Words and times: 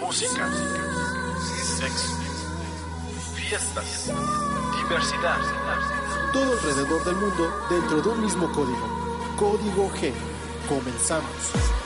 Música, 0.00 0.48
sexo, 1.78 2.16
fiestas, 3.34 4.10
diversidad. 4.76 5.38
Todo 6.32 6.52
alrededor 6.52 7.04
del 7.04 7.16
mundo 7.16 7.50
dentro 7.68 8.02
de 8.02 8.08
un 8.08 8.20
mismo 8.22 8.52
código. 8.52 8.88
Código 9.36 9.90
G. 9.90 10.12
Comenzamos. 10.68 11.85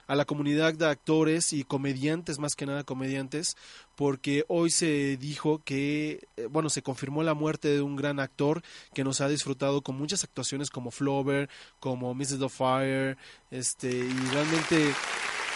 a 0.06 0.14
la 0.14 0.24
comunidad 0.24 0.74
de 0.74 0.86
actores 0.86 1.52
y 1.52 1.64
comediantes, 1.64 2.38
más 2.38 2.56
que 2.56 2.66
nada 2.66 2.84
comediantes, 2.84 3.56
porque 3.94 4.44
hoy 4.48 4.70
se 4.70 5.16
dijo 5.16 5.62
que, 5.64 6.28
bueno, 6.50 6.70
se 6.70 6.82
confirmó 6.82 7.22
la 7.22 7.34
muerte 7.34 7.68
de 7.68 7.82
un 7.82 7.96
gran 7.96 8.20
actor 8.20 8.62
que 8.94 9.04
nos 9.04 9.20
ha 9.20 9.28
disfrutado 9.28 9.82
con 9.82 9.96
muchas 9.96 10.24
actuaciones 10.24 10.70
como 10.70 10.90
Flover, 10.90 11.48
como 11.80 12.14
Mrs. 12.14 12.38
The 12.38 12.48
Fire, 12.48 13.18
este, 13.50 13.90
y 13.90 14.28
realmente 14.32 14.92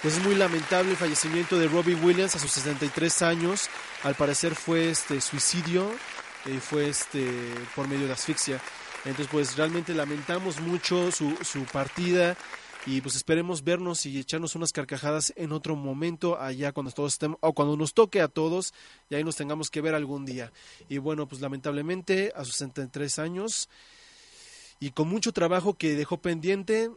pues 0.02 0.16
es 0.16 0.24
muy 0.24 0.34
lamentable 0.34 0.92
el 0.92 0.96
fallecimiento 0.96 1.58
de 1.58 1.68
Robbie 1.68 1.94
Williams 1.94 2.34
a 2.34 2.38
sus 2.38 2.50
63 2.52 3.20
años, 3.22 3.68
al 4.02 4.14
parecer 4.14 4.54
fue 4.54 4.90
este 4.90 5.20
suicidio, 5.20 5.90
y 6.46 6.58
fue 6.58 6.88
este 6.88 7.28
por 7.74 7.88
medio 7.88 8.06
de 8.06 8.12
asfixia. 8.12 8.60
Entonces, 9.04 9.28
pues 9.30 9.56
realmente 9.56 9.94
lamentamos 9.94 10.60
mucho 10.60 11.10
su, 11.10 11.36
su 11.42 11.64
partida 11.64 12.36
y 12.86 13.00
pues 13.02 13.14
esperemos 13.14 13.62
vernos 13.62 14.06
y 14.06 14.18
echarnos 14.18 14.54
unas 14.54 14.72
carcajadas 14.72 15.32
en 15.36 15.52
otro 15.52 15.76
momento 15.76 16.40
allá 16.40 16.72
cuando 16.72 16.90
todos 16.92 17.12
estemos 17.12 17.38
o 17.40 17.52
cuando 17.52 17.76
nos 17.76 17.92
toque 17.92 18.20
a 18.20 18.28
todos 18.28 18.72
y 19.10 19.14
ahí 19.14 19.24
nos 19.24 19.36
tengamos 19.36 19.70
que 19.70 19.80
ver 19.80 19.94
algún 19.94 20.24
día 20.24 20.50
y 20.88 20.98
bueno 20.98 21.28
pues 21.28 21.42
lamentablemente 21.42 22.32
a 22.34 22.44
sus 22.44 22.54
63 22.54 23.18
años 23.18 23.68
y 24.78 24.92
con 24.92 25.08
mucho 25.08 25.32
trabajo 25.32 25.74
que 25.74 25.94
dejó 25.94 26.18
pendiente 26.18 26.90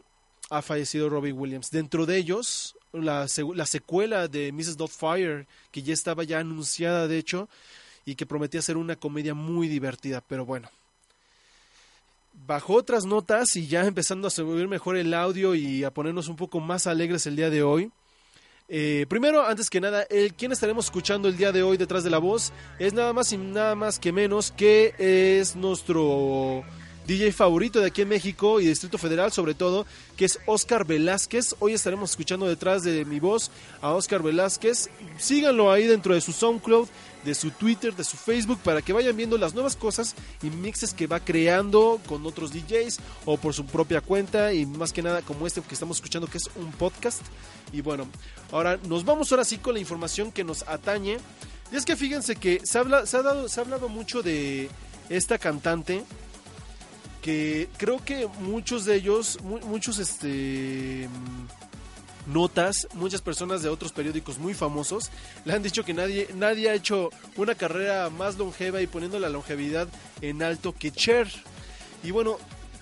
ha 0.50 0.62
fallecido 0.62 1.10
Robbie 1.10 1.32
Williams 1.32 1.70
dentro 1.70 2.06
de 2.06 2.16
ellos 2.16 2.76
la, 2.92 3.26
la 3.54 3.66
secuela 3.66 4.28
de 4.28 4.52
Mrs. 4.52 4.78
Doubtfire 4.78 5.46
que 5.70 5.82
ya 5.82 5.92
estaba 5.92 6.24
ya 6.24 6.38
anunciada 6.38 7.08
de 7.08 7.18
hecho 7.18 7.48
y 8.06 8.14
que 8.14 8.26
prometía 8.26 8.62
ser 8.62 8.78
una 8.78 8.96
comedia 8.96 9.34
muy 9.34 9.68
divertida 9.68 10.22
pero 10.22 10.46
bueno 10.46 10.70
bajo 12.34 12.74
otras 12.74 13.06
notas 13.06 13.56
y 13.56 13.66
ya 13.66 13.84
empezando 13.86 14.28
a 14.28 14.30
subir 14.30 14.68
mejor 14.68 14.96
el 14.96 15.14
audio 15.14 15.54
y 15.54 15.84
a 15.84 15.92
ponernos 15.92 16.28
un 16.28 16.36
poco 16.36 16.60
más 16.60 16.86
alegres 16.86 17.26
el 17.26 17.36
día 17.36 17.50
de 17.50 17.62
hoy. 17.62 17.90
Eh, 18.68 19.04
primero, 19.08 19.44
antes 19.46 19.68
que 19.68 19.80
nada, 19.80 20.06
el 20.08 20.34
quien 20.34 20.50
estaremos 20.50 20.86
escuchando 20.86 21.28
el 21.28 21.36
día 21.36 21.52
de 21.52 21.62
hoy 21.62 21.76
detrás 21.76 22.02
de 22.02 22.10
la 22.10 22.18
voz 22.18 22.52
es 22.78 22.94
nada 22.94 23.12
más 23.12 23.30
y 23.32 23.36
nada 23.36 23.74
más 23.74 23.98
que 23.98 24.10
menos 24.10 24.52
que 24.52 24.94
es 24.98 25.54
nuestro 25.54 26.64
DJ 27.06 27.32
favorito 27.32 27.80
de 27.80 27.88
aquí 27.88 28.02
en 28.02 28.08
México 28.08 28.60
y 28.60 28.66
Distrito 28.66 28.96
Federal 28.96 29.30
sobre 29.30 29.54
todo, 29.54 29.84
que 30.16 30.24
es 30.24 30.38
Oscar 30.46 30.86
Velázquez. 30.86 31.54
Hoy 31.58 31.74
estaremos 31.74 32.10
escuchando 32.10 32.46
detrás 32.46 32.82
de 32.82 33.04
mi 33.04 33.20
voz 33.20 33.50
a 33.82 33.92
Oscar 33.92 34.22
Velázquez. 34.22 34.88
Síganlo 35.18 35.70
ahí 35.70 35.86
dentro 35.86 36.14
de 36.14 36.22
su 36.22 36.32
SoundCloud, 36.32 36.88
de 37.22 37.34
su 37.34 37.50
Twitter, 37.50 37.94
de 37.94 38.04
su 38.04 38.16
Facebook, 38.16 38.58
para 38.64 38.80
que 38.80 38.94
vayan 38.94 39.16
viendo 39.16 39.36
las 39.36 39.52
nuevas 39.52 39.76
cosas 39.76 40.14
y 40.42 40.48
mixes 40.48 40.94
que 40.94 41.06
va 41.06 41.20
creando 41.20 42.00
con 42.06 42.24
otros 42.24 42.52
DJs 42.54 42.98
o 43.26 43.36
por 43.36 43.52
su 43.52 43.66
propia 43.66 44.00
cuenta 44.00 44.54
y 44.54 44.64
más 44.64 44.92
que 44.92 45.02
nada 45.02 45.20
como 45.20 45.46
este 45.46 45.60
que 45.60 45.74
estamos 45.74 45.98
escuchando 45.98 46.26
que 46.26 46.38
es 46.38 46.48
un 46.56 46.72
podcast. 46.72 47.20
Y 47.70 47.82
bueno, 47.82 48.08
ahora 48.50 48.78
nos 48.88 49.04
vamos 49.04 49.30
ahora 49.30 49.44
sí 49.44 49.58
con 49.58 49.74
la 49.74 49.80
información 49.80 50.32
que 50.32 50.42
nos 50.42 50.62
atañe. 50.62 51.18
Y 51.70 51.76
es 51.76 51.84
que 51.84 51.96
fíjense 51.96 52.36
que 52.36 52.60
se, 52.60 52.78
se, 53.06 53.16
ha, 53.16 53.22
dado, 53.22 53.48
se 53.48 53.60
ha 53.60 53.62
hablado 53.62 53.90
mucho 53.90 54.22
de 54.22 54.70
esta 55.10 55.36
cantante 55.36 56.02
que 57.24 57.70
creo 57.78 58.04
que 58.04 58.28
muchos 58.40 58.84
de 58.84 58.96
ellos, 58.96 59.38
muchos 59.42 59.98
este 59.98 61.08
notas, 62.26 62.86
muchas 62.92 63.22
personas 63.22 63.62
de 63.62 63.70
otros 63.70 63.92
periódicos 63.92 64.38
muy 64.38 64.52
famosos 64.52 65.10
le 65.46 65.54
han 65.54 65.62
dicho 65.62 65.86
que 65.86 65.94
nadie, 65.94 66.28
nadie 66.34 66.68
ha 66.68 66.74
hecho 66.74 67.08
una 67.36 67.54
carrera 67.54 68.10
más 68.10 68.36
longeva 68.36 68.82
y 68.82 68.86
poniendo 68.86 69.18
la 69.18 69.30
longevidad 69.30 69.88
en 70.20 70.42
alto 70.42 70.74
que 70.74 70.90
Cher. 70.90 71.26
Y 72.02 72.10
bueno, 72.10 72.36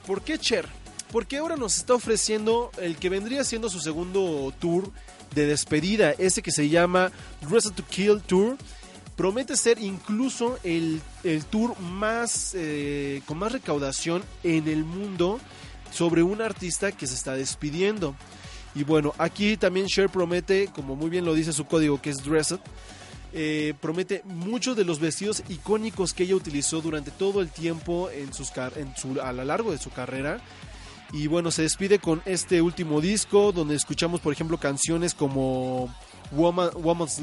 ¿por 0.08 0.22
qué 0.22 0.40
Cher? 0.40 0.66
Porque 1.12 1.36
ahora 1.36 1.54
nos 1.54 1.76
está 1.76 1.94
ofreciendo 1.94 2.72
el 2.78 2.96
que 2.96 3.10
vendría 3.10 3.44
siendo 3.44 3.70
su 3.70 3.78
segundo 3.78 4.52
tour 4.58 4.90
de 5.36 5.46
despedida, 5.46 6.16
ese 6.18 6.42
que 6.42 6.50
se 6.50 6.68
llama 6.68 7.12
Dressed 7.48 7.74
to 7.74 7.84
Kill 7.88 8.20
Tour 8.22 8.56
promete 9.16 9.56
ser 9.56 9.78
incluso 9.78 10.58
el, 10.64 11.00
el 11.24 11.44
tour 11.44 11.78
más 11.80 12.52
eh, 12.54 13.22
con 13.26 13.38
más 13.38 13.52
recaudación 13.52 14.22
en 14.42 14.68
el 14.68 14.84
mundo 14.84 15.38
sobre 15.92 16.22
un 16.22 16.40
artista 16.40 16.92
que 16.92 17.06
se 17.06 17.14
está 17.14 17.34
despidiendo. 17.34 18.14
Y 18.74 18.84
bueno, 18.84 19.14
aquí 19.18 19.56
también 19.56 19.86
Cher 19.86 20.08
promete, 20.08 20.68
como 20.74 20.96
muy 20.96 21.10
bien 21.10 21.24
lo 21.24 21.34
dice 21.34 21.52
su 21.52 21.66
código, 21.66 22.00
que 22.00 22.10
es 22.10 22.24
Dressed, 22.24 22.58
eh, 23.34 23.74
promete 23.80 24.22
muchos 24.24 24.76
de 24.76 24.84
los 24.84 24.98
vestidos 24.98 25.42
icónicos 25.48 26.12
que 26.12 26.24
ella 26.24 26.36
utilizó 26.36 26.80
durante 26.80 27.10
todo 27.10 27.40
el 27.40 27.48
tiempo 27.48 28.10
en 28.10 28.32
sus 28.32 28.52
en 28.76 28.94
su, 28.96 29.20
a 29.20 29.32
lo 29.32 29.44
largo 29.44 29.72
de 29.72 29.78
su 29.78 29.90
carrera. 29.90 30.40
Y 31.12 31.26
bueno, 31.26 31.50
se 31.50 31.62
despide 31.62 31.98
con 31.98 32.22
este 32.24 32.62
último 32.62 33.02
disco, 33.02 33.52
donde 33.52 33.74
escuchamos, 33.74 34.20
por 34.20 34.32
ejemplo, 34.32 34.56
canciones 34.56 35.12
como 35.12 35.94
Woman, 36.32 36.70
Woman's, 36.76 37.20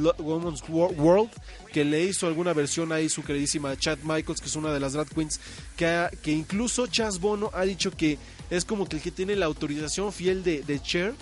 World, 0.69 1.29
que 1.73 1.83
le 1.85 2.03
hizo 2.03 2.27
alguna 2.27 2.53
versión 2.53 2.91
ahí 2.91 3.09
su 3.09 3.23
queridísima 3.23 3.75
Chad 3.77 3.99
Michaels, 4.03 4.39
que 4.41 4.47
es 4.47 4.55
una 4.55 4.71
de 4.71 4.79
las 4.79 4.93
drag 4.93 5.09
queens, 5.09 5.39
que, 5.75 5.85
ha- 5.87 6.09
que 6.09 6.31
incluso 6.31 6.87
Chas 6.87 7.19
Bono 7.19 7.49
ha 7.53 7.63
dicho 7.63 7.91
que 7.91 8.17
es 8.49 8.65
como 8.65 8.87
que 8.87 8.97
el 8.97 9.01
que 9.01 9.11
tiene 9.11 9.35
la 9.35 9.45
autorización 9.47 10.11
fiel 10.13 10.43
de, 10.43 10.61
de 10.63 10.79
Cher 10.81 11.13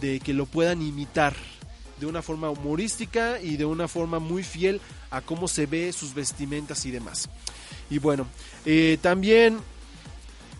de 0.00 0.20
que 0.20 0.34
lo 0.34 0.46
puedan 0.46 0.82
imitar 0.82 1.34
de 2.00 2.06
una 2.06 2.20
forma 2.20 2.50
humorística 2.50 3.40
y 3.40 3.56
de 3.56 3.64
una 3.64 3.88
forma 3.88 4.18
muy 4.18 4.42
fiel 4.42 4.80
a 5.10 5.22
cómo 5.22 5.48
se 5.48 5.64
ve 5.66 5.92
sus 5.94 6.12
vestimentas 6.14 6.84
y 6.84 6.90
demás. 6.90 7.28
Y 7.88 7.98
bueno, 7.98 8.26
eh, 8.66 8.98
también, 9.00 9.58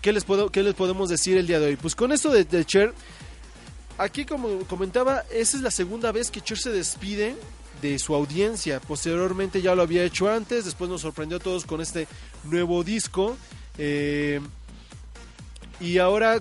¿qué 0.01 0.13
les, 0.15 0.25
puedo, 0.25 0.51
¿qué 0.51 0.63
les 0.63 0.75
podemos 0.75 1.11
decir 1.11 1.37
el 1.37 1.47
día 1.47 1.61
de 1.61 1.67
hoy? 1.67 1.77
Pues 1.77 1.95
con 1.95 2.13
esto 2.13 2.31
de, 2.31 2.45
de 2.45 2.65
Cher, 2.65 2.95
aquí 3.99 4.25
como 4.25 4.59
comentaba, 4.67 5.25
esa 5.31 5.57
es 5.57 5.63
la 5.63 5.71
segunda 5.71 6.13
vez 6.13 6.31
que 6.31 6.41
Cher 6.41 6.59
se 6.59 6.71
despide 6.71 7.37
de 7.83 7.99
su 7.99 8.15
audiencia. 8.15 8.81
Posteriormente 8.81 9.61
ya 9.63 9.75
lo 9.75 9.83
había 9.83 10.05
hecho 10.05 10.31
antes, 10.31 10.65
después 10.65 10.89
nos 10.91 11.03
sorprendió 11.03 11.39
a 11.39 11.41
todos 11.41 11.65
con 11.65 11.81
este 11.81 12.07
nuevo 12.45 12.83
disco. 12.85 13.37
eh, 13.79 14.41
y 15.79 15.99
ahora 15.99 16.41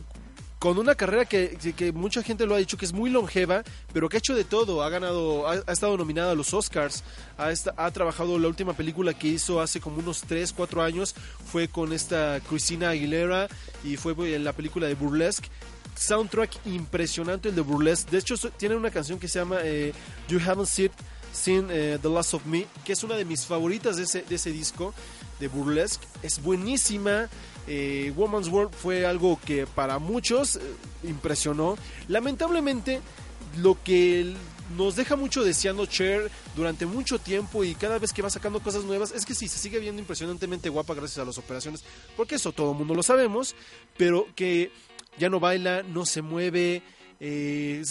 con 0.60 0.78
una 0.80 0.96
carrera 0.96 1.26
que, 1.26 1.58
que- 1.76 1.92
mucha 1.92 2.24
gente 2.24 2.46
lo 2.46 2.56
ha 2.56 2.58
dicho 2.58 2.78
que 2.78 2.86
es 2.86 2.94
muy 2.94 3.10
longeva, 3.10 3.64
pero 3.94 4.08
que 4.10 4.18
ha 4.18 4.20
hecho 4.20 4.34
de 4.34 4.46
todo. 4.46 4.82
Ha 4.82 4.90
ganado, 4.90 5.48
ha, 5.48 5.58
estado 5.72 5.98
nominada 5.98 6.32
a 6.32 6.36
los 6.36 6.54
Oscars, 6.54 7.04
ha, 7.38 7.52
ha 7.78 7.92
trabajado 7.92 8.40
la 8.40 8.48
última 8.48 8.74
película 8.74 9.14
que 9.14 9.28
hizo 9.28 9.60
hace 9.62 9.80
como 9.82 9.98
unos 9.98 10.22
3, 10.22 10.54
4 10.54 10.82
años, 10.82 11.14
fue 11.52 11.68
con 11.68 11.92
esta 11.94 12.40
Christina 12.50 12.90
Aguilera 12.92 13.48
y 13.84 13.98
fue 13.98 14.14
en 14.34 14.44
la 14.46 14.54
película 14.54 14.88
de 14.88 14.96
Burlesque. 14.96 15.50
Soundtrack 15.98 16.66
impresionante 16.66 17.50
el 17.50 17.56
de 17.56 17.62
Burlesque. 17.62 18.12
De 18.12 18.18
hecho, 18.20 18.38
so- 18.38 18.50
tiene 18.52 18.76
una 18.76 18.92
canción 18.92 19.20
que 19.20 19.28
se 19.28 19.40
llama 19.40 19.58
eh, 19.64 19.94
You 20.28 20.40
Haven't 20.46 20.68
Seen, 20.68 20.92
Seen, 21.34 21.68
eh, 21.70 21.98
The 22.02 22.10
Last 22.10 22.34
of 22.34 22.46
Me, 22.46 22.66
que 22.84 22.94
es 22.94 23.04
una 23.04 23.16
de 23.16 23.26
mis 23.26 23.46
favoritas 23.46 23.98
de 23.98 24.04
ese, 24.04 24.22
de 24.24 24.36
ese 24.36 24.52
disco 24.52 24.94
de 25.40 25.48
Burlesque. 25.48 26.06
Es 26.24 26.42
buenísima. 26.42 27.30
Eh, 27.68 28.14
Woman's 28.16 28.48
World 28.48 28.74
fue 28.74 29.06
algo 29.06 29.40
que 29.46 29.66
para 29.68 30.00
muchos 30.00 30.60
impresionó. 31.04 31.78
Lamentablemente, 32.08 33.02
lo 33.58 33.78
que 33.84 34.34
nos 34.78 34.96
deja 34.96 35.16
mucho 35.16 35.44
deseando 35.44 35.86
Cher 35.86 36.32
durante 36.56 36.86
mucho 36.86 37.20
tiempo 37.20 37.64
y 37.64 37.76
cada 37.76 38.00
vez 38.00 38.14
que 38.14 38.22
va 38.22 38.30
sacando 38.30 38.60
cosas 38.62 38.84
nuevas 38.84 39.12
es 39.12 39.26
que 39.26 39.36
sí, 39.36 39.48
se 39.48 39.60
sigue 39.60 39.80
viendo 39.80 40.02
impresionantemente 40.02 40.70
guapa 40.70 40.94
gracias 40.96 41.20
a 41.20 41.26
las 41.26 41.38
operaciones, 41.38 41.84
porque 42.18 42.36
eso 42.36 42.52
todo 42.52 42.72
el 42.72 42.78
mundo 42.78 42.96
lo 42.96 43.04
sabemos, 43.04 43.56
pero 43.98 44.26
que 44.36 44.72
ya 45.18 45.30
no 45.30 45.40
baila, 45.40 45.84
no 45.84 46.06
se 46.06 46.22
mueve, 46.22 46.82
eh, 47.20 47.84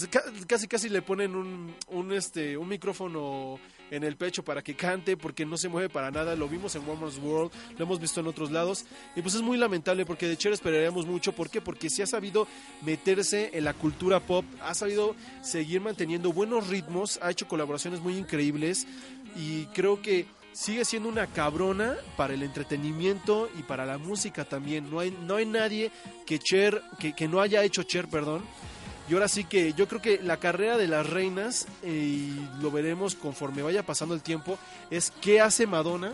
casi 0.47 0.67
casi 0.67 0.89
le 0.89 1.01
ponen 1.01 1.35
un, 1.35 1.73
un, 1.89 2.13
este, 2.13 2.57
un 2.57 2.67
micrófono 2.67 3.59
en 3.91 4.03
el 4.03 4.17
pecho 4.17 4.43
para 4.43 4.61
que 4.63 4.75
cante 4.75 5.17
porque 5.17 5.45
no 5.45 5.57
se 5.57 5.69
mueve 5.69 5.89
para 5.89 6.11
nada. 6.11 6.35
Lo 6.35 6.47
vimos 6.47 6.75
en 6.75 6.87
Woman's 6.87 7.17
World, 7.17 7.51
lo 7.77 7.85
hemos 7.85 7.99
visto 7.99 8.19
en 8.19 8.27
otros 8.27 8.51
lados 8.51 8.85
y 9.15 9.21
pues 9.21 9.35
es 9.35 9.41
muy 9.41 9.57
lamentable 9.57 10.05
porque 10.05 10.27
de 10.27 10.37
Cher 10.37 10.53
esperaríamos 10.53 11.05
mucho. 11.05 11.33
¿Por 11.33 11.49
qué? 11.49 11.61
Porque 11.61 11.89
sí 11.89 12.01
ha 12.01 12.07
sabido 12.07 12.47
meterse 12.81 13.51
en 13.53 13.63
la 13.63 13.73
cultura 13.73 14.19
pop, 14.19 14.45
ha 14.61 14.73
sabido 14.73 15.15
seguir 15.41 15.81
manteniendo 15.81 16.31
buenos 16.31 16.67
ritmos, 16.67 17.19
ha 17.21 17.31
hecho 17.31 17.47
colaboraciones 17.47 18.01
muy 18.01 18.17
increíbles 18.17 18.87
y 19.35 19.65
creo 19.67 20.01
que 20.01 20.25
sigue 20.55 20.85
siendo 20.85 21.09
una 21.09 21.27
cabrona 21.27 21.95
para 22.15 22.33
el 22.33 22.41
entretenimiento 22.41 23.49
y 23.59 23.63
para 23.63 23.85
la 23.85 23.97
música 23.97 24.45
también. 24.45 24.89
No 24.89 24.99
hay, 24.99 25.11
no 25.11 25.35
hay 25.35 25.45
nadie 25.45 25.91
que 26.25 26.39
Cher, 26.39 26.81
que, 26.97 27.13
que 27.13 27.27
no 27.27 27.41
haya 27.41 27.63
hecho 27.63 27.83
Cher, 27.83 28.07
perdón. 28.07 28.43
Y 29.09 29.13
ahora 29.13 29.27
sí 29.27 29.43
que 29.43 29.73
yo 29.73 29.87
creo 29.87 30.01
que 30.01 30.19
la 30.23 30.37
carrera 30.37 30.77
de 30.77 30.87
las 30.87 31.07
reinas, 31.07 31.67
eh, 31.83 31.89
y 31.89 32.49
lo 32.61 32.71
veremos 32.71 33.13
conforme 33.15 33.61
vaya 33.61 33.85
pasando 33.85 34.15
el 34.15 34.21
tiempo, 34.21 34.57
es 34.89 35.11
qué 35.21 35.41
hace 35.41 35.67
Madonna 35.67 36.11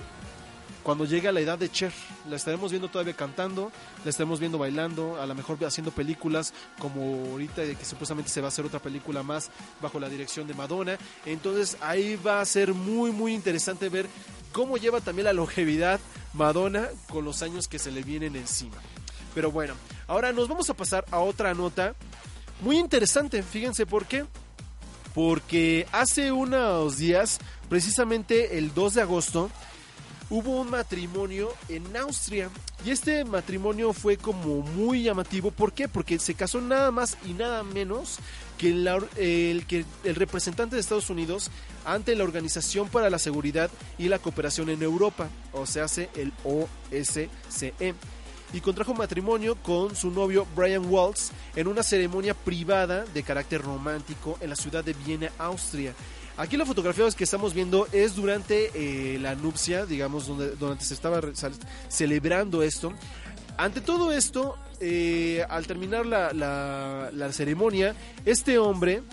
cuando 0.83 1.05
llegue 1.05 1.27
a 1.27 1.31
la 1.31 1.39
edad 1.39 1.57
de 1.57 1.69
Cher. 1.69 1.91
La 2.29 2.35
estaremos 2.35 2.71
viendo 2.71 2.89
todavía 2.89 3.13
cantando, 3.13 3.71
la 4.03 4.09
estaremos 4.09 4.39
viendo 4.39 4.57
bailando, 4.57 5.21
a 5.21 5.25
lo 5.25 5.35
mejor 5.35 5.63
haciendo 5.65 5.91
películas 5.91 6.53
como 6.79 7.31
ahorita 7.31 7.63
que 7.63 7.85
supuestamente 7.85 8.29
se 8.29 8.41
va 8.41 8.47
a 8.47 8.49
hacer 8.49 8.65
otra 8.65 8.79
película 8.79 9.23
más 9.23 9.49
bajo 9.81 9.99
la 9.99 10.09
dirección 10.09 10.47
de 10.47 10.53
Madonna. 10.53 10.97
Entonces 11.25 11.77
ahí 11.81 12.15
va 12.15 12.41
a 12.41 12.45
ser 12.45 12.73
muy 12.73 13.11
muy 13.11 13.33
interesante 13.33 13.89
ver 13.89 14.07
cómo 14.51 14.77
lleva 14.77 15.01
también 15.01 15.25
la 15.25 15.33
longevidad 15.33 15.99
Madonna 16.33 16.89
con 17.09 17.25
los 17.25 17.41
años 17.41 17.67
que 17.67 17.79
se 17.79 17.91
le 17.91 18.03
vienen 18.03 18.35
encima. 18.35 18.77
Pero 19.33 19.51
bueno, 19.51 19.75
ahora 20.07 20.31
nos 20.31 20.47
vamos 20.47 20.69
a 20.69 20.73
pasar 20.73 21.05
a 21.11 21.19
otra 21.19 21.53
nota 21.53 21.95
muy 22.61 22.77
interesante, 22.77 23.43
fíjense 23.43 23.85
por 23.85 24.05
qué. 24.05 24.25
Porque 25.13 25.87
hace 25.91 26.31
unos 26.31 26.97
días, 26.97 27.39
precisamente 27.67 28.57
el 28.57 28.73
2 28.73 28.93
de 28.93 29.01
agosto, 29.01 29.49
hubo 30.31 30.61
un 30.61 30.71
matrimonio 30.71 31.53
en 31.69 31.95
Austria. 31.95 32.49
Y 32.83 32.89
este 32.89 33.23
matrimonio 33.23 33.93
fue 33.93 34.17
como 34.17 34.61
muy 34.61 35.03
llamativo. 35.03 35.51
¿Por 35.51 35.73
qué? 35.73 35.87
Porque 35.87 36.17
se 36.17 36.33
casó 36.33 36.59
nada 36.61 36.89
más 36.89 37.17
y 37.27 37.33
nada 37.33 37.61
menos 37.61 38.17
que, 38.57 38.69
el, 38.69 39.65
que 39.67 39.85
el 40.03 40.15
representante 40.15 40.75
de 40.75 40.81
Estados 40.81 41.11
Unidos 41.11 41.51
ante 41.85 42.15
la 42.15 42.23
Organización 42.23 42.87
para 42.87 43.09
la 43.09 43.19
Seguridad 43.19 43.69
y 43.99 44.07
la 44.07 44.19
Cooperación 44.19 44.69
en 44.69 44.81
Europa, 44.81 45.29
o 45.51 45.65
sea, 45.65 45.85
el 46.15 46.31
OSCE 46.43 47.29
y 48.53 48.59
contrajo 48.59 48.93
matrimonio 48.93 49.55
con 49.55 49.95
su 49.95 50.11
novio 50.11 50.45
Brian 50.55 50.85
Waltz 50.89 51.31
en 51.55 51.67
una 51.67 51.83
ceremonia 51.83 52.33
privada 52.33 53.05
de 53.13 53.23
carácter 53.23 53.61
romántico 53.61 54.37
en 54.41 54.49
la 54.49 54.55
ciudad 54.55 54.83
de 54.83 54.93
Viena, 54.93 55.31
Austria. 55.37 55.93
Aquí 56.41 56.57
la 56.57 56.65
fotografía 56.65 57.07
que 57.15 57.23
estamos 57.23 57.53
viendo 57.53 57.87
es 57.91 58.15
durante 58.15 58.71
eh, 58.73 59.19
la 59.19 59.35
nupcia, 59.35 59.85
digamos, 59.85 60.25
donde, 60.25 60.55
donde 60.55 60.83
se 60.83 60.95
estaba 60.95 61.21
celebrando 61.87 62.63
esto. 62.63 62.93
Ante 63.57 63.79
todo 63.79 64.11
esto, 64.11 64.57
eh, 64.79 65.45
al 65.47 65.67
terminar 65.67 66.03
la, 66.03 67.29
ceremonia, 67.31 67.95
este 68.25 68.57
hombre, 68.57 69.03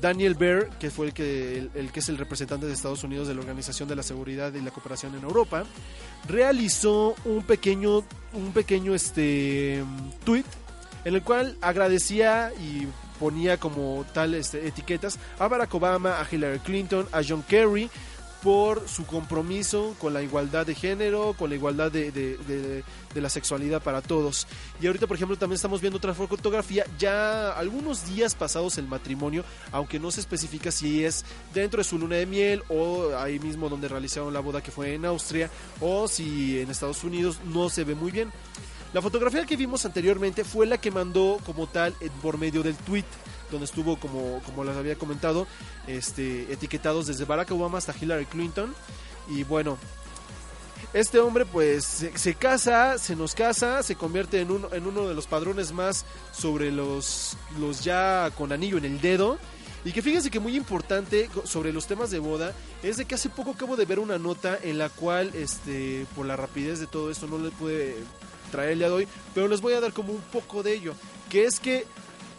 Daniel 0.00 0.34
Baer, 0.34 0.70
que 0.80 0.90
fue 0.90 1.06
el 1.06 1.12
que, 1.12 1.68
el, 1.72 1.92
que 1.92 2.00
es 2.00 2.08
el 2.08 2.18
representante 2.18 2.66
de 2.66 2.72
Estados 2.72 3.04
Unidos 3.04 3.28
de 3.28 3.34
la 3.34 3.42
Organización 3.42 3.88
de 3.88 3.94
la 3.94 4.02
Seguridad 4.02 4.52
y 4.52 4.60
la 4.60 4.72
Cooperación 4.72 5.14
en 5.14 5.22
Europa, 5.22 5.62
realizó 6.26 7.14
un 7.26 7.44
pequeño, 7.44 8.02
un 8.32 8.52
pequeño 8.52 8.92
este, 8.92 9.84
tweet 10.24 10.46
en 11.04 11.14
el 11.14 11.22
cual 11.22 11.56
agradecía 11.60 12.52
y 12.60 12.88
ponía 13.20 13.58
como 13.58 14.04
tal 14.12 14.34
este, 14.34 14.66
etiquetas 14.66 15.18
a 15.38 15.46
Barack 15.46 15.72
Obama, 15.74 16.18
a 16.20 16.26
Hillary 16.28 16.58
Clinton, 16.60 17.06
a 17.12 17.20
John 17.26 17.44
Kerry 17.46 17.88
por 18.42 18.88
su 18.88 19.04
compromiso 19.04 19.94
con 19.98 20.14
la 20.14 20.22
igualdad 20.22 20.64
de 20.64 20.74
género, 20.74 21.34
con 21.38 21.50
la 21.50 21.56
igualdad 21.56 21.92
de, 21.92 22.10
de- 22.10 22.38
de- 22.38 22.82
de 23.12 23.20
la 23.20 23.28
sexualidad 23.28 23.82
para 23.82 24.00
todos. 24.00 24.46
Y 24.80 24.86
ahorita, 24.86 25.06
por 25.06 25.16
ejemplo, 25.16 25.36
también 25.36 25.56
estamos 25.56 25.82
viendo 25.82 25.98
otra 25.98 26.14
fotografía, 26.14 26.86
ya 26.98 27.52
algunos 27.52 28.06
días 28.06 28.34
pasados 28.34 28.78
el 28.78 28.86
matrimonio, 28.88 29.44
aunque 29.72 29.98
no 30.00 30.10
se 30.10 30.20
especifica 30.20 30.70
si 30.70 31.04
es 31.04 31.26
dentro 31.52 31.78
de 31.78 31.84
su 31.84 31.98
luna 31.98 32.16
de 32.16 32.24
miel 32.24 32.62
o 32.70 33.14
ahí 33.18 33.38
mismo 33.40 33.68
donde 33.68 33.88
realizaron 33.88 34.32
la 34.32 34.40
boda 34.40 34.62
que 34.62 34.70
fue 34.70 34.94
en 34.94 35.04
Austria 35.04 35.50
o 35.80 36.08
si 36.08 36.60
en 36.60 36.70
Estados 36.70 37.04
Unidos, 37.04 37.40
no 37.44 37.68
se 37.68 37.84
ve 37.84 37.94
muy 37.94 38.10
bien. 38.10 38.32
La 38.92 39.00
fotografía 39.00 39.46
que 39.46 39.56
vimos 39.56 39.84
anteriormente 39.84 40.42
fue 40.44 40.66
la 40.66 40.78
que 40.78 40.90
mandó 40.90 41.38
como 41.46 41.68
tal 41.68 41.94
por 42.22 42.38
medio 42.38 42.62
del 42.62 42.76
tweet, 42.76 43.04
donde 43.50 43.64
estuvo 43.64 43.96
como, 43.96 44.40
como 44.44 44.64
les 44.64 44.76
había 44.76 44.96
comentado, 44.96 45.46
este, 45.86 46.52
etiquetados 46.52 47.06
desde 47.06 47.24
Barack 47.24 47.52
Obama 47.52 47.78
hasta 47.78 47.94
Hillary 47.98 48.26
Clinton. 48.26 48.74
Y 49.28 49.44
bueno, 49.44 49.78
este 50.92 51.20
hombre 51.20 51.46
pues 51.46 51.84
se, 51.84 52.34
casa, 52.34 52.98
se 52.98 53.14
nos 53.14 53.36
casa, 53.36 53.84
se 53.84 53.94
convierte 53.94 54.40
en 54.40 54.50
uno, 54.50 54.68
en 54.72 54.86
uno 54.86 55.06
de 55.06 55.14
los 55.14 55.28
padrones 55.28 55.72
más 55.72 56.04
sobre 56.32 56.72
los, 56.72 57.36
los 57.60 57.84
ya 57.84 58.32
con 58.36 58.50
anillo 58.50 58.76
en 58.76 58.86
el 58.86 59.00
dedo. 59.00 59.38
Y 59.84 59.92
que 59.92 60.02
fíjense 60.02 60.30
que 60.30 60.40
muy 60.40 60.56
importante 60.56 61.30
sobre 61.44 61.72
los 61.72 61.86
temas 61.86 62.10
de 62.10 62.18
boda 62.18 62.52
es 62.82 62.96
de 62.96 63.04
que 63.04 63.14
hace 63.14 63.30
poco 63.30 63.52
acabo 63.52 63.76
de 63.76 63.86
ver 63.86 63.98
una 64.00 64.18
nota 64.18 64.58
en 64.62 64.78
la 64.78 64.88
cual, 64.90 65.30
este, 65.34 66.06
por 66.16 66.26
la 66.26 66.36
rapidez 66.36 66.80
de 66.80 66.86
todo 66.86 67.10
esto, 67.10 67.26
no 67.28 67.38
le 67.38 67.50
pude 67.50 67.96
traer 68.50 68.72
el 68.72 68.78
día 68.78 68.88
de 68.88 68.94
hoy, 68.94 69.08
pero 69.34 69.48
les 69.48 69.60
voy 69.60 69.72
a 69.74 69.80
dar 69.80 69.92
como 69.92 70.12
un 70.12 70.20
poco 70.20 70.62
de 70.62 70.74
ello, 70.74 70.94
que 71.28 71.44
es 71.44 71.60
que 71.60 71.86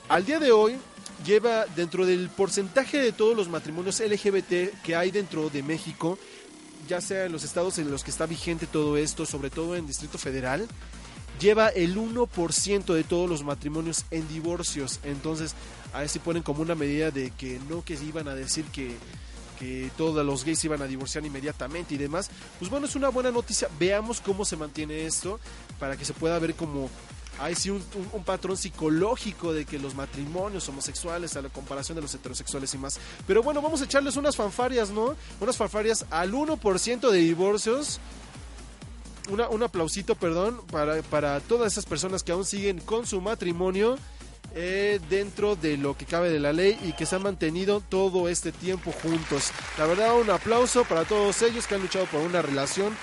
al 0.09 0.25
día 0.25 0.39
de 0.39 0.51
hoy 0.51 0.77
lleva 1.25 1.65
dentro 1.75 2.05
del 2.05 2.29
porcentaje 2.29 2.99
de 2.99 3.11
todos 3.11 3.35
los 3.35 3.49
matrimonios 3.49 3.99
LGBT 3.99 4.81
que 4.83 4.95
hay 4.95 5.11
dentro 5.11 5.49
de 5.49 5.63
México, 5.63 6.17
ya 6.87 6.99
sea 7.01 7.25
en 7.25 7.31
los 7.31 7.43
estados 7.43 7.77
en 7.77 7.91
los 7.91 8.03
que 8.03 8.11
está 8.11 8.25
vigente 8.25 8.65
todo 8.65 8.97
esto, 8.97 9.25
sobre 9.25 9.49
todo 9.49 9.75
en 9.75 9.87
Distrito 9.87 10.17
Federal, 10.17 10.67
lleva 11.39 11.69
el 11.69 11.95
1% 11.95 12.93
de 12.93 13.03
todos 13.03 13.29
los 13.29 13.43
matrimonios 13.43 14.05
en 14.11 14.27
divorcios. 14.27 14.99
Entonces, 15.03 15.55
ahí 15.93 16.07
sí 16.07 16.19
ponen 16.19 16.43
como 16.43 16.61
una 16.61 16.75
medida 16.75 17.11
de 17.11 17.31
que 17.31 17.59
no 17.69 17.83
que 17.83 17.93
iban 17.93 18.27
a 18.27 18.35
decir 18.35 18.65
que 18.65 18.95
que 19.61 19.91
todos 19.95 20.25
los 20.25 20.43
gays 20.43 20.65
iban 20.65 20.81
a 20.81 20.87
divorciar 20.87 21.23
inmediatamente 21.23 21.93
y 21.93 21.97
demás. 21.97 22.31
Pues 22.57 22.71
bueno, 22.71 22.87
es 22.87 22.95
una 22.95 23.09
buena 23.09 23.29
noticia. 23.29 23.69
Veamos 23.79 24.19
cómo 24.19 24.43
se 24.43 24.57
mantiene 24.57 25.05
esto 25.05 25.39
para 25.79 25.95
que 25.95 26.03
se 26.03 26.13
pueda 26.13 26.39
ver 26.39 26.55
como 26.55 26.89
hay 27.39 27.55
sí 27.55 27.69
un, 27.69 27.81
patrón 28.25 28.57
psicológico 28.57 29.53
de 29.53 29.65
que 29.65 29.79
los 29.79 29.95
matrimonios 29.95 30.67
homosexuales 30.67 31.35
a 31.35 31.41
la 31.41 31.49
comparación 31.49 31.95
de 31.95 32.01
los 32.01 32.13
heterosexuales 32.13 32.73
y 32.73 32.77
más. 32.79 32.99
Pero 33.27 33.43
bueno, 33.43 33.61
vamos 33.61 33.81
a 33.81 33.85
echarles 33.85 34.17
unas 34.17 34.35
fanfarias, 34.35 34.89
¿no? 34.89 35.15
Unas 35.39 35.57
fanfarias 35.57 36.05
al 36.09 36.33
1% 36.33 37.09
de 37.09 37.17
divorcios. 37.19 37.99
Un 39.29 39.63
aplausito, 39.63 40.15
perdón, 40.15 40.59
para 41.09 41.39
todas 41.39 41.71
esas 41.71 41.85
personas 41.85 42.23
que 42.23 42.31
aún 42.31 42.43
siguen 42.43 42.79
con 42.79 43.05
su 43.05 43.21
matrimonio 43.21 43.97
eh, 44.53 44.99
dentro 45.09 45.55
de 45.55 45.77
lo 45.77 45.95
que 45.95 46.05
cabe 46.05 46.29
de 46.29 46.39
la 46.39 46.53
ley 46.53 46.77
y 46.83 46.93
que 46.93 47.05
se 47.05 47.15
han 47.15 47.23
mantenido 47.23 47.81
todo 47.81 48.29
este 48.29 48.51
tiempo 48.51 48.91
juntos. 48.91 49.51
La 49.77 49.85
verdad, 49.85 50.19
un 50.19 50.29
aplauso 50.29 50.83
para 50.85 51.05
todos 51.05 51.41
ellos 51.41 51.67
que 51.67 51.75
han 51.75 51.81
luchado 51.81 52.05
por 52.05 52.21
una 52.21 52.41
relación 52.41 52.95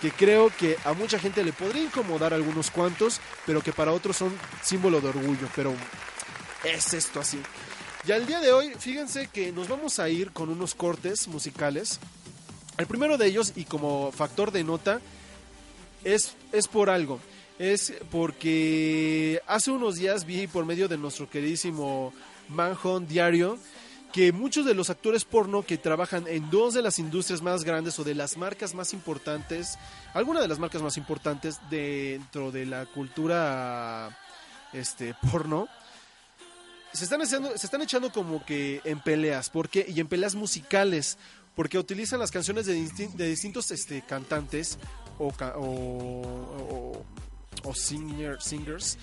que 0.00 0.10
creo 0.10 0.50
que 0.58 0.76
a 0.84 0.94
mucha 0.94 1.18
gente 1.18 1.44
le 1.44 1.52
podría 1.52 1.82
incomodar 1.82 2.32
a 2.32 2.36
algunos 2.36 2.70
cuantos, 2.70 3.20
pero 3.46 3.62
que 3.62 3.72
para 3.72 3.92
otros 3.92 4.16
son 4.16 4.32
símbolo 4.62 5.00
de 5.00 5.08
orgullo. 5.08 5.48
Pero 5.54 5.74
es 6.64 6.94
esto 6.94 7.20
así. 7.20 7.40
Y 8.06 8.12
al 8.12 8.26
día 8.26 8.40
de 8.40 8.52
hoy, 8.52 8.72
fíjense 8.78 9.26
que 9.26 9.52
nos 9.52 9.68
vamos 9.68 9.98
a 9.98 10.08
ir 10.08 10.32
con 10.32 10.48
unos 10.48 10.74
cortes 10.74 11.28
musicales. 11.28 12.00
El 12.78 12.86
primero 12.86 13.18
de 13.18 13.26
ellos, 13.26 13.52
y 13.56 13.64
como 13.64 14.10
factor 14.10 14.52
de 14.52 14.64
nota, 14.64 15.00
es, 16.02 16.34
es 16.52 16.66
por 16.66 16.88
algo. 16.88 17.20
Es 17.60 17.92
porque 18.10 19.42
hace 19.46 19.70
unos 19.70 19.96
días 19.96 20.24
vi 20.24 20.46
por 20.46 20.64
medio 20.64 20.88
de 20.88 20.96
nuestro 20.96 21.28
queridísimo 21.28 22.10
Manhunt 22.48 23.06
Diario 23.06 23.58
que 24.14 24.32
muchos 24.32 24.64
de 24.64 24.72
los 24.72 24.88
actores 24.88 25.26
porno 25.26 25.62
que 25.62 25.76
trabajan 25.76 26.26
en 26.26 26.48
dos 26.48 26.72
de 26.72 26.80
las 26.80 26.98
industrias 26.98 27.42
más 27.42 27.62
grandes 27.62 27.98
o 27.98 28.04
de 28.04 28.14
las 28.14 28.38
marcas 28.38 28.74
más 28.74 28.94
importantes, 28.94 29.78
alguna 30.14 30.40
de 30.40 30.48
las 30.48 30.58
marcas 30.58 30.80
más 30.80 30.96
importantes 30.96 31.60
dentro 31.68 32.50
de 32.50 32.64
la 32.64 32.86
cultura 32.86 34.18
este 34.72 35.14
porno, 35.30 35.68
se 36.94 37.04
están 37.04 37.20
echando, 37.20 37.56
se 37.58 37.66
están 37.66 37.82
echando 37.82 38.10
como 38.10 38.42
que 38.46 38.80
en 38.84 39.00
peleas, 39.00 39.50
porque 39.50 39.84
y 39.86 40.00
en 40.00 40.08
peleas 40.08 40.34
musicales, 40.34 41.18
porque 41.54 41.78
utilizan 41.78 42.20
las 42.20 42.30
canciones 42.30 42.64
de, 42.64 42.78
distin- 42.78 43.12
de 43.12 43.28
distintos 43.28 43.70
este, 43.70 44.00
cantantes 44.00 44.78
o, 45.18 45.30
ca- 45.30 45.54
o, 45.58 45.62
o- 45.62 47.04
o 47.64 47.72
singer- 47.72 48.40
singers. 48.40 48.98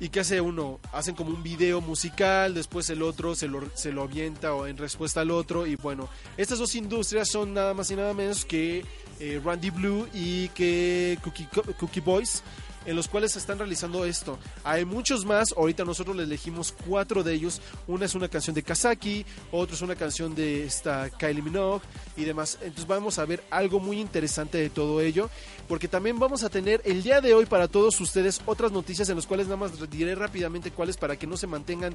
¿Y 0.00 0.08
qué 0.08 0.20
hace 0.20 0.40
uno? 0.40 0.80
Hacen 0.92 1.14
como 1.14 1.30
un 1.30 1.44
video 1.44 1.80
musical, 1.80 2.54
después 2.54 2.90
el 2.90 3.02
otro 3.02 3.36
se 3.36 3.46
lo, 3.46 3.62
se 3.74 3.92
lo 3.92 4.02
avienta 4.02 4.52
o 4.52 4.66
en 4.66 4.76
respuesta 4.76 5.20
al 5.20 5.30
otro. 5.30 5.64
Y 5.66 5.76
bueno, 5.76 6.08
estas 6.36 6.58
dos 6.58 6.74
industrias 6.74 7.28
son 7.28 7.54
nada 7.54 7.72
más 7.72 7.88
y 7.92 7.94
nada 7.96 8.12
menos 8.12 8.44
que 8.44 8.84
eh, 9.20 9.40
Randy 9.44 9.70
Blue 9.70 10.08
y 10.12 10.48
que 10.48 11.18
Cookie, 11.22 11.46
Co- 11.54 11.62
Cookie 11.78 12.00
Boys, 12.00 12.42
en 12.86 12.96
los 12.96 13.08
cuales 13.08 13.32
se 13.32 13.38
están 13.38 13.58
realizando 13.58 14.04
esto. 14.04 14.38
Hay 14.64 14.84
muchos 14.84 15.24
más, 15.24 15.52
ahorita 15.56 15.84
nosotros 15.84 16.16
les 16.16 16.26
elegimos 16.26 16.74
cuatro 16.86 17.22
de 17.22 17.34
ellos. 17.34 17.60
Una 17.86 18.06
es 18.06 18.14
una 18.14 18.28
canción 18.28 18.54
de 18.54 18.62
Kazaki, 18.62 19.24
otro 19.50 19.74
es 19.74 19.82
una 19.82 19.96
canción 19.96 20.34
de 20.34 20.64
esta 20.64 21.10
Kylie 21.10 21.42
Minogue 21.42 21.82
y 22.16 22.24
demás. 22.24 22.58
Entonces 22.60 22.86
vamos 22.86 23.18
a 23.18 23.24
ver 23.24 23.42
algo 23.50 23.80
muy 23.80 24.00
interesante 24.00 24.58
de 24.58 24.70
todo 24.70 25.00
ello, 25.00 25.30
porque 25.68 25.88
también 25.88 26.18
vamos 26.18 26.42
a 26.42 26.50
tener 26.50 26.80
el 26.84 27.02
día 27.02 27.20
de 27.20 27.34
hoy 27.34 27.46
para 27.46 27.68
todos 27.68 28.00
ustedes 28.00 28.40
otras 28.46 28.72
noticias 28.72 29.08
en 29.08 29.16
las 29.16 29.26
cuales 29.26 29.46
nada 29.46 29.56
más 29.56 29.90
diré 29.90 30.14
rápidamente 30.14 30.70
cuáles 30.70 30.96
para 30.96 31.16
que 31.16 31.26
no 31.26 31.36
se 31.36 31.46
mantengan 31.46 31.94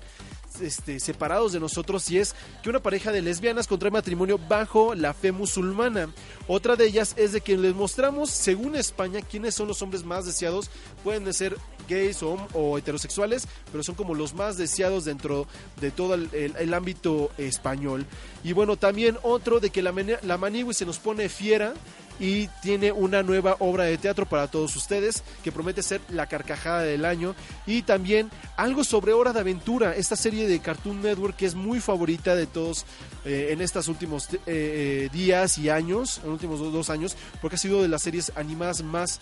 este, 0.62 1.00
separados 1.00 1.52
de 1.52 1.60
nosotros 1.60 2.10
y 2.10 2.20
es 2.20 2.36
que 2.64 2.70
una 2.70 2.82
pareja 2.82 3.12
de 3.12 3.22
lesbianas 3.22 3.68
contrae 3.68 3.92
matrimonio 3.92 4.38
bajo 4.38 4.96
la 4.96 5.14
fe 5.14 5.32
musulmana. 5.32 6.10
Otra 6.48 6.76
de 6.76 6.86
ellas 6.86 7.14
es 7.18 7.32
de 7.32 7.42
que 7.42 7.58
les 7.58 7.76
mostramos, 7.76 8.30
según 8.30 8.76
España, 8.76 9.22
quiénes 9.22 9.56
son 9.56 9.68
los 9.68 9.82
hombres 9.82 10.04
más 10.04 10.26
deseados. 10.26 10.70
Pueden 11.04 11.32
ser 11.34 11.58
gays 11.88 12.22
o, 12.24 12.78
heterosexuales, 12.78 13.48
pero 13.72 13.84
son 13.84 13.96
como 13.96 14.14
los 14.14 14.34
más 14.34 14.58
deseados 14.58 15.06
dentro 15.06 15.48
de 15.80 15.92
todo 15.92 16.16
el, 16.16 16.74
ámbito 16.74 17.32
español. 17.38 18.06
Y 18.44 18.54
bueno, 18.54 18.78
también 18.78 19.18
otro 19.24 19.60
de 19.60 19.70
que 19.70 19.82
la, 19.82 19.94
la 20.24 20.74
se 20.74 20.86
nos 20.86 21.00
pone 21.00 21.30
fiera 21.30 21.74
y 22.20 22.48
tiene 22.62 22.92
una 22.92 23.24
nueva 23.24 23.56
obra 23.60 23.86
de 23.86 23.98
teatro 23.98 24.26
para 24.26 24.48
todos 24.48 24.76
ustedes 24.76 25.24
que 25.44 25.52
promete 25.52 25.84
ser 25.84 26.02
la 26.10 26.28
carcajada 26.28 26.82
del 26.82 27.06
año. 27.06 27.36
Y 27.66 27.84
también 27.84 28.30
algo 28.56 28.84
sobre 28.84 29.14
Hora 29.14 29.34
de 29.34 29.40
Aventura, 29.40 29.96
esta 29.96 30.16
serie 30.16 30.48
de 30.48 30.60
Cartoon 30.60 31.02
Network 31.02 31.36
que 31.36 31.46
es 31.46 31.56
muy 31.56 31.80
favorita 31.80 32.36
de 32.36 32.48
todos 32.48 32.86
eh, 33.26 33.50
en 33.52 33.62
estos 33.62 33.88
últimos 33.88 34.34
eh, 34.34 34.40
eh, 34.48 35.10
días 35.12 35.58
y 35.58 35.70
años, 35.70 36.20
en 36.20 36.26
los 36.26 36.34
últimos 36.34 36.60
dos, 36.60 36.90
años, 36.90 37.16
porque 37.42 37.56
ha 37.56 37.60
sido 37.60 37.82
de 37.82 37.88
las 37.88 38.02
series 38.02 38.32
animadas 38.36 38.84
más 38.84 39.20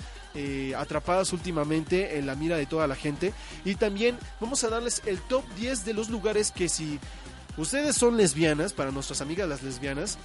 atrapadas 0.77 1.31
últimamente 1.31 2.17
en 2.17 2.25
la 2.25 2.35
mira 2.35 2.57
de 2.57 2.65
toda 2.65 2.87
la 2.87 2.95
gente. 2.95 3.33
Y 3.63 3.75
también 3.75 4.17
vamos 4.41 4.63
a 4.65 4.69
darles 4.69 5.01
el 5.05 5.19
top 5.21 5.45
10 5.57 5.85
de 5.85 5.93
los 5.93 6.09
lugares 6.09 6.51
que 6.51 6.67
si 6.67 6.99
ustedes 7.57 7.95
son 7.95 8.17
lesbianas, 8.17 8.73
para 8.73 8.91
nuestras 8.91 9.21
amigas 9.21 9.47
las 9.47 9.63
lesbianas, 9.63 10.17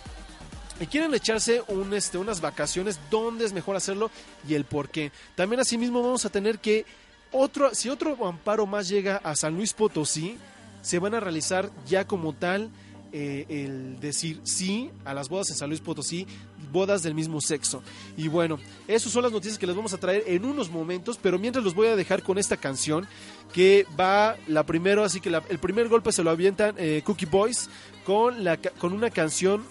y 0.80 0.86
quieren 0.86 1.12
echarse 1.14 1.62
este, 1.92 2.18
unas 2.18 2.40
vacaciones, 2.40 2.98
dónde 3.10 3.44
es 3.44 3.52
mejor 3.52 3.76
hacerlo 3.76 4.10
y 4.48 4.54
el 4.54 4.64
por 4.64 4.88
qué. 4.88 5.12
También 5.34 5.60
asimismo 5.60 6.02
vamos 6.02 6.24
a 6.24 6.30
tener 6.30 6.58
que, 6.58 6.86
otro, 7.32 7.74
si 7.74 7.88
otro 7.90 8.26
amparo 8.26 8.66
más 8.66 8.88
llega 8.88 9.18
a 9.18 9.36
San 9.36 9.54
Luis 9.54 9.72
Potosí, 9.74 10.38
se 10.82 10.98
van 10.98 11.14
a 11.14 11.20
realizar 11.20 11.70
ya 11.86 12.06
como 12.06 12.32
tal 12.32 12.70
eh, 13.12 13.44
el 13.48 14.00
decir 14.00 14.40
sí 14.44 14.90
a 15.04 15.12
las 15.14 15.28
bodas 15.28 15.50
en 15.50 15.56
San 15.56 15.68
Luis 15.68 15.80
Potosí, 15.80 16.26
bodas 16.72 17.02
del 17.02 17.14
mismo 17.14 17.40
sexo. 17.40 17.82
Y 18.16 18.28
bueno, 18.28 18.58
esas 18.88 19.12
son 19.12 19.22
las 19.24 19.32
noticias 19.32 19.58
que 19.58 19.66
les 19.66 19.76
vamos 19.76 19.92
a 19.92 19.98
traer 19.98 20.24
en 20.26 20.44
unos 20.44 20.70
momentos, 20.70 21.18
pero 21.20 21.38
mientras 21.38 21.64
los 21.64 21.74
voy 21.74 21.88
a 21.88 21.96
dejar 21.96 22.22
con 22.22 22.38
esta 22.38 22.56
canción 22.56 23.06
que 23.52 23.84
va 23.98 24.36
la 24.46 24.64
primero, 24.64 25.04
así 25.04 25.20
que 25.20 25.28
la- 25.28 25.42
el 25.48 25.58
primer 25.58 25.88
golpe 25.88 26.12
se 26.12 26.22
lo 26.22 26.30
avientan 26.30 26.76
eh, 26.78 27.02
Cookie 27.04 27.26
Boys 27.26 27.68
con, 28.04 28.44
la, 28.44 28.56
con 28.56 28.92
una 28.92 29.10
canción 29.10 29.64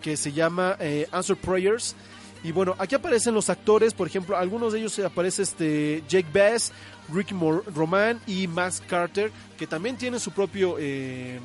que 0.00 0.16
se 0.16 0.32
llama 0.32 0.76
eh, 0.80 1.08
Answer 1.12 1.36
Prayers. 1.36 1.94
Y 2.42 2.52
bueno, 2.52 2.74
aquí 2.78 2.94
aparecen 2.94 3.34
los 3.34 3.50
actores, 3.50 3.92
por 3.92 4.06
ejemplo, 4.06 4.36
algunos 4.36 4.72
de 4.72 4.80
ellos 4.80 4.98
aparece 5.00 5.42
este 5.42 6.02
Jake 6.08 6.28
Bass, 6.32 6.72
Ricky 7.12 7.34
Roman 7.74 8.18
y 8.26 8.46
Max 8.46 8.82
Carter, 8.88 9.30
que 9.58 9.66
también 9.66 9.96
tienen 9.96 10.20
su 10.20 10.30
propio 10.30 10.76
eh, 10.78 11.38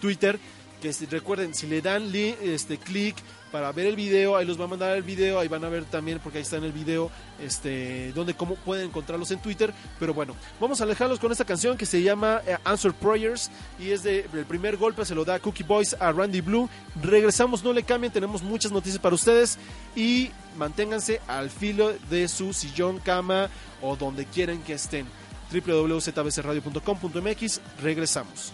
Twitter. 0.00 0.38
Que 0.80 0.92
recuerden, 1.10 1.54
si 1.54 1.66
le 1.66 1.82
dan 1.82 2.10
este 2.14 2.78
clic 2.78 3.16
para 3.50 3.72
ver 3.72 3.86
el 3.86 3.96
video, 3.96 4.36
ahí 4.36 4.46
los 4.46 4.58
va 4.58 4.64
a 4.64 4.68
mandar 4.68 4.96
el 4.96 5.02
video, 5.02 5.38
ahí 5.38 5.48
van 5.48 5.64
a 5.64 5.68
ver 5.68 5.84
también, 5.84 6.18
porque 6.20 6.38
ahí 6.38 6.42
está 6.42 6.56
en 6.56 6.64
el 6.64 6.72
video, 6.72 7.10
este, 7.40 8.12
donde 8.12 8.34
cómo 8.34 8.54
pueden 8.54 8.86
encontrarlos 8.86 9.30
en 9.30 9.40
Twitter. 9.40 9.72
Pero 9.98 10.14
bueno, 10.14 10.34
vamos 10.60 10.80
a 10.80 10.84
alejarlos 10.84 11.18
con 11.18 11.32
esta 11.32 11.44
canción 11.44 11.76
que 11.76 11.86
se 11.86 12.02
llama 12.02 12.40
eh, 12.46 12.56
Answer 12.64 12.92
Prayers 12.92 13.50
y 13.78 13.90
es 13.90 14.02
de 14.02 14.26
el 14.32 14.46
primer 14.46 14.76
golpe 14.76 15.04
se 15.04 15.14
lo 15.14 15.24
da 15.24 15.38
Cookie 15.38 15.64
Boys 15.64 15.96
a 15.98 16.12
Randy 16.12 16.40
Blue. 16.40 16.68
Regresamos, 17.02 17.62
no 17.62 17.72
le 17.72 17.82
cambien, 17.82 18.12
tenemos 18.12 18.42
muchas 18.42 18.72
noticias 18.72 19.00
para 19.00 19.14
ustedes 19.14 19.58
y 19.94 20.30
manténganse 20.56 21.20
al 21.26 21.50
filo 21.50 21.92
de 22.08 22.28
su 22.28 22.52
sillón, 22.52 22.98
cama 23.00 23.48
o 23.82 23.96
donde 23.96 24.24
quieran 24.26 24.62
que 24.62 24.74
estén. 24.74 25.06
www.zbcradio.com.mx, 25.52 27.60
regresamos. 27.82 28.52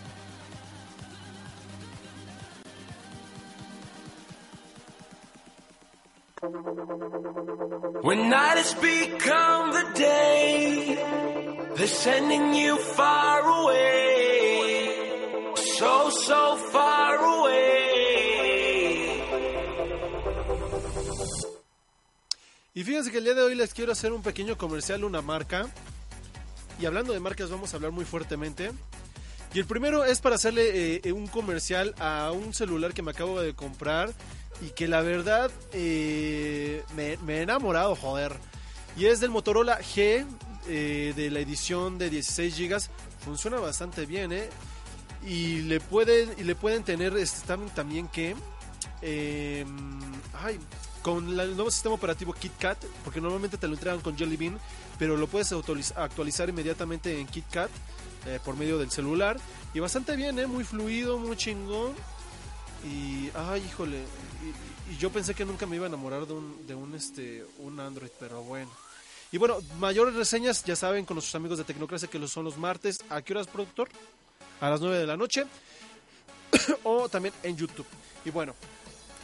When 6.43 8.28
night 8.28 8.59
has 8.59 8.75
become 8.75 9.73
the 9.73 9.87
day, 9.95 10.99
they're 11.76 11.87
sending 11.87 12.52
you 12.52 12.76
far 12.76 13.40
away. 13.40 14.93
So, 15.57 16.11
so 16.11 16.57
far 16.71 17.16
away. 17.16 17.57
Y 22.75 22.85
fíjense 22.85 23.11
que 23.11 23.16
el 23.19 23.25
día 23.25 23.35
de 23.35 23.40
hoy 23.40 23.55
les 23.55 23.73
quiero 23.73 23.93
hacer 23.93 24.12
un 24.12 24.23
pequeño 24.23 24.59
comercial, 24.59 25.05
una 25.05 25.23
marca. 25.23 25.71
Y 26.78 26.85
hablando 26.85 27.14
de 27.14 27.21
marcas 27.21 27.50
vamos 27.50 27.73
a 27.73 27.76
hablar 27.76 27.93
muy 27.93 28.05
fuertemente. 28.05 28.73
Y 29.55 29.59
el 29.59 29.64
primero 29.64 30.05
es 30.05 30.21
para 30.21 30.35
hacerle 30.35 31.00
eh, 31.02 31.12
un 31.12 31.28
comercial 31.28 31.95
a 31.99 32.31
un 32.33 32.52
celular 32.52 32.93
que 32.93 33.00
me 33.00 33.12
acabo 33.12 33.40
de 33.40 33.55
comprar 33.55 34.12
y 34.63 34.71
que 34.71 34.89
la 34.89 35.01
verdad 35.03 35.51
eh, 35.73 36.83
me, 36.95 37.17
me 37.19 37.39
he 37.39 37.43
enamorado, 37.43 37.95
joder. 37.97 38.35
Y 38.97 39.07
es 39.07 39.21
del 39.21 39.31
Motorola 39.31 39.79
G 39.81 40.25
eh, 40.69 41.13
de 41.15 41.31
la 41.31 41.41
edición 41.41 41.99
de 41.99 42.09
16 42.11 42.59
GB. 42.59 42.81
Funciona 43.25 43.59
bastante 43.59 44.07
bien, 44.07 44.33
¿eh? 44.33 44.49
Y 45.27 45.63
le 45.63 45.81
pueden, 45.81 46.31
y 46.39 46.45
le 46.45 46.55
pueden 46.55 46.85
tener 46.85 47.17
este, 47.17 47.47
tam- 47.53 47.73
también 47.75 48.09
que... 48.09 48.35
eh, 49.03 49.67
ay, 50.35 50.59
con 51.03 51.29
el 51.39 51.55
nuevo 51.55 51.71
sistema 51.71 51.95
operativo 51.95 52.33
KitKat, 52.33 52.85
porque 53.05 53.21
normalmente 53.21 53.57
te 53.59 53.69
lo 53.69 53.75
entregan 53.75 54.01
con 54.01 54.17
Jelly 54.19 54.37
Bean, 54.37 54.59
pero 54.99 55.17
lo 55.17 55.29
puedes 55.29 55.53
actualizar 55.95 56.49
inmediatamente 56.49 57.21
en 57.21 57.27
KitKat 57.29 57.71
eh, 58.27 58.41
por 58.45 58.57
medio 58.57 58.77
del 58.79 58.91
celular. 58.91 59.37
Y 59.73 59.79
bastante 59.81 60.17
bien, 60.17 60.37
¿eh? 60.41 60.47
muy 60.49 60.65
fluido, 60.65 61.19
muy 61.19 61.37
chingón. 61.37 61.93
Y, 62.87 63.31
ay, 63.35 63.62
híjole, 63.66 63.99
y, 64.90 64.97
yo 64.97 65.11
pensé 65.11 65.35
que 65.35 65.45
nunca 65.45 65.66
me 65.66 65.76
iba 65.76 65.87
a 65.87 65.88
enamorar 65.88 66.26
de 66.26 66.35
un, 66.35 66.66
de 66.66 66.75
un, 66.75 66.95
este, 66.95 67.45
un 67.59 67.81
Android, 67.81 68.11
pero 68.21 68.43
bueno. 68.43 68.71
Y 69.33 69.38
bueno, 69.38 69.59
mayores 69.78 70.14
reseñas, 70.14 70.64
ya 70.64 70.76
saben, 70.76 71.05
con 71.05 71.16
nuestros 71.16 71.35
amigos 71.35 71.59
de 71.59 71.64
Tecnocracia 71.64 72.09
que 72.09 72.19
los 72.19 72.31
son 72.31 72.45
los 72.45 72.57
martes. 72.57 73.00
¿A 73.11 73.23
qué 73.23 73.33
horas, 73.33 73.49
productor? 73.49 73.88
A 74.61 74.71
las 74.71 74.81
9 74.81 74.99
de 74.99 75.07
la 75.07 75.16
noche. 75.16 75.45
o 76.85 77.09
también 77.09 77.35
en 77.43 77.57
YouTube. 77.57 77.87
Y 78.25 78.31
bueno, 78.31 78.55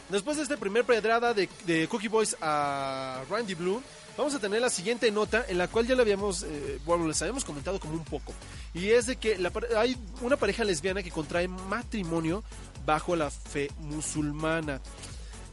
después 0.09 0.37
de 0.37 0.43
esta 0.43 0.57
primer 0.57 0.83
pedrada 0.83 1.33
de, 1.33 1.87
Cookie 1.87 2.07
Boys 2.07 2.35
a 2.41 3.23
Randy 3.29 3.53
Blue, 3.53 3.81
vamos 4.17 4.33
a 4.35 4.39
tener 4.39 4.61
la 4.61 4.69
siguiente 4.69 5.09
nota 5.11 5.45
en 5.47 5.57
la 5.57 5.67
cual 5.67 5.87
ya 5.87 5.95
le 5.95 6.01
habíamos, 6.01 6.43
eh, 6.43 6.79
bueno, 6.85 7.07
les 7.07 7.21
habíamos 7.21 7.45
comentado 7.45 7.79
como 7.79 7.93
un 7.93 8.03
poco. 8.03 8.33
Y 8.73 8.89
es 8.89 9.05
de 9.05 9.15
que 9.15 9.37
la 9.37 9.51
hay 9.77 9.97
una 10.21 10.37
pareja 10.37 10.63
lesbiana 10.63 11.03
que 11.03 11.11
contrae 11.11 11.47
matrimonio 11.47 12.43
bajo 12.85 13.15
la 13.15 13.29
fe 13.29 13.69
musulmana. 13.79 14.81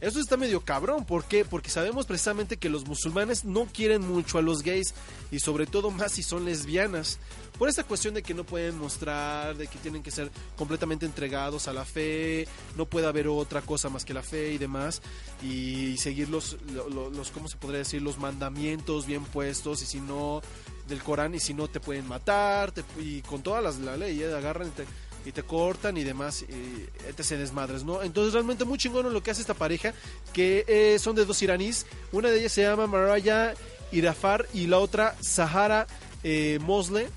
Esto 0.01 0.19
está 0.19 0.35
medio 0.35 0.61
cabrón, 0.61 1.05
¿por 1.05 1.25
qué? 1.25 1.45
Porque 1.45 1.69
sabemos 1.69 2.07
precisamente 2.07 2.57
que 2.57 2.69
los 2.69 2.87
musulmanes 2.87 3.45
no 3.45 3.67
quieren 3.67 4.01
mucho 4.01 4.39
a 4.39 4.41
los 4.41 4.63
gays 4.63 4.95
y 5.31 5.37
sobre 5.39 5.67
todo 5.67 5.91
más 5.91 6.13
si 6.13 6.23
son 6.23 6.43
lesbianas. 6.43 7.19
Por 7.59 7.69
esta 7.69 7.83
cuestión 7.83 8.15
de 8.15 8.23
que 8.23 8.33
no 8.33 8.43
pueden 8.43 8.79
mostrar, 8.79 9.55
de 9.55 9.67
que 9.67 9.77
tienen 9.77 10.01
que 10.01 10.09
ser 10.09 10.31
completamente 10.57 11.05
entregados 11.05 11.67
a 11.67 11.73
la 11.73 11.85
fe, 11.85 12.47
no 12.77 12.85
puede 12.87 13.05
haber 13.05 13.27
otra 13.27 13.61
cosa 13.61 13.89
más 13.89 14.03
que 14.03 14.15
la 14.15 14.23
fe 14.23 14.53
y 14.53 14.57
demás, 14.57 15.03
y 15.43 15.95
seguir 15.97 16.29
los, 16.29 16.57
lo- 16.73 16.89
lo- 16.89 17.11
los 17.11 17.29
¿cómo 17.29 17.47
se 17.47 17.57
podría 17.57 17.79
decir? 17.79 18.01
Los 18.01 18.17
mandamientos 18.17 19.05
bien 19.05 19.23
puestos, 19.25 19.83
y 19.83 19.85
si 19.85 19.99
no, 20.01 20.41
del 20.87 21.03
Corán, 21.03 21.35
y 21.35 21.39
si 21.39 21.53
no 21.53 21.67
te 21.67 21.79
pueden 21.79 22.07
matar, 22.07 22.71
te- 22.71 22.83
y 22.99 23.21
con 23.21 23.43
todas 23.43 23.63
las 23.63 23.77
la 23.77 23.95
ley, 23.97 24.19
eh, 24.23 24.33
agarran 24.33 24.69
y 24.69 24.71
te, 24.71 24.85
y 25.25 25.31
te 25.31 25.43
cortan 25.43 25.97
y 25.97 26.03
demás, 26.03 26.43
y 26.43 26.87
etc. 27.07 27.39
desmadres, 27.39 27.83
¿no? 27.83 28.01
Entonces 28.01 28.33
realmente 28.33 28.65
muy 28.65 28.77
chingón 28.77 29.11
lo 29.11 29.23
que 29.23 29.31
hace 29.31 29.41
esta 29.41 29.53
pareja, 29.53 29.93
que 30.33 30.65
eh, 30.67 30.99
son 30.99 31.15
de 31.15 31.25
dos 31.25 31.41
iraníes, 31.41 31.85
una 32.11 32.29
de 32.29 32.39
ellas 32.39 32.51
se 32.51 32.63
llama 32.63 32.87
Maraya 32.87 33.53
Irafar 33.91 34.47
y 34.53 34.67
la 34.67 34.79
otra 34.79 35.15
Sahara 35.21 35.87
eh, 36.23 36.59
Mosle, 36.61 37.07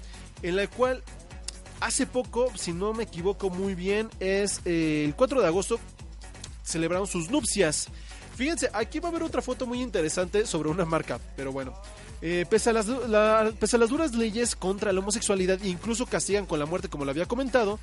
en 0.43 0.57
la 0.57 0.67
cual 0.67 1.03
hace 1.81 2.07
poco, 2.07 2.51
si 2.57 2.73
no 2.73 2.93
me 2.93 3.05
equivoco 3.05 3.51
muy 3.51 3.75
bien, 3.75 4.11
es 4.21 4.61
eh, 4.65 5.05
el 5.05 5.15
4 5.15 5.41
de 5.41 5.47
agosto, 5.47 5.79
celebraron 6.63 7.07
sus 7.07 7.31
nupcias. 7.31 7.89
Fíjense, 8.37 8.69
aquí 8.73 8.99
va 8.99 9.09
a 9.09 9.11
haber 9.11 9.23
otra 9.23 9.43
foto 9.43 9.67
muy 9.67 9.81
interesante 9.81 10.47
sobre 10.47 10.69
una 10.69 10.85
marca, 10.85 11.21
pero 11.37 11.53
bueno. 11.53 11.75
Eh, 12.27 12.47
pese, 12.49 12.71
a 12.71 12.73
las, 12.73 12.87
pese 13.61 13.77
a 13.77 13.79
las 13.79 13.91
duras 13.91 14.15
leyes 14.15 14.57
contra 14.57 14.95
la 14.95 15.01
homosexualidad, 15.01 15.61
incluso 15.63 16.07
castigan 16.07 16.47
con 16.47 16.59
la 16.59 16.65
muerte, 16.65 16.89
como 16.89 17.05
lo 17.05 17.11
había 17.11 17.27
comentado, 17.27 17.79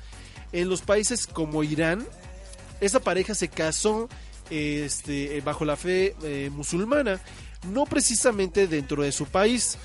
en 0.50 0.68
los 0.68 0.80
países 0.80 1.28
como 1.28 1.62
Irán, 1.62 2.04
esa 2.80 2.98
pareja 2.98 3.36
se 3.36 3.46
casó 3.46 4.08
este, 4.50 5.36
eh, 5.36 5.40
bajo 5.42 5.64
la 5.64 5.76
fe 5.76 6.16
eh, 6.24 6.50
musulmana, 6.52 7.20
no 7.72 7.84
precisamente 7.86 8.66
dentro 8.66 9.04
de 9.04 9.12
su 9.12 9.26
país, 9.26 9.78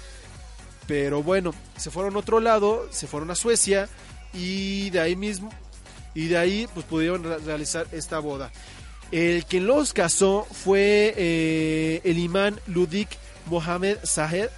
pero 0.88 1.22
bueno, 1.22 1.54
se 1.78 1.92
fueron 1.92 2.16
a 2.16 2.20
otro 2.20 2.40
lado, 2.40 2.88
se 2.90 3.06
fueron 3.06 3.30
a 3.30 3.36
Suecia 3.36 3.88
y 4.34 4.90
de 4.90 5.02
ahí 5.02 5.16
mismo, 5.16 5.52
y 6.16 6.30
de 6.30 6.38
ahí 6.40 6.68
pues 6.74 6.84
pudieron 6.88 7.24
re- 7.24 7.38
realizar 7.46 7.86
esta 7.92 8.18
boda. 8.18 8.52
El 9.12 9.46
que 9.46 9.62
los 9.62 9.94
casó 9.94 10.48
fue 10.52 12.02
el 12.04 12.18
imán 12.18 12.60
Ludik 12.66 13.10
Mohamed 13.50 13.98
Sahed, 14.04 14.50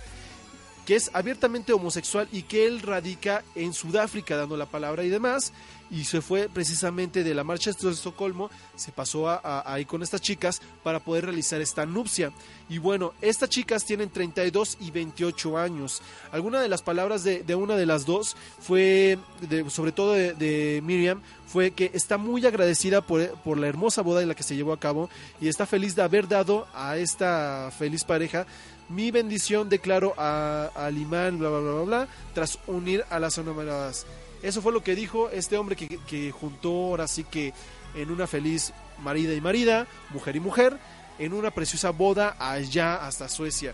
que 0.86 0.96
es 0.96 1.12
abiertamente 1.13 1.72
homosexual 1.72 2.27
y 2.31 2.41
que 2.43 2.65
él 2.65 2.81
radica 2.81 3.43
en 3.55 3.74
Sudáfrica 3.74 4.36
dando 4.36 4.58
la 4.58 4.65
palabra 4.65 5.03
y 5.03 5.10
demás. 5.10 5.53
Y 5.91 6.03
se 6.05 6.22
fue 6.22 6.50
precisamente 6.50 7.24
de 7.24 7.34
la 7.34 7.43
marcha 7.43 7.72
de 7.72 7.89
Estocolmo, 7.89 8.51
se 8.75 8.91
pasó 8.91 9.27
a, 9.27 9.41
a- 9.43 9.74
ahí 9.74 9.86
con 9.86 10.03
estas 10.03 10.22
chicas 10.22 10.62
para 10.84 11.00
poder 11.00 11.25
realizar 11.25 11.62
esta 11.62 11.84
nupcia. 11.88 12.31
Y 12.69 12.77
bueno, 12.77 13.13
estas 13.22 13.50
chicas 13.50 13.86
tienen 13.86 14.10
32 14.12 14.77
y 14.81 14.91
28 14.91 15.58
años. 15.58 16.01
Alguna 16.31 16.62
de 16.62 16.69
las 16.69 16.84
palabras 16.84 17.24
de, 17.24 17.43
una 17.55 17.75
de 17.75 17.88
las 17.88 18.05
dos 18.05 18.36
fue, 18.60 19.17
de- 19.41 19.67
sobre 19.72 19.91
todo 19.91 20.13
de, 20.13 20.34
de 20.34 20.81
Miriam, 20.84 21.22
fue 21.48 21.72
que 21.72 21.89
está 21.96 22.17
muy 22.19 22.46
agradecida 22.46 23.01
por, 23.01 23.27
por 23.41 23.58
la 23.58 23.67
hermosa 23.67 24.03
boda 24.03 24.22
en 24.22 24.27
la 24.27 24.36
que 24.36 24.43
se 24.43 24.55
llevó 24.55 24.74
a 24.74 24.79
cabo 24.79 25.10
y 25.41 25.48
está 25.48 25.65
feliz 25.65 25.96
de 25.96 26.03
haber 26.03 26.27
dado 26.27 26.67
a 26.75 26.98
esta 26.98 27.72
feliz 27.77 28.03
pareja 28.03 28.46
mi 28.89 29.12
bendición 29.12 29.69
declaro 29.69 30.13
a- 30.17 30.72
al 30.75 30.98
imán, 30.98 31.39
bla, 31.39 31.50
bla, 31.50 31.60
bla, 31.60 31.72
bla, 31.72 31.81
bla, 31.84 32.08
tras 32.34 32.60
unir 32.67 33.05
a 33.10 33.19
las 33.19 33.38
enamoradas. 33.38 34.05
Eso 34.41 34.62
fue 34.62 34.72
lo 34.72 34.84
que 34.84 34.96
dijo 34.96 35.29
este 35.29 35.58
hombre 35.58 35.75
que, 35.75 36.00
que 36.08 36.31
juntó 36.31 36.69
ahora 36.69 37.08
sí 37.08 37.24
que 37.24 37.53
en 37.96 38.09
una 38.11 38.25
feliz 38.27 38.72
marida 39.01 39.33
y 39.33 39.42
marida, 39.42 39.87
mujer 40.11 40.35
y 40.35 40.40
mujer, 40.40 40.77
en 41.18 41.33
una 41.33 41.51
preciosa 41.51 41.90
boda 41.90 42.35
allá 42.40 43.05
hasta 43.05 43.27
Suecia. 43.27 43.74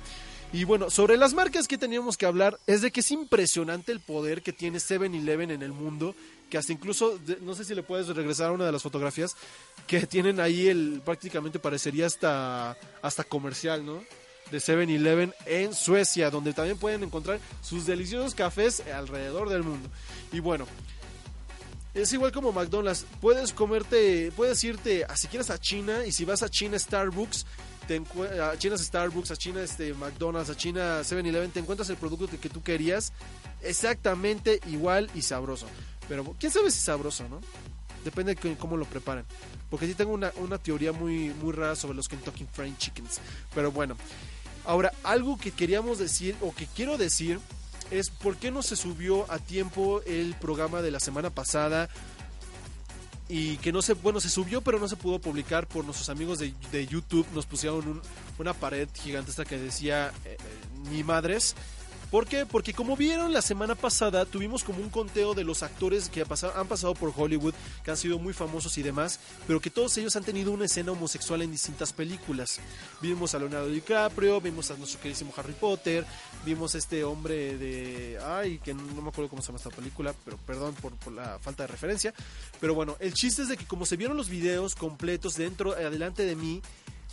Y 0.53 0.63
bueno, 0.63 0.89
sobre 0.89 1.17
las 1.17 1.33
marcas 1.33 1.67
que 1.67 1.77
teníamos 1.77 2.17
que 2.17 2.25
hablar, 2.25 2.59
es 2.65 2.81
de 2.81 2.91
que 2.91 3.01
es 3.01 3.11
impresionante 3.11 3.91
el 3.91 3.99
poder 3.99 4.41
que 4.41 4.53
tiene 4.53 4.77
7-Eleven 4.79 5.51
en 5.51 5.61
el 5.61 5.71
mundo, 5.73 6.15
que 6.49 6.57
hasta 6.57 6.71
incluso, 6.71 7.19
no 7.41 7.55
sé 7.55 7.65
si 7.65 7.75
le 7.75 7.83
puedes 7.83 8.07
regresar 8.07 8.47
a 8.47 8.51
una 8.51 8.65
de 8.65 8.71
las 8.71 8.81
fotografías, 8.81 9.35
que 9.85 10.05
tienen 10.07 10.39
ahí 10.39 10.67
el, 10.67 11.01
prácticamente 11.03 11.59
parecería 11.59 12.05
hasta, 12.05 12.77
hasta 13.01 13.23
comercial, 13.23 13.85
¿no? 13.85 14.01
De 14.51 14.57
7-Eleven 14.57 15.33
en 15.45 15.73
Suecia, 15.73 16.29
donde 16.29 16.53
también 16.53 16.77
pueden 16.77 17.03
encontrar 17.03 17.39
sus 17.61 17.85
deliciosos 17.85 18.35
cafés 18.35 18.83
alrededor 18.93 19.49
del 19.49 19.63
mundo. 19.63 19.89
Y 20.31 20.39
bueno, 20.39 20.65
es 21.95 22.11
igual 22.11 22.31
como 22.31 22.51
McDonald's, 22.51 23.05
puedes 23.21 23.53
comerte, 23.53 24.31
puedes 24.35 24.63
irte 24.63 25.05
a 25.05 25.13
quieres 25.29 25.49
a 25.49 25.57
China 25.57 26.05
y 26.05 26.11
si 26.11 26.25
vas 26.25 26.43
a 26.43 26.49
China 26.49 26.77
Starbucks, 26.77 27.45
te 27.87 28.01
a 28.41 28.57
China 28.57 28.77
Starbucks, 28.77 29.31
a 29.31 29.37
China 29.37 29.61
este 29.61 29.93
McDonald's, 29.93 30.49
a 30.49 30.57
China 30.57 31.01
7-Eleven, 31.01 31.51
te 31.51 31.59
encuentras 31.59 31.89
el 31.89 31.97
producto 31.97 32.27
que, 32.27 32.49
tú 32.49 32.61
querías 32.61 33.13
exactamente 33.61 34.59
igual 34.67 35.09
y 35.15 35.21
sabroso. 35.21 35.67
Pero 36.07 36.35
quién 36.39 36.51
sabe 36.51 36.69
si 36.69 36.79
sabroso, 36.79 37.27
¿no? 37.29 37.39
Depende 38.03 38.35
de 38.35 38.57
cómo 38.57 38.77
lo 38.77 38.85
preparen. 38.85 39.25
Porque 39.69 39.87
sí 39.87 39.95
tengo 39.95 40.13
una, 40.13 40.31
una 40.35 40.57
teoría 40.57 40.91
muy, 40.91 41.29
muy 41.41 41.53
rara 41.53 41.75
sobre 41.75 41.95
los 41.95 42.07
Kentucky 42.07 42.45
Fried 42.51 42.75
Chickens. 42.77 43.19
Pero 43.55 43.71
bueno. 43.71 43.95
Ahora, 44.65 44.91
algo 45.03 45.37
que 45.37 45.51
queríamos 45.51 45.97
decir, 45.99 46.35
o 46.41 46.53
que 46.53 46.65
quiero 46.67 46.97
decir, 46.97 47.39
es 47.91 48.09
por 48.09 48.35
qué 48.37 48.49
no 48.51 48.61
se 48.63 48.75
subió 48.75 49.31
a 49.31 49.37
tiempo 49.39 50.01
el 50.05 50.33
programa 50.35 50.81
de 50.81 50.91
la 50.91 50.99
semana 50.99 51.29
pasada. 51.29 51.89
Y 53.27 53.57
que 53.57 53.71
no 53.71 53.81
se, 53.81 53.93
bueno, 53.93 54.19
se 54.19 54.29
subió, 54.29 54.61
pero 54.61 54.77
no 54.77 54.87
se 54.87 54.95
pudo 54.97 55.17
publicar 55.19 55.67
por 55.67 55.83
nuestros 55.83 56.09
amigos 56.09 56.37
de, 56.37 56.53
de 56.71 56.85
YouTube. 56.85 57.25
Nos 57.33 57.47
pusieron 57.47 57.87
un- 57.87 58.01
una 58.37 58.53
pared 58.53 58.87
gigantesca 58.93 59.45
que 59.45 59.57
decía 59.57 60.11
eh, 60.25 60.37
eh, 60.39 60.89
ni 60.91 61.03
madres. 61.03 61.55
¿Por 62.15 62.27
qué? 62.27 62.45
Porque 62.45 62.73
como 62.73 62.95
vieron 62.95 63.33
la 63.33 63.41
semana 63.41 63.75
pasada, 63.75 64.23
tuvimos 64.23 64.63
como 64.63 64.79
un 64.79 64.89
conteo 64.89 65.33
de 65.33 65.43
los 65.43 65.63
actores 65.63 66.07
que 66.07 66.21
han 66.21 66.67
pasado 66.69 66.93
por 66.93 67.11
Hollywood, 67.13 67.53
que 67.83 67.91
han 67.91 67.97
sido 67.97 68.19
muy 68.19 68.31
famosos 68.31 68.77
y 68.77 68.83
demás, 68.83 69.19
pero 69.45 69.59
que 69.59 69.69
todos 69.69 69.97
ellos 69.97 70.15
han 70.15 70.23
tenido 70.23 70.53
una 70.53 70.63
escena 70.63 70.93
homosexual 70.93 71.41
en 71.41 71.51
distintas 71.51 71.91
películas. 71.91 72.61
Vimos 73.01 73.35
a 73.35 73.39
Leonardo 73.39 73.67
DiCaprio, 73.67 74.39
vimos 74.39 74.71
a 74.71 74.77
nuestro 74.77 75.01
queridísimo 75.01 75.33
Harry 75.35 75.51
Potter, 75.51 76.05
vimos 76.45 76.73
a 76.73 76.77
este 76.77 77.03
hombre 77.03 77.57
de... 77.57 78.17
Ay, 78.23 78.59
que 78.59 78.73
no 78.73 79.01
me 79.01 79.09
acuerdo 79.09 79.29
cómo 79.29 79.41
se 79.41 79.47
llama 79.47 79.57
esta 79.57 79.71
película, 79.71 80.15
pero 80.23 80.37
perdón 80.37 80.73
por, 80.75 80.93
por 80.93 81.11
la 81.11 81.37
falta 81.39 81.63
de 81.63 81.67
referencia. 81.67 82.13
Pero 82.61 82.73
bueno, 82.73 82.95
el 83.01 83.13
chiste 83.13 83.41
es 83.41 83.49
de 83.49 83.57
que 83.57 83.65
como 83.65 83.85
se 83.85 83.97
vieron 83.97 84.15
los 84.15 84.29
videos 84.29 84.73
completos 84.73 85.35
dentro, 85.35 85.73
adelante 85.73 86.23
de 86.23 86.37
mí, 86.37 86.61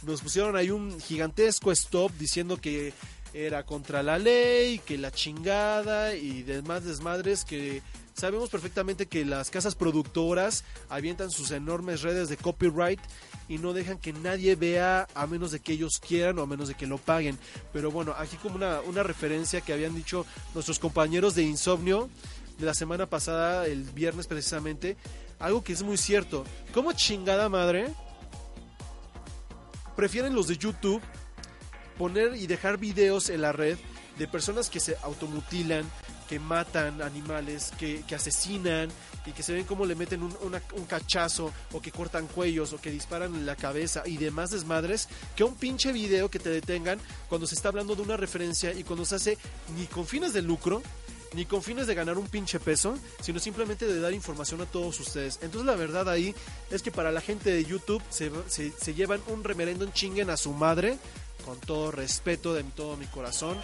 nos 0.02 0.20
pusieron 0.20 0.54
ahí 0.54 0.70
un 0.70 1.00
gigantesco 1.00 1.72
stop 1.72 2.12
diciendo 2.18 2.56
que 2.56 2.92
era 3.34 3.64
contra 3.64 4.02
la 4.02 4.18
ley, 4.18 4.78
que 4.80 4.98
la 4.98 5.10
chingada 5.10 6.14
y 6.14 6.42
demás 6.42 6.84
desmadres 6.84 7.44
que 7.44 7.82
sabemos 8.14 8.50
perfectamente 8.50 9.06
que 9.06 9.24
las 9.24 9.50
casas 9.50 9.74
productoras 9.74 10.64
avientan 10.88 11.30
sus 11.30 11.50
enormes 11.50 12.02
redes 12.02 12.28
de 12.28 12.36
copyright 12.36 13.00
y 13.48 13.58
no 13.58 13.72
dejan 13.72 13.98
que 13.98 14.12
nadie 14.12 14.54
vea 14.54 15.08
a 15.14 15.26
menos 15.26 15.50
de 15.50 15.60
que 15.60 15.72
ellos 15.72 15.98
quieran 15.98 16.38
o 16.38 16.42
a 16.42 16.46
menos 16.46 16.68
de 16.68 16.74
que 16.74 16.86
lo 16.86 16.98
paguen. 16.98 17.38
Pero 17.72 17.90
bueno, 17.90 18.14
aquí 18.16 18.36
como 18.36 18.56
una, 18.56 18.80
una 18.82 19.02
referencia 19.02 19.60
que 19.60 19.72
habían 19.72 19.94
dicho 19.94 20.26
nuestros 20.54 20.78
compañeros 20.78 21.34
de 21.34 21.42
Insomnio 21.42 22.10
de 22.58 22.66
la 22.66 22.74
semana 22.74 23.06
pasada, 23.06 23.66
el 23.66 23.82
viernes 23.82 24.26
precisamente, 24.26 24.96
algo 25.38 25.64
que 25.64 25.72
es 25.72 25.82
muy 25.82 25.96
cierto. 25.96 26.44
¿Cómo 26.72 26.92
chingada 26.92 27.48
madre? 27.48 27.88
Prefieren 29.96 30.34
los 30.34 30.48
de 30.48 30.56
YouTube 30.56 31.02
poner 32.02 32.34
y 32.34 32.48
dejar 32.48 32.78
videos 32.78 33.30
en 33.30 33.42
la 33.42 33.52
red 33.52 33.78
de 34.18 34.26
personas 34.26 34.68
que 34.68 34.80
se 34.80 34.96
automutilan, 35.02 35.88
que 36.28 36.40
matan 36.40 37.00
animales, 37.00 37.70
que, 37.78 38.02
que 38.08 38.16
asesinan 38.16 38.88
y 39.24 39.30
que 39.30 39.44
se 39.44 39.52
ven 39.52 39.64
cómo 39.64 39.86
le 39.86 39.94
meten 39.94 40.20
un, 40.24 40.36
un 40.42 40.84
cachazo 40.86 41.52
o 41.70 41.80
que 41.80 41.92
cortan 41.92 42.26
cuellos 42.26 42.72
o 42.72 42.80
que 42.80 42.90
disparan 42.90 43.46
la 43.46 43.54
cabeza 43.54 44.02
y 44.04 44.16
demás 44.16 44.50
desmadres, 44.50 45.08
que 45.36 45.44
un 45.44 45.54
pinche 45.54 45.92
video 45.92 46.28
que 46.28 46.40
te 46.40 46.50
detengan 46.50 46.98
cuando 47.28 47.46
se 47.46 47.54
está 47.54 47.68
hablando 47.68 47.94
de 47.94 48.02
una 48.02 48.16
referencia 48.16 48.72
y 48.72 48.82
cuando 48.82 49.04
se 49.04 49.14
hace 49.14 49.38
ni 49.76 49.86
con 49.86 50.04
fines 50.04 50.32
de 50.32 50.42
lucro, 50.42 50.82
ni 51.34 51.46
con 51.46 51.62
fines 51.62 51.86
de 51.86 51.94
ganar 51.94 52.18
un 52.18 52.26
pinche 52.26 52.58
peso, 52.58 52.98
sino 53.20 53.38
simplemente 53.38 53.86
de 53.86 54.00
dar 54.00 54.12
información 54.12 54.60
a 54.60 54.66
todos 54.66 54.98
ustedes. 54.98 55.38
Entonces 55.40 55.66
la 55.66 55.76
verdad 55.76 56.08
ahí 56.08 56.34
es 56.72 56.82
que 56.82 56.90
para 56.90 57.12
la 57.12 57.20
gente 57.20 57.52
de 57.52 57.64
YouTube 57.64 58.02
se, 58.10 58.32
se, 58.48 58.72
se 58.72 58.92
llevan 58.92 59.20
un 59.28 59.44
remerendo 59.44 59.84
en 59.84 59.92
chinguen 59.92 60.30
a 60.30 60.36
su 60.36 60.52
madre, 60.52 60.98
con 61.44 61.58
todo 61.60 61.90
respeto 61.90 62.54
de 62.54 62.64
todo 62.64 62.96
mi 62.96 63.06
corazón. 63.06 63.58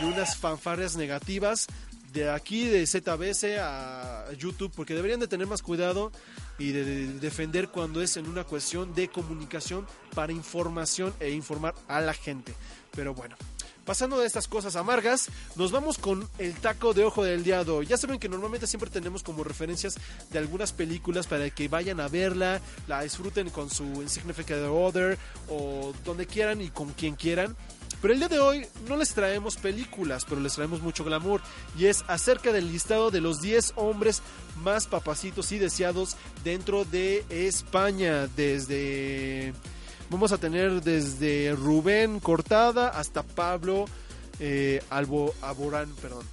y 0.00 0.04
unas 0.04 0.36
fanfarrias 0.36 0.96
negativas 0.96 1.66
de 2.12 2.30
aquí 2.30 2.66
de 2.66 2.86
ZBS 2.86 3.58
a 3.60 4.32
YouTube 4.38 4.72
porque 4.74 4.94
deberían 4.94 5.20
de 5.20 5.28
tener 5.28 5.46
más 5.46 5.62
cuidado 5.62 6.12
y 6.58 6.72
de, 6.72 6.84
de 6.84 7.06
defender 7.18 7.68
cuando 7.68 8.02
es 8.02 8.16
en 8.16 8.26
una 8.26 8.44
cuestión 8.44 8.94
de 8.94 9.08
comunicación 9.08 9.86
para 10.14 10.32
información 10.32 11.14
e 11.20 11.30
informar 11.30 11.74
a 11.88 12.00
la 12.00 12.14
gente. 12.14 12.54
Pero 12.92 13.12
bueno, 13.14 13.36
pasando 13.86 14.18
de 14.18 14.26
estas 14.26 14.48
cosas 14.48 14.76
amargas, 14.76 15.28
nos 15.54 15.72
vamos 15.72 15.96
con 15.96 16.28
el 16.38 16.54
taco 16.54 16.92
de 16.92 17.04
ojo 17.04 17.24
del 17.24 17.44
día 17.44 17.64
de 17.64 17.70
hoy. 17.70 17.86
Ya 17.86 17.96
saben 17.96 18.18
que 18.18 18.28
normalmente 18.28 18.66
siempre 18.66 18.90
tenemos 18.90 19.22
como 19.22 19.44
referencias 19.44 19.94
de 20.30 20.38
algunas 20.38 20.72
películas 20.72 21.26
para 21.26 21.48
que 21.48 21.68
vayan 21.68 22.00
a 22.00 22.08
verla, 22.08 22.60
la 22.88 23.02
disfruten 23.02 23.48
con 23.48 23.70
su 23.70 23.84
Insignificant 23.84 24.66
Other 24.68 25.16
o 25.48 25.94
donde 26.04 26.26
quieran 26.26 26.60
y 26.60 26.68
con 26.68 26.92
quien 26.92 27.14
quieran. 27.14 27.56
Pero 28.02 28.12
el 28.12 28.18
día 28.18 28.28
de 28.28 28.40
hoy 28.40 28.66
no 28.88 28.96
les 28.96 29.14
traemos 29.14 29.56
películas, 29.56 30.24
pero 30.28 30.40
les 30.40 30.54
traemos 30.54 30.82
mucho 30.82 31.04
glamour. 31.04 31.40
Y 31.78 31.86
es 31.86 32.04
acerca 32.08 32.52
del 32.52 32.70
listado 32.70 33.10
de 33.10 33.20
los 33.20 33.40
10 33.40 33.72
hombres 33.76 34.22
más 34.62 34.86
papacitos 34.86 35.50
y 35.52 35.58
deseados 35.58 36.16
dentro 36.44 36.84
de 36.84 37.24
España. 37.30 38.26
Desde. 38.36 39.54
Vamos 40.08 40.30
a 40.30 40.38
tener 40.38 40.82
desde 40.82 41.52
Rubén 41.56 42.20
Cortada 42.20 42.88
hasta 42.88 43.24
Pablo 43.24 43.86
eh, 44.38 44.80
Albo, 44.88 45.34
Aborán, 45.42 45.90
perdón. 46.00 46.24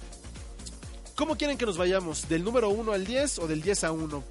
¿Cómo 1.16 1.36
quieren 1.36 1.58
que 1.58 1.66
nos 1.66 1.76
vayamos? 1.76 2.28
¿Del 2.28 2.44
número 2.44 2.68
1 2.68 2.92
al 2.92 3.04
10 3.04 3.40
o 3.40 3.46
del 3.48 3.62
10 3.62 3.84
a 3.84 3.92
1? 3.92 4.24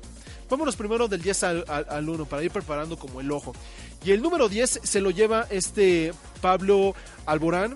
Vámonos 0.50 0.76
primero 0.76 1.08
del 1.08 1.22
10 1.22 1.44
al, 1.44 1.66
al, 1.68 1.86
al 1.90 2.10
1 2.10 2.26
para 2.26 2.44
ir 2.44 2.52
preparando 2.52 2.98
como 2.98 3.20
el 3.20 3.32
ojo. 3.32 3.54
Y 4.06 4.12
el 4.12 4.22
número 4.22 4.48
10 4.48 4.82
se 4.84 5.02
lo 5.02 5.12
lleva 5.12 5.46
este 5.50 6.14
Pablo 6.42 6.96
Alborán. 7.26 7.76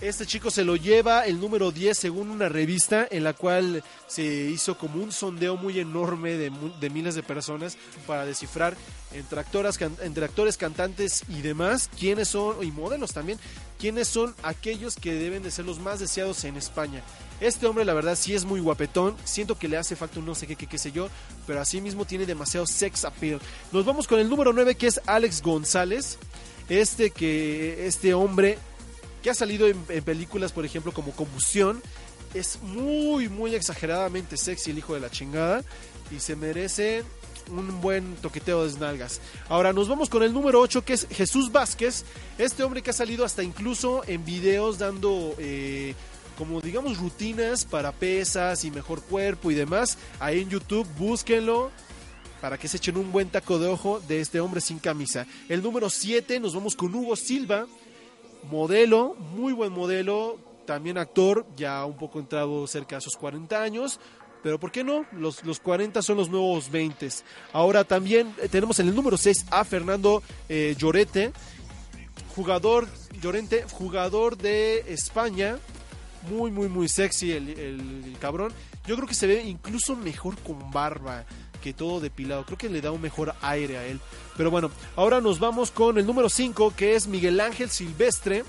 Este 0.00 0.24
chico 0.24 0.50
se 0.50 0.64
lo 0.64 0.76
lleva 0.76 1.26
el 1.26 1.38
número 1.38 1.72
10 1.72 1.96
según 1.96 2.30
una 2.30 2.48
revista 2.48 3.06
en 3.10 3.22
la 3.22 3.34
cual 3.34 3.84
se 4.06 4.24
hizo 4.24 4.78
como 4.78 5.02
un 5.02 5.12
sondeo 5.12 5.58
muy 5.58 5.78
enorme 5.78 6.38
de, 6.38 6.50
de 6.80 6.90
miles 6.90 7.14
de 7.14 7.22
personas 7.22 7.76
para 8.06 8.24
descifrar 8.24 8.74
entre, 9.12 9.44
entre 10.00 10.24
actores, 10.24 10.56
cantantes 10.56 11.24
y 11.28 11.42
demás 11.42 11.90
quiénes 11.98 12.28
son, 12.28 12.64
y 12.64 12.70
modelos 12.70 13.12
también, 13.12 13.38
quiénes 13.78 14.08
son 14.08 14.34
aquellos 14.42 14.96
que 14.96 15.12
deben 15.12 15.42
de 15.42 15.50
ser 15.50 15.66
los 15.66 15.78
más 15.78 16.00
deseados 16.00 16.44
en 16.44 16.56
España. 16.56 17.02
Este 17.42 17.66
hombre 17.66 17.84
la 17.84 17.92
verdad 17.92 18.16
sí 18.16 18.34
es 18.34 18.46
muy 18.46 18.60
guapetón, 18.60 19.16
siento 19.24 19.58
que 19.58 19.68
le 19.68 19.76
hace 19.76 19.96
falta 19.96 20.18
un 20.18 20.24
no 20.24 20.34
sé 20.34 20.46
qué, 20.46 20.56
qué, 20.56 20.66
qué 20.66 20.78
sé 20.78 20.92
yo, 20.92 21.10
pero 21.46 21.60
así 21.60 21.82
mismo 21.82 22.06
tiene 22.06 22.24
demasiado 22.24 22.66
sex 22.66 23.04
appeal. 23.04 23.38
Nos 23.70 23.84
vamos 23.84 24.08
con 24.08 24.18
el 24.18 24.30
número 24.30 24.54
9 24.54 24.76
que 24.76 24.86
es 24.86 24.98
Alex 25.04 25.42
González, 25.42 26.16
este 26.70 27.10
que 27.10 27.86
este 27.86 28.14
hombre 28.14 28.56
que 29.22 29.30
ha 29.30 29.34
salido 29.34 29.66
en, 29.66 29.84
películas 30.02 30.52
por 30.52 30.64
ejemplo 30.64 30.92
como 30.92 31.12
Combustión, 31.12 31.82
es 32.34 32.60
muy 32.62 33.28
muy 33.28 33.54
exageradamente 33.54 34.36
sexy 34.36 34.70
el 34.70 34.78
hijo 34.78 34.94
de 34.94 35.00
la 35.00 35.10
chingada 35.10 35.62
y 36.10 36.20
se 36.20 36.36
merece 36.36 37.04
un 37.50 37.80
buen 37.80 38.14
toqueteo 38.16 38.66
de 38.66 38.78
nalgas. 38.78 39.20
Ahora 39.48 39.72
nos 39.72 39.88
vamos 39.88 40.08
con 40.08 40.22
el 40.22 40.32
número 40.32 40.60
8 40.60 40.84
que 40.84 40.92
es 40.92 41.06
Jesús 41.10 41.50
Vázquez, 41.50 42.04
este 42.38 42.62
hombre 42.62 42.82
que 42.82 42.90
ha 42.90 42.94
salido 42.94 43.24
hasta 43.24 43.42
incluso 43.42 44.02
en 44.06 44.24
videos 44.24 44.78
dando 44.78 45.34
eh, 45.38 45.94
como 46.38 46.60
digamos 46.60 46.98
rutinas 46.98 47.64
para 47.64 47.92
pesas 47.92 48.64
y 48.64 48.70
mejor 48.70 49.02
cuerpo 49.02 49.50
y 49.50 49.54
demás. 49.54 49.98
Ahí 50.20 50.40
en 50.40 50.48
YouTube 50.48 50.88
búsquenlo 50.96 51.70
para 52.40 52.56
que 52.56 52.68
se 52.68 52.78
echen 52.78 52.96
un 52.96 53.12
buen 53.12 53.28
taco 53.28 53.58
de 53.58 53.68
ojo 53.68 54.00
de 54.00 54.20
este 54.20 54.40
hombre 54.40 54.60
sin 54.60 54.78
camisa. 54.78 55.26
El 55.48 55.62
número 55.62 55.90
7 55.90 56.40
nos 56.40 56.54
vamos 56.54 56.74
con 56.74 56.94
Hugo 56.94 57.14
Silva, 57.16 57.66
modelo, 58.50 59.14
muy 59.34 59.52
buen 59.52 59.72
modelo, 59.72 60.38
también 60.66 60.98
actor, 60.98 61.46
ya 61.56 61.84
un 61.84 61.96
poco 61.96 62.20
entrado 62.20 62.66
cerca 62.66 62.96
de 62.96 63.02
sus 63.02 63.16
40 63.16 63.60
años. 63.60 64.00
Pero 64.42 64.58
¿por 64.58 64.72
qué 64.72 64.84
no? 64.84 65.04
Los, 65.12 65.44
los 65.44 65.60
40 65.60 66.00
son 66.00 66.16
los 66.16 66.30
nuevos 66.30 66.70
20. 66.70 67.08
Ahora 67.52 67.84
también 67.84 68.34
eh, 68.40 68.48
tenemos 68.48 68.78
en 68.78 68.88
el 68.88 68.94
número 68.94 69.16
6 69.16 69.46
a 69.50 69.64
Fernando 69.64 70.22
eh, 70.48 70.74
Llorete, 70.78 71.32
jugador, 72.34 72.88
Llorente, 73.20 73.64
jugador 73.70 74.38
de 74.38 74.84
España, 74.92 75.58
muy, 76.30 76.50
muy, 76.50 76.68
muy 76.68 76.88
sexy 76.88 77.32
el, 77.32 77.48
el 77.50 78.16
cabrón. 78.18 78.52
Yo 78.90 78.96
creo 78.96 79.06
que 79.06 79.14
se 79.14 79.28
ve 79.28 79.44
incluso 79.44 79.94
mejor 79.94 80.36
con 80.38 80.72
barba 80.72 81.24
que 81.62 81.72
todo 81.72 82.00
depilado. 82.00 82.44
Creo 82.44 82.58
que 82.58 82.68
le 82.68 82.80
da 82.80 82.90
un 82.90 83.00
mejor 83.00 83.36
aire 83.40 83.78
a 83.78 83.86
él. 83.86 84.00
Pero 84.36 84.50
bueno, 84.50 84.68
ahora 84.96 85.20
nos 85.20 85.38
vamos 85.38 85.70
con 85.70 85.96
el 85.96 86.04
número 86.04 86.28
5, 86.28 86.74
que 86.76 86.96
es 86.96 87.06
Miguel 87.06 87.38
Ángel 87.38 87.70
Silvestre, 87.70 88.42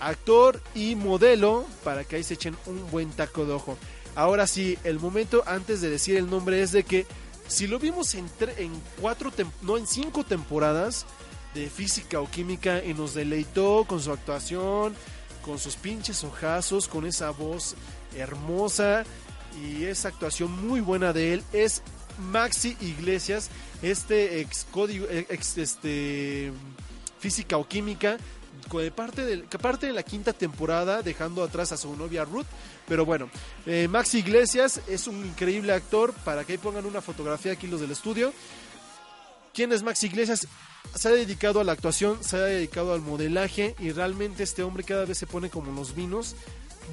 actor 0.00 0.60
y 0.74 0.96
modelo, 0.96 1.64
para 1.84 2.02
que 2.02 2.16
ahí 2.16 2.24
se 2.24 2.34
echen 2.34 2.56
un 2.66 2.90
buen 2.90 3.10
taco 3.10 3.44
de 3.46 3.52
ojo. 3.52 3.78
Ahora 4.16 4.48
sí, 4.48 4.78
el 4.82 4.98
momento 4.98 5.44
antes 5.46 5.80
de 5.80 5.90
decir 5.90 6.16
el 6.16 6.28
nombre 6.28 6.60
es 6.60 6.72
de 6.72 6.82
que 6.82 7.06
si 7.46 7.68
lo 7.68 7.78
vimos 7.78 8.16
en, 8.16 8.28
en 8.56 8.72
cuatro, 9.00 9.30
no 9.62 9.76
en 9.76 9.86
cinco 9.86 10.24
temporadas 10.24 11.06
de 11.54 11.70
física 11.70 12.20
o 12.20 12.28
química 12.28 12.82
y 12.84 12.94
nos 12.94 13.14
deleitó 13.14 13.84
con 13.86 14.00
su 14.00 14.10
actuación, 14.10 14.96
con 15.44 15.60
sus 15.60 15.76
pinches 15.76 16.24
ojazos, 16.24 16.88
con 16.88 17.06
esa 17.06 17.30
voz 17.30 17.76
hermosa 18.16 19.04
y 19.62 19.84
esa 19.84 20.08
actuación 20.08 20.50
muy 20.66 20.80
buena 20.80 21.12
de 21.12 21.34
él 21.34 21.44
es 21.52 21.82
Maxi 22.30 22.76
Iglesias, 22.80 23.50
este 23.82 24.40
ex 24.40 24.66
código, 24.70 25.06
ex 25.10 25.58
este 25.58 26.52
física 27.18 27.56
o 27.56 27.66
química 27.66 28.18
de 28.72 28.90
parte 28.90 29.24
de, 29.24 29.38
parte 29.58 29.86
de 29.86 29.92
la 29.92 30.02
quinta 30.02 30.32
temporada 30.32 31.02
dejando 31.02 31.44
atrás 31.44 31.70
a 31.70 31.76
su 31.76 31.94
novia 31.94 32.24
Ruth 32.24 32.46
pero 32.88 33.04
bueno 33.04 33.30
eh, 33.64 33.86
Maxi 33.86 34.18
Iglesias 34.18 34.80
es 34.88 35.06
un 35.06 35.24
increíble 35.24 35.72
actor 35.72 36.12
para 36.24 36.44
que 36.44 36.58
pongan 36.58 36.84
una 36.84 37.00
fotografía 37.00 37.52
aquí 37.52 37.68
los 37.68 37.80
del 37.80 37.92
estudio 37.92 38.32
¿Quién 39.56 39.72
es 39.72 39.82
Maxi 39.82 40.08
Iglesias? 40.08 40.46
Se 40.94 41.08
ha 41.08 41.12
dedicado 41.12 41.60
a 41.60 41.64
la 41.64 41.72
actuación, 41.72 42.22
se 42.22 42.36
ha 42.36 42.40
dedicado 42.40 42.92
al 42.92 43.00
modelaje 43.00 43.74
y 43.78 43.90
realmente 43.90 44.42
este 44.42 44.62
hombre 44.62 44.84
cada 44.84 45.06
vez 45.06 45.16
se 45.16 45.26
pone 45.26 45.48
como 45.48 45.72
los 45.72 45.94
vinos, 45.94 46.36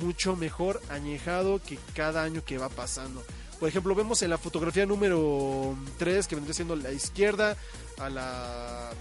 mucho 0.02 0.36
mejor 0.36 0.82
añejado 0.90 1.62
que 1.62 1.78
cada 1.94 2.24
año 2.24 2.44
que 2.46 2.58
va 2.58 2.70
pasando. 2.70 3.24
Por 3.60 3.70
ejemplo, 3.70 3.96
vemos 3.96 4.22
en 4.22 4.30
la 4.30 4.38
fotografía 4.38 4.86
número 4.86 5.76
3 5.98 6.28
que 6.28 6.36
vendría 6.36 6.54
siendo 6.54 6.76
la 6.76 6.92
izquierda 6.92 7.56
a 7.98 8.10
la 8.10 8.92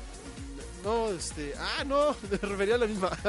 no, 0.85 1.11
este, 1.11 1.55
ah, 1.59 1.85
no, 1.85 2.17
me 2.31 2.37
refería 2.37 2.77
a 2.77 2.79
la 2.79 2.87
misma. 2.87 3.11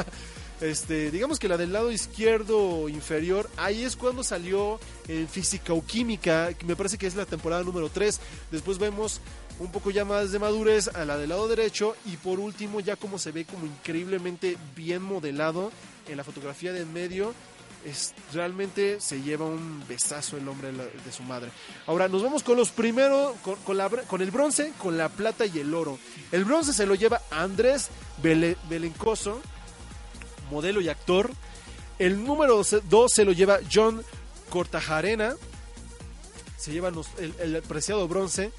Este, 0.62 1.12
digamos 1.12 1.40
que 1.40 1.50
la 1.50 1.58
del 1.58 1.74
lado 1.74 1.92
izquierdo 1.92 2.88
inferior, 2.88 3.50
ahí 3.58 3.84
es 3.84 3.98
cuando 3.98 4.24
salió 4.24 4.80
en 5.10 5.28
física 5.28 5.74
o 5.74 5.86
química, 5.86 6.54
que 6.54 6.66
me 6.66 6.78
parece 6.78 6.98
que 6.98 7.06
es 7.06 7.16
la 7.16 7.26
temporada 7.26 7.64
número 7.64 7.90
3. 7.90 8.22
Después 8.50 8.78
vemos 8.78 9.20
un 9.60 9.72
poco 9.74 9.92
ya 9.92 10.06
más 10.06 10.32
de 10.32 10.40
madurez 10.40 10.88
a 10.88 11.04
la 11.04 11.18
del 11.18 11.30
lado 11.30 11.50
derecho 11.50 11.98
y 12.06 12.16
por 12.16 12.40
último 12.40 12.80
ya 12.80 12.96
como 12.96 13.20
se 13.20 13.34
ve 13.34 13.44
como 13.44 13.66
increíblemente 13.66 14.56
bien 14.74 15.02
modelado 15.02 15.70
en 16.08 16.16
la 16.16 16.24
fotografía 16.24 16.72
de 16.72 16.82
en 16.82 16.94
medio 16.94 17.34
es 17.86 18.14
realmente 18.34 19.00
se 19.00 19.22
lleva 19.22 19.46
un 19.46 19.84
besazo 19.88 20.38
el 20.38 20.48
hombre 20.48 20.72
de, 20.72 21.12
su 21.12 21.24
madre. 21.24 21.50
Ahora 21.88 22.08
nos 22.08 22.24
vamos 22.24 22.44
con 22.44 22.58
los 22.58 22.70
primeros, 22.72 23.36
con, 24.08 24.22
el 24.22 24.32
bronce, 24.32 24.74
con 24.78 24.98
la 24.98 25.10
plata 25.10 25.46
y 25.46 25.60
el 25.60 25.74
oro. 25.74 26.00
El 26.32 26.46
bronce 26.46 26.74
se 26.74 26.86
lo 26.86 26.96
lleva 26.96 27.22
Andrés 27.32 27.90
Bele- 28.22 28.58
Belencoso, 28.70 29.42
modelo 30.50 30.82
y 30.82 30.90
actor. 30.90 31.32
El 32.00 32.24
número 32.24 32.62
2 32.64 33.12
se 33.12 33.26
lo 33.26 33.32
lleva 33.32 33.60
John 33.72 34.04
Cortajarena, 34.50 35.36
se 36.58 36.72
lleva 36.72 36.90
el, 36.90 37.34
el 37.40 37.62
preciado 37.64 38.08
bronce. 38.08 38.52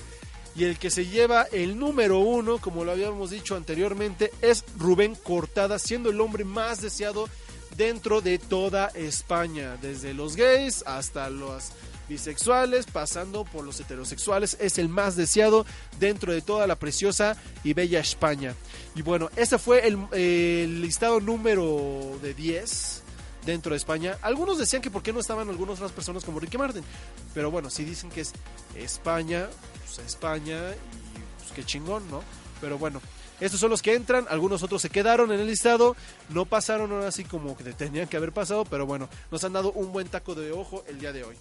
Y 0.57 0.63
el 0.65 0.79
que 0.79 0.89
se 0.89 1.07
lleva 1.07 1.43
el 1.51 1.77
número 1.77 2.21
uno, 2.21 2.59
como 2.59 2.85
lo 2.85 2.93
habíamos 2.93 3.31
dicho 3.31 3.57
anteriormente, 3.57 4.31
es 4.41 4.65
Rubén 4.79 5.17
Cortada, 5.17 5.81
siendo 5.81 6.11
el 6.11 6.21
hombre 6.21 6.45
más 6.45 6.81
deseado 6.81 7.29
dentro 7.77 8.21
de 8.21 8.39
toda 8.39 8.89
España, 8.89 9.77
desde 9.81 10.15
los 10.15 10.37
gays 10.37 10.83
hasta 10.87 11.31
los 11.31 11.73
bisexuales, 12.09 12.87
pasando 12.87 13.45
por 13.45 13.65
los 13.65 13.81
heterosexuales, 13.81 14.57
es 14.61 14.79
el 14.79 14.89
más 14.89 15.17
deseado 15.17 15.65
dentro 15.99 16.33
de 16.33 16.43
toda 16.43 16.67
la 16.67 16.77
preciosa 16.77 17.37
y 17.63 17.73
bella 17.73 18.01
España. 18.01 18.55
Y 18.95 19.03
bueno, 19.03 19.31
ese 19.37 19.59
fue 19.59 19.87
el, 19.87 20.81
listado 20.81 21.21
número 21.21 22.19
de 22.23 22.35
10 22.35 23.03
dentro 23.47 23.71
de 23.71 23.77
España. 23.77 24.19
Algunos 24.23 24.59
decían 24.59 24.83
que 24.83 24.91
por 24.91 25.03
qué 25.03 25.13
no 25.13 25.21
estaban 25.21 25.49
algunas 25.49 25.77
otras 25.77 25.93
personas 25.93 26.25
como 26.25 26.41
Ricky 26.41 26.59
Martin, 26.59 26.85
pero 27.33 27.51
bueno, 27.51 27.71
si 27.71 27.85
dicen 27.85 28.11
que 28.11 28.23
es 28.23 28.33
España, 28.75 29.49
pues 29.85 29.99
España 30.07 30.59
y 30.73 31.39
pues 31.39 31.53
qué 31.55 31.65
chingón, 31.65 32.09
¿no? 32.11 32.23
Pero 32.61 32.79
bueno, 32.79 33.01
estos 33.41 33.61
son 33.61 33.71
los 33.71 33.83
que 33.83 33.95
entran, 33.95 34.27
algunos 34.29 34.63
otros 34.63 34.81
se 34.83 34.91
quedaron 34.91 35.33
en 35.33 35.41
el 35.41 35.47
listado, 35.47 35.97
no 36.31 36.47
pasaron 36.47 36.93
ahora 36.93 37.09
así 37.09 37.25
como 37.25 37.57
que 37.57 37.65
tenían 37.73 38.09
que 38.09 38.17
haber 38.17 38.33
pasado, 38.33 38.65
pero 38.65 38.87
bueno, 38.87 39.09
nos 39.31 39.43
han 39.45 39.53
dado 39.53 39.73
un 39.73 39.93
buen 39.93 40.09
taco 40.09 40.35
de 40.35 40.53
ojo 40.53 40.85
el 40.89 41.01
día 41.01 41.13
de 41.13 41.25
hoy. 41.25 41.37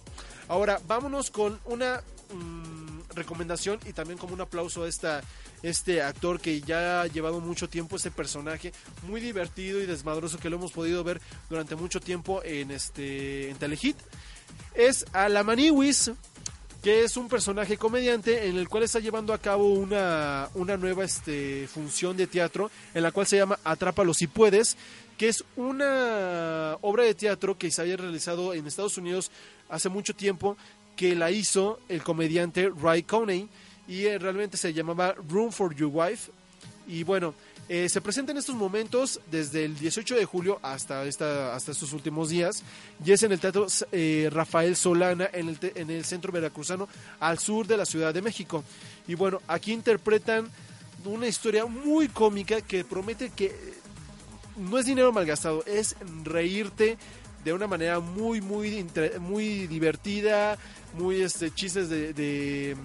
Ahora, 0.48 0.80
vámonos 0.86 1.30
con 1.30 1.58
una 1.64 2.02
mm, 2.32 3.14
recomendación 3.14 3.78
y 3.86 3.92
también 3.92 4.18
como 4.18 4.34
un 4.34 4.40
aplauso 4.40 4.84
a 4.84 4.88
esta, 4.88 5.22
este 5.62 6.02
actor 6.02 6.40
que 6.40 6.60
ya 6.60 7.02
ha 7.02 7.06
llevado 7.06 7.40
mucho 7.40 7.68
tiempo 7.68 7.96
ese 7.96 8.10
personaje 8.10 8.72
muy 9.08 9.20
divertido 9.20 9.80
y 9.80 9.86
desmadroso 9.86 10.38
que 10.38 10.50
lo 10.50 10.56
hemos 10.56 10.72
podido 10.72 11.04
ver 11.04 11.20
durante 11.48 11.76
mucho 11.76 12.00
tiempo 12.00 12.42
en 12.44 12.70
este 12.70 13.50
en 13.50 13.56
Telehit. 13.56 13.96
Es 14.74 15.06
Alamaniwis, 15.12 16.10
que 16.84 17.02
es 17.02 17.16
un 17.16 17.30
personaje 17.30 17.78
comediante 17.78 18.46
en 18.46 18.58
el 18.58 18.68
cual 18.68 18.82
está 18.82 18.98
llevando 18.98 19.32
a 19.32 19.38
cabo 19.38 19.70
una, 19.70 20.50
una 20.52 20.76
nueva 20.76 21.02
este, 21.02 21.66
función 21.66 22.14
de 22.14 22.26
teatro 22.26 22.70
en 22.92 23.02
la 23.02 23.10
cual 23.10 23.26
se 23.26 23.38
llama 23.38 23.58
Atrápalo 23.64 24.12
si 24.12 24.26
puedes, 24.26 24.76
que 25.16 25.28
es 25.28 25.44
una 25.56 26.76
obra 26.82 27.04
de 27.04 27.14
teatro 27.14 27.56
que 27.56 27.70
se 27.70 27.80
había 27.80 27.96
realizado 27.96 28.52
en 28.52 28.66
Estados 28.66 28.98
Unidos 28.98 29.30
hace 29.70 29.88
mucho 29.88 30.14
tiempo, 30.14 30.58
que 30.94 31.14
la 31.14 31.30
hizo 31.30 31.80
el 31.88 32.02
comediante 32.02 32.70
Ray 32.78 33.04
Coney 33.04 33.48
y 33.88 34.04
eh, 34.04 34.18
realmente 34.18 34.58
se 34.58 34.74
llamaba 34.74 35.14
Room 35.26 35.52
for 35.52 35.74
Your 35.74 35.90
Wife. 35.90 36.30
Y 36.86 37.02
bueno, 37.02 37.32
eh, 37.68 37.88
se 37.88 38.00
presenta 38.00 38.32
en 38.32 38.38
estos 38.38 38.54
momentos 38.54 39.20
desde 39.30 39.64
el 39.64 39.76
18 39.78 40.16
de 40.16 40.24
julio 40.24 40.58
hasta, 40.62 41.04
esta, 41.04 41.54
hasta 41.54 41.72
estos 41.72 41.92
últimos 41.92 42.28
días 42.28 42.62
y 43.04 43.12
es 43.12 43.22
en 43.22 43.32
el 43.32 43.40
Teatro 43.40 43.66
eh, 43.92 44.28
Rafael 44.32 44.76
Solana 44.76 45.28
en 45.32 45.48
el, 45.48 45.58
te- 45.58 45.80
en 45.80 45.90
el 45.90 46.04
centro 46.04 46.30
veracruzano 46.32 46.88
al 47.20 47.38
sur 47.38 47.66
de 47.66 47.76
la 47.76 47.86
Ciudad 47.86 48.12
de 48.12 48.20
México. 48.22 48.64
Y 49.08 49.14
bueno, 49.14 49.40
aquí 49.48 49.72
interpretan 49.72 50.48
una 51.04 51.26
historia 51.26 51.66
muy 51.66 52.08
cómica 52.08 52.60
que 52.60 52.84
promete 52.84 53.30
que 53.30 53.46
eh, 53.46 53.74
no 54.56 54.78
es 54.78 54.86
dinero 54.86 55.12
malgastado, 55.12 55.64
es 55.66 55.96
reírte 56.22 56.96
de 57.44 57.52
una 57.52 57.66
manera 57.66 58.00
muy, 58.00 58.40
muy, 58.40 58.86
muy 59.20 59.66
divertida, 59.66 60.56
muy 60.98 61.20
este, 61.22 61.50
chistes 61.52 61.88
de, 61.90 62.76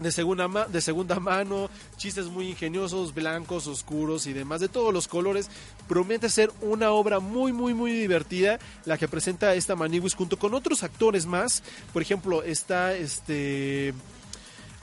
de 0.00 0.10
segunda, 0.10 0.48
ma- 0.48 0.66
de 0.66 0.80
segunda 0.80 1.20
mano, 1.20 1.70
chistes 1.96 2.26
muy 2.26 2.48
ingeniosos, 2.48 3.14
blancos, 3.14 3.66
oscuros 3.66 4.26
y 4.26 4.32
demás, 4.32 4.60
de 4.60 4.68
todos 4.68 4.92
los 4.92 5.06
colores. 5.06 5.48
Promete 5.86 6.28
ser 6.28 6.50
una 6.62 6.90
obra 6.90 7.20
muy, 7.20 7.52
muy, 7.52 7.74
muy 7.74 7.92
divertida, 7.92 8.58
la 8.86 8.98
que 8.98 9.06
presenta 9.08 9.54
esta 9.54 9.76
Maniguis 9.76 10.14
junto 10.14 10.38
con 10.38 10.54
otros 10.54 10.82
actores 10.82 11.26
más. 11.26 11.62
Por 11.92 12.02
ejemplo, 12.02 12.42
está 12.42 12.94
este... 12.94 13.94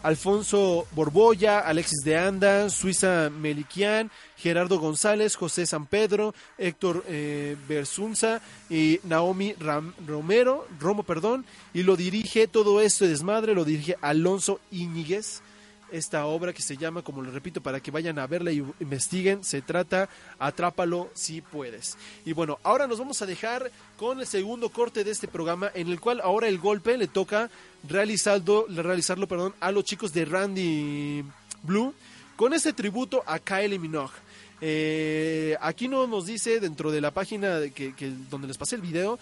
Alfonso 0.03 0.87
Borbolla, 0.91 1.59
Alexis 1.59 2.03
de 2.03 2.17
Anda, 2.17 2.69
Suiza 2.69 3.29
Meliquian, 3.29 4.09
Gerardo 4.37 4.79
González, 4.79 5.35
José 5.35 5.65
San 5.65 5.85
Pedro, 5.85 6.33
Héctor 6.57 7.03
eh, 7.07 7.55
Bersunza 7.67 8.41
y 8.69 8.99
Naomi 9.03 9.53
Ram- 9.59 9.93
Romero, 10.05 10.67
Romo, 10.79 11.03
perdón, 11.03 11.45
y 11.73 11.83
lo 11.83 11.95
dirige 11.95 12.47
todo 12.47 12.81
esto 12.81 13.05
de 13.05 13.11
desmadre, 13.11 13.53
lo 13.55 13.65
dirige 13.65 13.97
Alonso 14.01 14.59
Íñiguez. 14.71 15.41
Esta 15.91 16.25
obra 16.25 16.51
que 16.51 16.61
se 16.61 16.75
llama, 16.75 17.01
como 17.01 17.21
lo 17.21 17.31
repito, 17.31 17.61
para 17.61 17.79
que 17.79 17.91
vayan 17.91 18.19
a 18.19 18.27
verla 18.27 18.51
y 18.51 18.63
investiguen, 18.79 19.43
se 19.43 19.61
trata 19.61 20.09
Atrápalo 20.37 21.09
si 21.13 21.41
puedes. 21.41 21.97
Y 22.25 22.33
bueno, 22.33 22.59
ahora 22.63 22.87
nos 22.87 22.99
vamos 22.99 23.21
a 23.21 23.25
dejar 23.25 23.71
con 23.97 24.19
el 24.19 24.27
segundo 24.27 24.69
corte 24.69 25.03
de 25.03 25.11
este 25.11 25.27
programa, 25.27 25.71
en 25.73 25.87
el 25.87 25.99
cual 26.01 26.19
ahora 26.21 26.47
el 26.49 26.57
golpe 26.59 26.97
le 26.97 27.07
toca 27.07 27.49
realizarlo, 27.87 28.65
realizarlo 28.67 29.27
perdón, 29.27 29.53
a 29.61 29.71
los 29.71 29.85
chicos 29.85 30.11
de 30.11 30.25
Randy 30.25 31.23
Blue 31.63 31.93
con 32.35 32.53
este 32.53 32.73
tributo 32.73 33.23
a 33.25 33.39
Kylie 33.39 33.79
Minogue. 33.79 34.13
Eh, 34.59 35.55
aquí 35.61 35.87
no 35.87 36.07
nos 36.07 36.25
dice 36.25 36.59
dentro 36.59 36.91
de 36.91 36.99
la 36.99 37.11
página 37.11 37.59
de 37.59 37.71
que, 37.71 37.93
que- 37.95 38.11
donde 38.29 38.47
les 38.47 38.57
pasé 38.57 38.75
el 38.75 38.81
video 38.81 39.19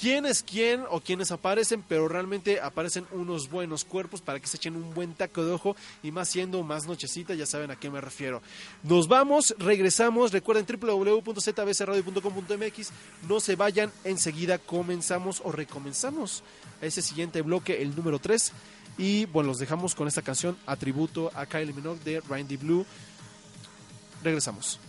quién 0.00 0.24
es 0.24 0.42
quién 0.42 0.84
o 0.90 1.00
quiénes 1.00 1.30
aparecen, 1.30 1.84
pero 1.86 2.08
realmente 2.08 2.58
aparecen 2.60 3.06
unos 3.12 3.50
buenos 3.50 3.84
cuerpos 3.84 4.22
para 4.22 4.40
que 4.40 4.46
se 4.46 4.56
echen 4.56 4.76
un 4.76 4.94
buen 4.94 5.12
taco 5.14 5.44
de 5.44 5.52
ojo 5.52 5.76
y 6.02 6.10
más 6.10 6.30
siendo 6.30 6.62
más 6.62 6.86
nochecita, 6.86 7.34
ya 7.34 7.44
saben 7.44 7.70
a 7.70 7.76
qué 7.76 7.90
me 7.90 8.00
refiero. 8.00 8.40
Nos 8.82 9.08
vamos, 9.08 9.54
regresamos, 9.58 10.32
recuerden 10.32 10.64
www.zbsradio.com.mx, 10.66 12.90
no 13.28 13.40
se 13.40 13.56
vayan, 13.56 13.92
enseguida 14.04 14.56
comenzamos 14.58 15.42
o 15.44 15.52
recomenzamos 15.52 16.42
a 16.80 16.86
ese 16.86 17.02
siguiente 17.02 17.42
bloque, 17.42 17.82
el 17.82 17.94
número 17.94 18.18
3. 18.18 18.52
Y 18.96 19.26
bueno, 19.26 19.48
los 19.48 19.58
dejamos 19.58 19.94
con 19.94 20.08
esta 20.08 20.22
canción 20.22 20.56
a 20.66 20.76
tributo 20.76 21.30
a 21.34 21.44
Kylie 21.46 21.74
Minogue 21.74 22.00
de 22.04 22.20
Randy 22.20 22.56
Blue. 22.56 22.86
Regresamos. 24.22 24.80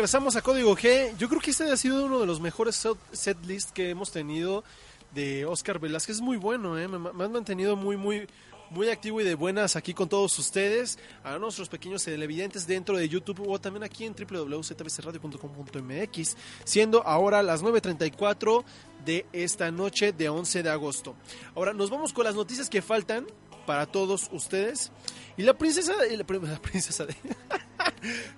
Regresamos 0.00 0.34
a 0.34 0.40
Código 0.40 0.74
G. 0.74 1.14
Yo 1.18 1.28
creo 1.28 1.42
que 1.42 1.50
este 1.50 1.70
ha 1.70 1.76
sido 1.76 2.06
uno 2.06 2.20
de 2.20 2.26
los 2.26 2.40
mejores 2.40 2.74
set, 2.74 2.96
set 3.12 3.36
list 3.44 3.68
que 3.68 3.90
hemos 3.90 4.10
tenido 4.10 4.64
de 5.12 5.44
Oscar 5.44 5.78
Velázquez. 5.78 6.16
Es 6.16 6.22
muy 6.22 6.38
bueno, 6.38 6.78
¿eh? 6.78 6.88
me, 6.88 7.10
han 7.22 7.32
mantenido 7.32 7.76
muy, 7.76 7.98
muy, 7.98 8.26
muy 8.70 8.88
activo 8.88 9.20
y 9.20 9.24
de 9.24 9.34
buenas 9.34 9.76
aquí 9.76 9.92
con 9.92 10.08
todos 10.08 10.38
ustedes. 10.38 10.98
A 11.22 11.36
nuestros 11.36 11.68
pequeños 11.68 12.02
televidentes 12.02 12.66
dentro 12.66 12.96
de 12.96 13.10
YouTube 13.10 13.46
o 13.46 13.60
también 13.60 13.82
aquí 13.82 14.06
en 14.06 14.14
www.zbcradio.com.mx. 14.14 16.36
Siendo 16.64 17.06
ahora 17.06 17.42
las 17.42 17.62
9.34 17.62 18.64
de 19.04 19.26
esta 19.34 19.70
noche 19.70 20.12
de 20.12 20.30
11 20.30 20.62
de 20.62 20.70
agosto. 20.70 21.14
Ahora 21.54 21.74
nos 21.74 21.90
vamos 21.90 22.14
con 22.14 22.24
las 22.24 22.34
noticias 22.34 22.70
que 22.70 22.80
faltan 22.80 23.26
para 23.66 23.84
todos 23.84 24.30
ustedes. 24.32 24.92
Y 25.36 25.42
la 25.42 25.58
princesa, 25.58 25.92
la 26.16 26.24
princesa 26.62 27.04
de... 27.04 27.14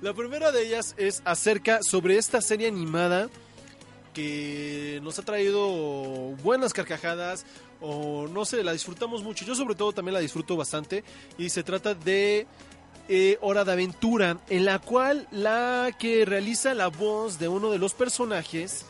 La 0.01 0.15
primera 0.15 0.53
de 0.53 0.67
ellas 0.67 0.95
es 0.97 1.23
acerca 1.25 1.83
sobre 1.83 2.17
esta 2.17 2.41
serie 2.41 2.69
animada 2.69 3.29
que 4.15 5.01
nos 5.03 5.19
ha 5.19 5.23
traído 5.23 5.69
buenas 6.43 6.73
carcajadas 6.73 7.47
o 7.81 8.29
no 8.29 8.45
sé, 8.45 8.63
la 8.63 8.73
disfrutamos 8.73 9.23
mucho. 9.23 9.45
Yo 9.45 9.55
sobre 9.55 9.75
todo 9.75 9.93
también 9.93 10.15
la 10.15 10.21
disfruto 10.21 10.57
bastante 10.57 11.03
y 11.39 11.49
se 11.49 11.63
trata 11.63 11.95
de 11.95 12.47
eh, 13.09 13.39
Hora 13.41 13.65
de 13.65 13.73
Aventura, 13.73 14.39
en 14.49 14.65
la 14.65 14.79
cual 14.79 15.27
la 15.31 15.91
que 15.99 16.25
realiza 16.25 16.75
la 16.75 16.89
voz 16.89 17.39
de 17.39 17.49
uno 17.49 17.71
de 17.71 17.79
los 17.79 17.95
personajes 17.95 18.87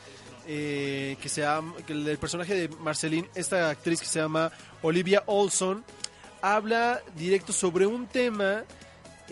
eh, 0.46 1.16
que 1.22 1.28
se 1.28 1.42
llama, 1.42 1.74
el 1.88 2.18
personaje 2.18 2.54
de 2.54 2.68
Marceline, 2.68 3.28
esta 3.34 3.70
actriz 3.70 4.00
que 4.00 4.06
se 4.06 4.18
llama 4.18 4.50
Olivia 4.82 5.22
Olson, 5.26 5.84
habla 6.42 7.00
directo 7.16 7.52
sobre 7.52 7.86
un 7.86 8.06
tema 8.06 8.64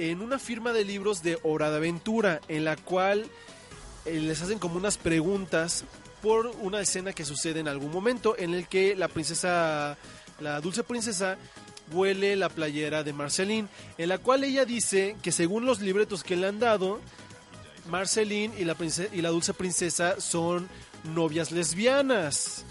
en 0.00 0.22
una 0.22 0.38
firma 0.38 0.72
de 0.72 0.84
libros 0.84 1.22
de 1.22 1.38
Aventura, 1.44 2.40
en 2.48 2.64
la 2.64 2.76
cual 2.76 3.26
eh, 4.06 4.20
les 4.20 4.40
hacen 4.40 4.58
como 4.58 4.76
unas 4.76 4.96
preguntas 4.96 5.84
por 6.22 6.46
una 6.60 6.80
escena 6.80 7.12
que 7.12 7.24
sucede 7.24 7.60
en 7.60 7.68
algún 7.68 7.90
momento 7.92 8.36
en 8.38 8.54
el 8.54 8.66
que 8.68 8.94
la 8.96 9.08
princesa, 9.08 9.96
la 10.40 10.60
dulce 10.60 10.82
princesa, 10.84 11.36
huele 11.92 12.36
la 12.36 12.48
playera 12.48 13.02
de 13.02 13.12
Marceline, 13.12 13.68
en 13.98 14.08
la 14.08 14.18
cual 14.18 14.44
ella 14.44 14.64
dice 14.64 15.16
que 15.22 15.32
según 15.32 15.64
los 15.66 15.80
libretos 15.80 16.22
que 16.22 16.36
le 16.36 16.46
han 16.46 16.60
dado, 16.60 17.00
Marceline 17.88 18.52
y 18.58 18.64
la, 18.64 18.74
prince- 18.76 19.08
y 19.12 19.22
la 19.22 19.30
dulce 19.30 19.54
princesa 19.54 20.20
son 20.20 20.68
novias 21.14 21.50
lesbianas. 21.50 22.64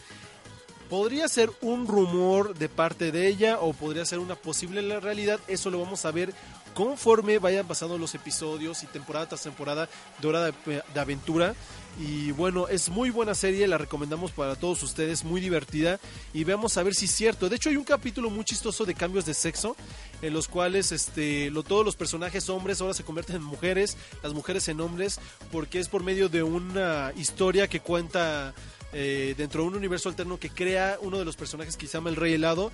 Podría 0.90 1.28
ser 1.28 1.52
un 1.62 1.88
rumor 1.88 2.56
de 2.58 2.70
parte 2.70 3.12
de 3.12 3.28
ella 3.28 3.60
o 3.60 3.74
podría 3.74 4.06
ser 4.06 4.20
una 4.20 4.36
posible 4.36 4.82
realidad. 5.00 5.40
Eso 5.48 5.70
lo 5.70 5.80
vamos 5.80 6.04
a 6.06 6.12
ver 6.12 6.34
conforme 6.80 7.40
vayan 7.40 7.68
pasando 7.68 7.98
los 7.98 8.16
episodios 8.16 8.84
y 8.84 8.86
temporada 8.86 9.28
tras 9.28 9.42
temporada 9.42 9.90
de 10.22 10.28
Hora 10.30 10.46
de, 10.46 10.54
de 10.66 11.00
Aventura. 11.02 11.54
Y 12.00 12.32
bueno, 12.32 12.70
es 12.70 12.88
muy 12.88 13.10
buena 13.10 13.36
serie, 13.36 13.68
la 13.68 13.78
recomendamos 13.78 14.32
para 14.32 14.56
todos 14.56 14.82
ustedes, 14.84 15.26
muy 15.26 15.42
divertida. 15.42 16.00
Y 16.34 16.46
veamos 16.46 16.78
a 16.78 16.84
ver 16.84 16.96
si 16.96 17.04
es 17.04 17.12
cierto. 17.12 17.50
De 17.50 17.58
hecho, 17.58 17.70
hay 17.70 17.76
un 17.76 17.84
capítulo 17.84 18.30
muy 18.30 18.46
chistoso 18.46 18.86
de 18.86 18.94
cambios 18.94 19.26
de 19.26 19.34
sexo, 19.34 19.76
en 20.22 20.32
los 20.32 20.48
cuales 20.48 20.94
este, 20.94 21.52
lo, 21.52 21.64
todos 21.64 21.84
los 21.84 21.98
personajes 21.98 22.48
hombres 22.48 22.80
ahora 22.80 22.94
se 22.94 23.04
convierten 23.04 23.36
en 23.36 23.44
mujeres, 23.44 23.98
las 24.24 24.34
mujeres 24.34 24.70
en 24.70 24.80
hombres, 24.80 25.20
porque 25.52 25.80
es 25.82 25.90
por 25.90 26.04
medio 26.04 26.30
de 26.30 26.44
una 26.44 27.12
historia 27.18 27.68
que 27.68 27.82
cuenta 27.82 28.54
eh, 28.94 29.36
dentro 29.38 29.62
de 29.62 29.70
un 29.70 29.76
universo 29.76 30.10
alterno 30.10 30.40
que 30.40 30.50
crea 30.50 30.98
uno 31.02 31.18
de 31.18 31.26
los 31.26 31.36
personajes 31.36 31.78
que 31.78 31.88
se 31.88 31.94
llama 31.94 32.10
el 32.10 32.16
Rey 32.16 32.34
Helado, 32.34 32.72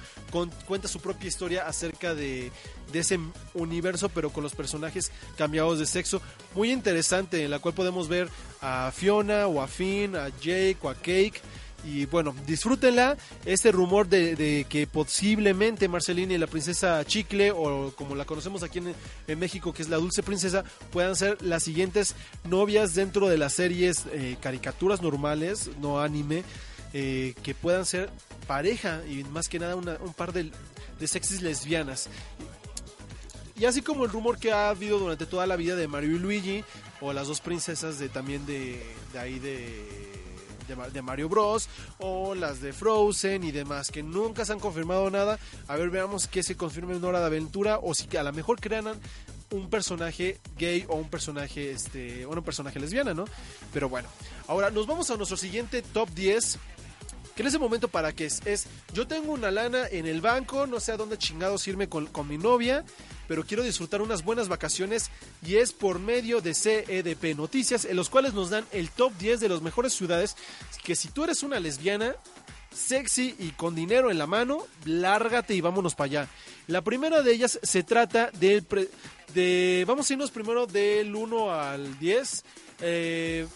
cuenta 0.66 0.88
su 0.88 1.00
propia 1.00 1.28
historia 1.28 1.68
acerca 1.68 2.16
de, 2.16 2.52
de 2.92 3.00
ese 3.00 3.20
universo, 3.54 4.10
pero 4.10 4.30
con 4.30 4.44
los 4.44 4.56
personajes 4.56 5.12
cambiados 5.38 5.80
de 5.80 5.86
sexo. 5.86 6.22
Muy 6.54 6.72
interesante, 6.72 7.44
en 7.44 7.52
la 7.52 7.60
cual 7.60 7.74
podemos 7.74 8.08
ver 8.08 8.30
a 8.62 8.92
Fiona 8.94 9.48
o 9.48 9.62
a 9.62 9.68
Finn, 9.68 10.16
a 10.16 10.30
Jake 10.30 10.78
o 10.82 10.90
a 10.90 10.96
Cake. 10.96 11.42
Y 11.86 12.06
bueno, 12.08 12.34
disfrútenla. 12.48 13.16
Este 13.46 13.72
rumor 13.72 14.08
de, 14.08 14.66
que 14.68 14.88
posiblemente 14.88 15.88
Marcelina 15.88 16.34
y 16.34 16.38
la 16.38 16.48
princesa 16.48 17.04
Chicle, 17.06 17.52
o 17.52 17.94
como 17.96 18.16
la 18.16 18.26
conocemos 18.26 18.64
aquí 18.64 18.82
en, 19.28 19.40
México, 19.40 19.72
que 19.74 19.84
es 19.84 19.90
la 19.90 19.98
dulce 19.98 20.24
princesa, 20.24 20.64
puedan 20.92 21.16
ser 21.16 21.42
las 21.44 21.64
siguientes 21.64 22.16
novias 22.44 22.96
dentro 22.96 23.28
de 23.28 23.38
las 23.38 23.54
series 23.54 24.06
eh, 24.12 24.36
caricaturas 24.42 25.02
normales, 25.02 25.70
no 25.80 26.00
anime. 26.00 26.44
eh, 26.98 27.34
que 27.44 27.54
puedan 27.54 27.86
ser 27.86 28.10
pareja 28.48 29.02
y 29.06 29.26
más 29.26 29.50
que 29.50 29.60
nada 29.60 29.76
una- 29.76 29.98
un 30.00 30.14
par 30.14 30.32
de, 30.32 30.50
de 30.98 31.08
sexys 31.08 31.42
lesbianas. 31.42 32.08
Y 33.60 33.66
así 33.66 33.82
como 33.82 34.06
el 34.06 34.12
rumor 34.12 34.38
que 34.40 34.54
ha 34.54 34.70
habido 34.70 34.98
durante 35.00 35.26
toda 35.26 35.46
la 35.46 35.58
vida 35.58 35.76
de 35.76 35.88
Mario 35.90 36.16
y 36.16 36.20
Luigi, 36.20 36.64
o 37.02 37.12
las 37.12 37.28
dos 37.28 37.42
princesas 37.42 38.00
de 38.00 38.08
también 38.08 38.46
de 38.46 38.82
ahí 39.20 39.40
de, 39.40 40.15
de, 40.68 40.76
Ma- 40.76 40.90
de 40.90 41.02
Mario 41.02 41.30
Bros, 41.30 41.68
o 42.00 42.36
las 42.36 42.62
de 42.62 42.74
Frozen 42.74 43.44
y 43.44 43.52
demás, 43.52 43.92
que 43.92 44.04
nunca 44.04 44.46
se 44.46 44.54
han 44.54 44.60
confirmado 44.60 45.10
nada. 45.10 45.40
A 45.68 45.76
ver, 45.76 45.90
veamos 45.90 46.28
que 46.28 46.44
se 46.44 46.56
confirme 46.58 46.96
en 46.96 47.04
Hora 47.04 47.20
de 47.20 47.26
Aventura, 47.28 47.80
o 47.82 47.94
si 47.94 48.16
a 48.18 48.24
lo 48.24 48.34
mejor 48.34 48.60
crean 48.60 48.86
un 49.52 49.70
personaje 49.70 50.40
gay 50.58 50.86
o 50.90 50.96
un 50.96 51.10
personaje, 51.10 51.72
este, 51.72 52.26
bueno, 52.26 52.42
un 52.42 52.46
personaje 52.46 52.80
lesbiana, 52.80 53.14
¿no? 53.14 53.26
Pero 53.74 53.88
bueno, 53.90 54.10
ahora 54.48 54.72
nos 54.72 54.88
vamos 54.88 55.10
a 55.12 55.16
nuestro 55.18 55.38
siguiente 55.38 55.82
top 55.82 56.10
10 56.10 56.58
que 57.36 57.42
en 57.42 57.48
ese 57.50 57.60
momento 57.60 57.90
para 57.90 58.14
qué 58.14 58.26
es, 58.28 58.42
es 58.46 58.66
yo 58.94 59.08
tengo 59.08 59.34
una 59.34 59.52
lana 59.52 59.88
en 59.92 60.08
el 60.08 60.22
banco, 60.22 60.68
no 60.68 60.80
sé 60.80 60.94
a 60.94 60.98
dónde 60.98 61.18
chingados 61.18 61.68
irme 61.68 61.90
con, 61.90 62.06
con 62.08 62.28
mi 62.30 62.38
novia, 62.38 62.86
pero 63.28 63.44
quiero 63.46 63.64
disfrutar 63.64 64.02
unas 64.02 64.24
buenas 64.24 64.48
vacaciones 64.48 65.10
y 65.46 65.56
es 65.56 65.74
por 65.74 66.00
medio 66.00 66.42
de 66.42 66.54
CEDP 66.54 67.36
Noticias, 67.36 67.86
en 67.86 67.96
los 67.96 68.10
cuales 68.10 68.34
nos 68.34 68.50
dan 68.50 68.66
el 68.72 68.90
top 68.90 69.14
10 69.18 69.40
de 69.40 69.50
las 69.50 69.62
mejores 69.62 69.94
ciudades 69.94 70.36
que 70.84 70.96
si 70.96 71.08
tú 71.10 71.24
eres 71.24 71.44
una 71.44 71.60
lesbiana 71.60 72.16
sexy 72.74 73.36
y 73.40 73.52
con 73.52 73.74
dinero 73.76 74.12
en 74.12 74.18
la 74.18 74.28
mano, 74.28 74.68
lárgate 74.86 75.54
y 75.56 75.62
vámonos 75.62 75.96
para 75.96 76.06
allá. 76.06 76.28
La 76.68 76.82
primera 76.82 77.22
de 77.22 77.32
ellas 77.34 77.60
se 77.64 77.84
trata 77.84 78.30
del 78.32 78.64
pre- 78.64 78.90
de 79.34 79.84
vamos 79.88 80.10
a 80.10 80.14
irnos 80.14 80.32
primero 80.32 80.66
del 80.68 81.16
1 81.16 81.52
al 81.54 81.98
10 82.00 82.44
eh, 82.82 83.48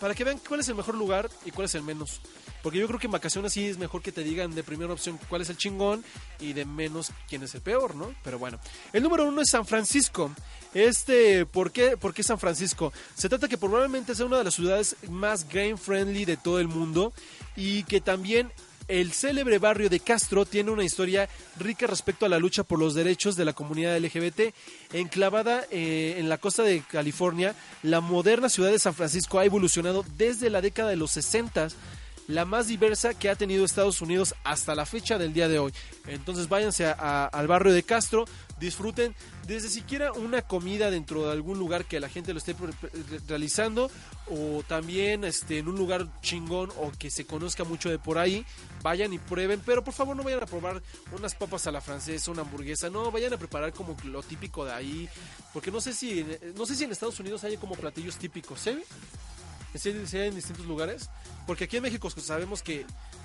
para 0.00 0.14
que 0.14 0.24
vean 0.24 0.38
cuál 0.46 0.60
es 0.60 0.68
el 0.68 0.74
mejor 0.74 0.94
lugar 0.96 1.30
y 1.44 1.50
cuál 1.50 1.64
es 1.64 1.74
el 1.74 1.82
menos. 1.82 2.20
Porque 2.62 2.78
yo 2.78 2.86
creo 2.86 2.98
que 2.98 3.06
en 3.06 3.12
vacaciones 3.12 3.52
sí 3.52 3.66
es 3.66 3.78
mejor 3.78 4.02
que 4.02 4.12
te 4.12 4.24
digan 4.24 4.54
de 4.54 4.62
primera 4.62 4.92
opción 4.92 5.18
cuál 5.28 5.42
es 5.42 5.50
el 5.50 5.56
chingón 5.56 6.04
y 6.40 6.52
de 6.52 6.64
menos 6.64 7.12
quién 7.28 7.42
es 7.42 7.54
el 7.54 7.60
peor, 7.60 7.94
¿no? 7.94 8.14
Pero 8.24 8.38
bueno. 8.38 8.58
El 8.92 9.02
número 9.02 9.26
uno 9.26 9.40
es 9.40 9.50
San 9.50 9.66
Francisco. 9.66 10.30
Este, 10.74 11.46
¿por 11.46 11.70
qué, 11.72 11.96
¿por 11.96 12.14
San 12.22 12.38
Francisco? 12.38 12.92
Se 13.14 13.28
trata 13.28 13.48
que 13.48 13.56
probablemente 13.58 14.14
sea 14.14 14.26
una 14.26 14.38
de 14.38 14.44
las 14.44 14.54
ciudades 14.54 14.96
más 15.08 15.48
game 15.48 15.76
friendly 15.76 16.24
de 16.24 16.36
todo 16.36 16.60
el 16.60 16.68
mundo 16.68 17.12
y 17.56 17.84
que 17.84 18.00
también 18.00 18.52
el 18.88 19.12
célebre 19.12 19.58
barrio 19.58 19.90
de 19.90 20.00
Castro 20.00 20.46
tiene 20.46 20.70
una 20.70 20.82
historia 20.82 21.28
rica 21.58 21.86
respecto 21.86 22.24
a 22.24 22.28
la 22.28 22.38
lucha 22.38 22.64
por 22.64 22.78
los 22.78 22.94
derechos 22.94 23.36
de 23.36 23.44
la 23.44 23.52
comunidad 23.52 23.98
LGBT. 23.98 24.54
Enclavada 24.94 25.64
eh, 25.70 26.16
en 26.18 26.28
la 26.30 26.38
costa 26.38 26.62
de 26.62 26.80
California, 26.80 27.54
la 27.82 28.00
moderna 28.00 28.48
ciudad 28.48 28.70
de 28.70 28.78
San 28.78 28.94
Francisco 28.94 29.38
ha 29.38 29.44
evolucionado 29.44 30.04
desde 30.16 30.48
la 30.48 30.62
década 30.62 30.88
de 30.88 30.96
los 30.96 31.10
60 31.12 31.68
la 32.28 32.44
más 32.44 32.68
diversa 32.68 33.14
que 33.14 33.28
ha 33.30 33.34
tenido 33.36 33.64
Estados 33.64 34.00
Unidos 34.00 34.34
hasta 34.44 34.74
la 34.74 34.86
fecha 34.86 35.18
del 35.18 35.32
día 35.32 35.48
de 35.48 35.58
hoy. 35.58 35.72
Entonces 36.06 36.48
váyanse 36.48 36.86
a- 36.86 37.24
al 37.26 37.46
barrio 37.48 37.72
de 37.72 37.82
Castro, 37.82 38.26
disfruten 38.60 39.14
desde 39.46 39.68
siquiera 39.70 40.12
una 40.12 40.42
comida 40.42 40.90
dentro 40.90 41.24
de 41.24 41.32
algún 41.32 41.58
lugar 41.58 41.86
que 41.86 42.00
la 42.00 42.08
gente 42.10 42.32
lo 42.34 42.38
esté 42.38 42.54
realizando 43.26 43.90
o 44.30 44.62
también 44.68 45.24
este, 45.24 45.58
en 45.58 45.68
un 45.68 45.76
lugar 45.76 46.06
chingón 46.20 46.70
o 46.76 46.92
que 46.98 47.10
se 47.10 47.24
conozca 47.24 47.64
mucho 47.64 47.88
de 47.88 47.98
por 47.98 48.18
ahí, 48.18 48.44
vayan 48.82 49.12
y 49.14 49.18
prueben, 49.18 49.62
pero 49.64 49.82
por 49.82 49.94
favor 49.94 50.14
no 50.14 50.22
vayan 50.22 50.42
a 50.42 50.46
probar 50.46 50.82
unas 51.12 51.34
papas 51.34 51.66
a 51.66 51.70
la 51.72 51.80
francesa, 51.80 52.30
una 52.30 52.42
hamburguesa, 52.42 52.90
no, 52.90 53.10
vayan 53.10 53.32
a 53.32 53.38
preparar 53.38 53.72
como 53.72 53.96
lo 54.04 54.22
típico 54.22 54.66
de 54.66 54.72
ahí, 54.72 55.08
porque 55.54 55.70
no 55.70 55.80
sé 55.80 55.94
si 55.94 56.26
no 56.56 56.66
sé 56.66 56.74
si 56.76 56.84
en 56.84 56.92
Estados 56.92 57.18
Unidos 57.20 57.42
hay 57.44 57.56
como 57.56 57.74
platillos 57.74 58.16
típicos, 58.16 58.66
¿eh? 58.66 58.78
¿Sí, 59.78 59.94
sí 60.06 60.18
hay 60.18 60.28
en 60.28 60.34
distintos 60.34 60.66
lugares? 60.66 61.08
Porque 61.46 61.64
aquí 61.64 61.76
en 61.76 61.84
México 61.84 62.10
sabemos 62.10 62.62
que 62.62 62.84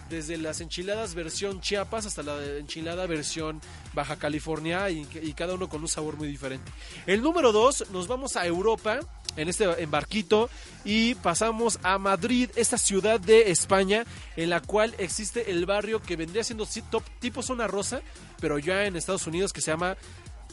desde 0.10 0.38
las 0.38 0.62
enchiladas 0.62 1.16
versión 1.16 1.62
Chiapas 1.62 2.06
hasta 2.06 2.24
la 2.24 2.44
enchilada 2.58 3.08
versión 3.08 3.62
Baja 3.94 4.18
California 4.18 4.90
y, 4.90 5.06
cada 5.34 5.56
uno 5.56 5.70
con 5.70 5.82
un 5.82 5.88
sabor 5.88 6.18
muy 6.18 6.28
diferente. 6.28 6.72
El 7.08 7.22
número 7.22 7.52
dos, 7.52 7.90
nos 7.92 8.08
vamos 8.08 8.36
a 8.36 8.46
Europa 8.46 9.00
en 9.36 9.50
este 9.50 9.66
embarquito 9.82 10.50
y 10.86 11.16
pasamos 11.16 11.80
a 11.82 11.98
Madrid, 11.98 12.50
esta 12.56 12.78
ciudad 12.78 13.20
de 13.20 13.52
España 13.52 14.06
en 14.36 14.50
la 14.50 14.62
cual 14.62 14.94
existe 15.00 15.50
el 15.50 15.66
barrio 15.66 16.02
que 16.02 16.16
vendría 16.16 16.44
siendo 16.44 16.68
top, 16.92 17.04
tipo 17.20 17.42
zona 17.42 17.68
rosa, 17.68 18.02
pero 18.40 18.60
ya 18.60 18.86
en 18.86 18.96
Estados 18.96 19.26
Unidos 19.26 19.52
que 19.54 19.62
se 19.62 19.72
llama 19.72 19.98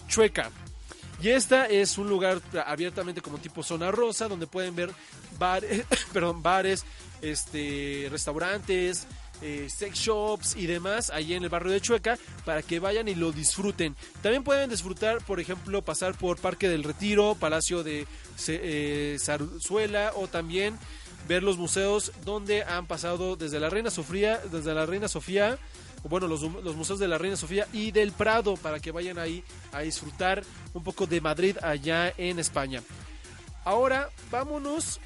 Chueca. 0.08 0.50
Y 1.22 1.28
esta 1.28 1.66
es 1.66 1.98
un 1.98 2.09
lugar 2.09 2.40
abiertamente 2.66 3.20
como 3.20 3.38
tipo 3.38 3.62
zona 3.62 3.90
rosa, 3.90 4.26
donde 4.28 4.46
pueden 4.46 4.74
ver 4.74 4.90
bares, 5.38 5.85
perdón, 6.12 6.42
bares, 6.42 6.85
este, 7.20 8.09
restaurantes, 8.11 9.06
eh, 9.42 9.68
sex 9.70 9.98
shops 9.98 10.56
y 10.56 10.66
demás 10.66 11.11
ahí 11.11 11.33
en 11.33 11.42
el 11.42 11.48
barrio 11.48 11.72
de 11.72 11.80
Chueca 11.80 12.18
para 12.44 12.62
que 12.62 12.78
vayan 12.78 13.09
y 13.09 13.14
lo 13.14 13.33
disfruten. 13.33 13.96
También 14.22 14.44
pueden 14.44 14.68
disfrutar, 14.68 15.24
por 15.24 15.40
ejemplo, 15.40 15.83
pasar 15.83 16.14
por 16.14 16.38
Parque 16.38 16.68
del 16.68 16.85
Retiro, 16.85 17.35
Palacio 17.38 17.83
de 17.83 18.06
eh, 18.48 19.16
Zarzuela 19.18 20.12
o 20.16 20.26
también 20.26 20.78
ver 21.26 21.42
los 21.42 21.59
museos 21.59 22.12
donde 22.24 22.64
han 22.64 22.87
pasado 22.87 23.37
desde 23.37 23.61
la 23.61 23.70
Reina 23.70 23.90
Sofía, 23.90 24.40
desde 24.50 24.74
la 24.74 24.85
Reina 24.85 25.09
Sofía 25.09 25.59
bueno, 26.04 26.26
los, 26.26 26.42
los 26.42 26.76
museos 26.76 26.98
de 26.98 27.08
la 27.08 27.18
Reina 27.18 27.36
Sofía 27.36 27.68
y 27.72 27.90
del 27.90 28.12
Prado 28.12 28.56
para 28.56 28.80
que 28.80 28.90
vayan 28.90 29.18
ahí 29.18 29.44
a 29.72 29.80
disfrutar 29.80 30.44
un 30.72 30.82
poco 30.82 31.06
de 31.06 31.20
Madrid 31.20 31.56
allá 31.62 32.12
en 32.16 32.38
España. 32.38 32.82
Ahora 33.64 34.10
vámonos 34.30 35.00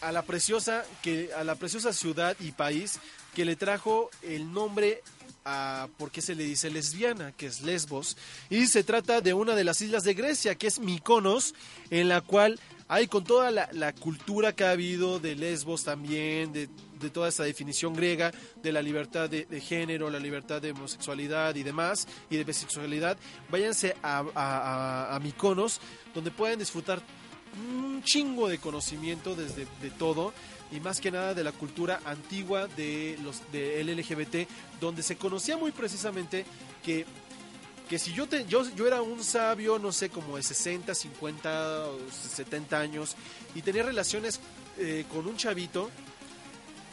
a 0.00 0.12
la 0.12 0.22
preciosa 0.22 0.84
que 1.02 1.30
a 1.36 1.44
la 1.44 1.54
preciosa 1.54 1.92
ciudad 1.92 2.36
y 2.40 2.52
país 2.52 3.00
que 3.34 3.44
le 3.44 3.56
trajo 3.56 4.10
el 4.22 4.52
nombre 4.52 5.02
a 5.44 5.88
por 5.96 6.10
qué 6.10 6.20
se 6.20 6.34
le 6.34 6.44
dice 6.44 6.70
lesbiana, 6.70 7.32
que 7.32 7.46
es 7.46 7.62
Lesbos, 7.62 8.16
y 8.50 8.66
se 8.66 8.84
trata 8.84 9.20
de 9.20 9.32
una 9.32 9.54
de 9.54 9.64
las 9.64 9.80
islas 9.80 10.04
de 10.04 10.14
Grecia, 10.14 10.56
que 10.56 10.66
es 10.66 10.78
Mykonos, 10.78 11.54
en 11.90 12.08
la 12.08 12.20
cual 12.20 12.60
hay 12.86 13.06
con 13.06 13.24
toda 13.24 13.50
la, 13.50 13.68
la 13.72 13.94
cultura 13.94 14.54
que 14.54 14.64
ha 14.64 14.72
habido 14.72 15.20
de 15.20 15.36
Lesbos 15.36 15.84
también, 15.84 16.52
de, 16.52 16.68
de 16.98 17.10
toda 17.10 17.28
esta 17.28 17.44
definición 17.44 17.94
griega, 17.94 18.32
de 18.62 18.72
la 18.72 18.82
libertad 18.82 19.28
de, 19.30 19.60
género, 19.60 20.10
la 20.10 20.18
libertad 20.18 20.60
de 20.60 20.72
homosexualidad 20.72 21.54
y 21.54 21.62
demás, 21.62 22.06
y 22.30 22.36
de 22.36 22.44
bisexualidad, 22.44 23.16
váyanse 23.50 23.96
a, 24.02 24.24
a, 24.34 25.16
a, 25.16 25.20
donde 26.14 26.30
pueden 26.30 26.58
disfrutar 26.58 27.00
un 27.56 28.02
chingo 28.02 28.48
de 28.48 28.58
conocimiento 28.58 29.34
desde 29.34 29.66
de 29.82 29.90
todo 29.90 30.32
y 30.70 30.80
más 30.80 31.00
que 31.00 31.10
nada 31.10 31.34
de 31.34 31.44
la 31.44 31.52
cultura 31.52 32.00
antigua 32.04 32.66
de 32.68 33.18
los 33.22 33.40
de 33.52 33.82
LGBT 33.82 34.48
donde 34.80 35.02
se 35.02 35.16
conocía 35.16 35.56
muy 35.56 35.72
precisamente 35.72 36.44
que 36.84 37.06
que 37.88 37.98
si 37.98 38.12
yo 38.12 38.28
te 38.28 38.44
yo, 38.46 38.68
yo 38.74 38.86
era 38.86 39.00
un 39.00 39.24
sabio 39.24 39.78
no 39.78 39.92
sé 39.92 40.10
como 40.10 40.36
de 40.36 40.42
60 40.42 40.94
50 40.94 41.86
o 41.86 41.98
70 42.10 42.78
años 42.78 43.16
y 43.54 43.62
tenía 43.62 43.82
relaciones 43.82 44.40
eh, 44.76 45.04
con 45.10 45.26
un 45.26 45.36
chavito 45.36 45.90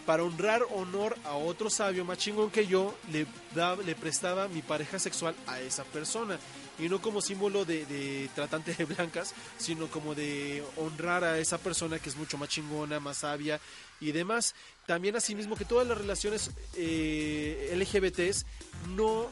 para 0.05 0.23
honrar 0.23 0.63
honor 0.71 1.17
a 1.25 1.35
otro 1.35 1.69
sabio 1.69 2.05
más 2.05 2.17
chingón 2.17 2.51
que 2.51 2.67
yo, 2.67 2.95
le, 3.11 3.25
da, 3.53 3.75
le 3.75 3.95
prestaba 3.95 4.47
mi 4.47 4.61
pareja 4.61 4.99
sexual 4.99 5.35
a 5.47 5.59
esa 5.59 5.83
persona. 5.83 6.39
Y 6.77 6.89
no 6.89 7.01
como 7.01 7.21
símbolo 7.21 7.63
de, 7.63 7.85
de 7.85 8.29
tratante 8.35 8.73
de 8.73 8.85
blancas, 8.85 9.33
sino 9.57 9.87
como 9.87 10.13
de 10.13 10.63
honrar 10.75 11.23
a 11.23 11.39
esa 11.39 11.57
persona 11.57 11.99
que 11.99 12.09
es 12.09 12.17
mucho 12.17 12.37
más 12.37 12.49
chingona, 12.49 12.99
más 12.99 13.19
sabia 13.19 13.59
y 14.01 14.11
demás. 14.11 14.55
También 14.85 15.15
asimismo 15.15 15.55
que 15.55 15.65
todas 15.65 15.87
las 15.87 15.97
relaciones 15.97 16.51
eh, 16.75 17.73
LGBTs 17.75 18.45
no 18.95 19.29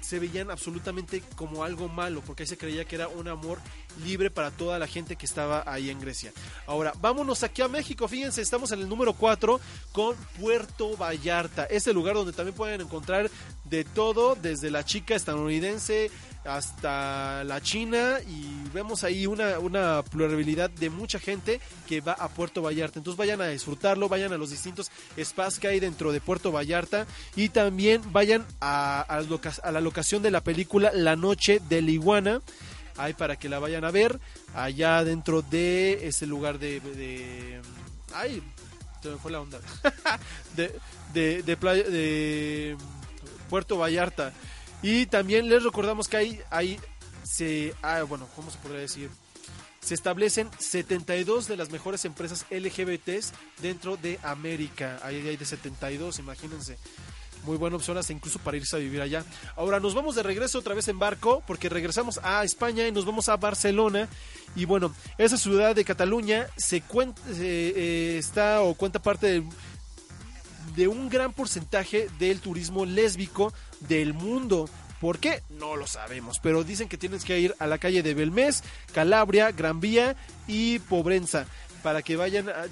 se 0.00 0.18
veían 0.18 0.50
absolutamente 0.50 1.22
como 1.36 1.64
algo 1.64 1.88
malo, 1.88 2.22
porque 2.26 2.44
ahí 2.44 2.46
se 2.46 2.56
creía 2.56 2.86
que 2.86 2.96
era 2.96 3.08
un 3.08 3.28
amor 3.28 3.58
libre 4.04 4.30
para 4.30 4.50
toda 4.50 4.78
la 4.78 4.86
gente 4.86 5.16
que 5.16 5.26
estaba 5.26 5.62
ahí 5.66 5.90
en 5.90 6.00
Grecia. 6.00 6.32
Ahora, 6.66 6.92
vámonos 7.00 7.42
aquí 7.42 7.62
a 7.62 7.68
México, 7.68 8.08
fíjense, 8.08 8.42
estamos 8.42 8.72
en 8.72 8.80
el 8.80 8.88
número 8.88 9.12
4 9.12 9.60
con 9.92 10.16
Puerto 10.40 10.96
Vallarta, 10.96 11.64
este 11.64 11.92
lugar 11.92 12.14
donde 12.14 12.32
también 12.32 12.54
pueden 12.54 12.80
encontrar 12.80 13.30
de 13.64 13.84
todo, 13.84 14.34
desde 14.34 14.70
la 14.70 14.84
chica 14.84 15.14
estadounidense 15.14 16.10
hasta 16.44 17.44
la 17.44 17.60
China 17.60 18.18
y 18.26 18.68
vemos 18.72 19.04
ahí 19.04 19.26
una, 19.26 19.58
una 19.58 20.02
pluralidad 20.02 20.70
de 20.70 20.90
mucha 20.90 21.18
gente 21.18 21.60
que 21.86 22.00
va 22.00 22.12
a 22.12 22.28
Puerto 22.28 22.62
Vallarta. 22.62 22.98
Entonces 22.98 23.18
vayan 23.18 23.40
a 23.40 23.48
disfrutarlo, 23.48 24.08
vayan 24.08 24.32
a 24.32 24.38
los 24.38 24.50
distintos 24.50 24.90
spas 25.22 25.58
que 25.58 25.68
hay 25.68 25.80
dentro 25.80 26.12
de 26.12 26.20
Puerto 26.20 26.50
Vallarta 26.52 27.06
y 27.36 27.50
también 27.50 28.02
vayan 28.12 28.46
a, 28.60 29.22
la 29.70 29.80
locación 29.80 30.22
de 30.22 30.30
la 30.30 30.42
película 30.42 30.90
La 30.94 31.16
Noche 31.16 31.60
de 31.68 31.82
la 31.82 31.90
Iguana. 31.90 32.40
Ahí 32.98 33.14
para 33.14 33.36
que 33.36 33.48
la 33.48 33.58
vayan 33.58 33.84
a 33.84 33.90
ver 33.90 34.20
allá 34.54 35.04
dentro 35.04 35.42
de 35.42 36.06
ese 36.06 36.26
lugar 36.26 36.58
de... 36.58 36.80
de 36.80 37.60
ay, 38.14 38.42
se 39.02 39.08
me 39.08 39.16
fue 39.16 39.30
la 39.30 39.40
onda. 39.40 39.60
de, 40.56 40.74
de, 41.14 41.42
de 41.42 41.56
playa, 41.56 41.84
de 41.84 42.76
Puerto 43.48 43.78
Vallarta. 43.78 44.32
Y 44.82 45.06
también 45.06 45.48
les 45.48 45.62
recordamos 45.62 46.08
que 46.08 46.16
ahí, 46.16 46.40
ahí 46.50 46.78
se, 47.22 47.74
ah, 47.82 48.02
bueno, 48.02 48.28
¿cómo 48.36 48.50
se 48.50 48.58
podría 48.58 48.80
decir? 48.80 49.10
se 49.88 49.94
establecen 49.94 50.50
72 50.58 51.48
de 51.48 51.56
las 51.56 51.70
mejores 51.70 52.04
empresas 52.04 52.44
LGBTs 52.50 53.32
dentro 53.62 53.96
de 53.96 54.18
América. 54.22 55.00
Ahí 55.02 55.26
hay 55.26 55.38
de 55.38 55.46
72, 55.46 56.18
imagínense. 56.18 56.76
Muy 57.44 57.56
buena 57.56 57.76
opción 57.76 57.96
hasta 57.96 58.12
incluso 58.12 58.38
para 58.38 58.56
irse 58.56 58.76
a 58.76 58.78
vivir 58.78 59.00
allá. 59.00 59.24
Ahora 59.56 59.80
nos 59.80 59.94
vamos 59.94 60.14
de 60.14 60.22
regreso 60.22 60.58
otra 60.58 60.74
vez 60.74 60.88
en 60.88 60.98
barco 60.98 61.42
porque 61.46 61.68
regresamos 61.68 62.20
a 62.22 62.44
España 62.44 62.86
y 62.86 62.92
nos 62.92 63.04
vamos 63.04 63.28
a 63.28 63.36
Barcelona. 63.36 64.08
Y 64.54 64.64
bueno, 64.64 64.94
esa 65.16 65.36
ciudad 65.36 65.74
de 65.74 65.84
Cataluña 65.84 66.46
se 66.56 66.80
cuenta, 66.82 67.20
eh, 67.28 68.16
está 68.18 68.62
o 68.62 68.74
cuenta 68.74 69.00
parte 69.00 69.26
de, 69.26 69.44
de 70.76 70.88
un 70.88 71.08
gran 71.08 71.32
porcentaje 71.32 72.08
del 72.18 72.40
turismo 72.40 72.84
lésbico 72.84 73.52
del 73.80 74.14
mundo. 74.14 74.68
¿Por 75.00 75.18
qué? 75.18 75.42
No 75.48 75.76
lo 75.76 75.86
sabemos, 75.86 76.40
pero 76.40 76.64
dicen 76.64 76.88
que 76.88 76.98
tienes 76.98 77.24
que 77.24 77.38
ir 77.38 77.54
a 77.60 77.68
la 77.68 77.78
calle 77.78 78.02
de 78.02 78.14
Belmés, 78.14 78.64
Calabria, 78.92 79.52
Gran 79.52 79.78
Vía 79.80 80.16
y 80.48 80.80
Pobrenza 80.80 81.46
para 81.82 82.02
que 82.02 82.16
vayan 82.16 82.48
a, 82.48 82.66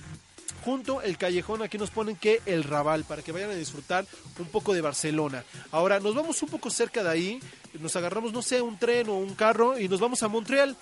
junto 0.66 1.00
el 1.00 1.16
callejón 1.16 1.62
aquí 1.62 1.78
nos 1.78 1.92
ponen 1.92 2.16
que 2.16 2.42
el 2.44 2.64
Raval 2.64 3.04
para 3.04 3.22
que 3.22 3.30
vayan 3.30 3.50
a 3.50 3.54
disfrutar 3.54 4.04
un 4.40 4.46
poco 4.46 4.74
de 4.74 4.80
Barcelona. 4.80 5.44
Ahora 5.70 6.00
nos 6.00 6.12
vamos 6.16 6.42
un 6.42 6.48
poco 6.48 6.70
cerca 6.70 7.04
de 7.04 7.08
ahí, 7.08 7.40
nos 7.78 7.94
agarramos 7.94 8.32
no 8.32 8.42
sé 8.42 8.60
un 8.60 8.76
tren 8.76 9.08
o 9.08 9.14
un 9.14 9.36
carro 9.36 9.78
y 9.78 9.88
nos 9.88 10.00
vamos 10.00 10.24
a 10.24 10.28
Montreal. 10.28 10.76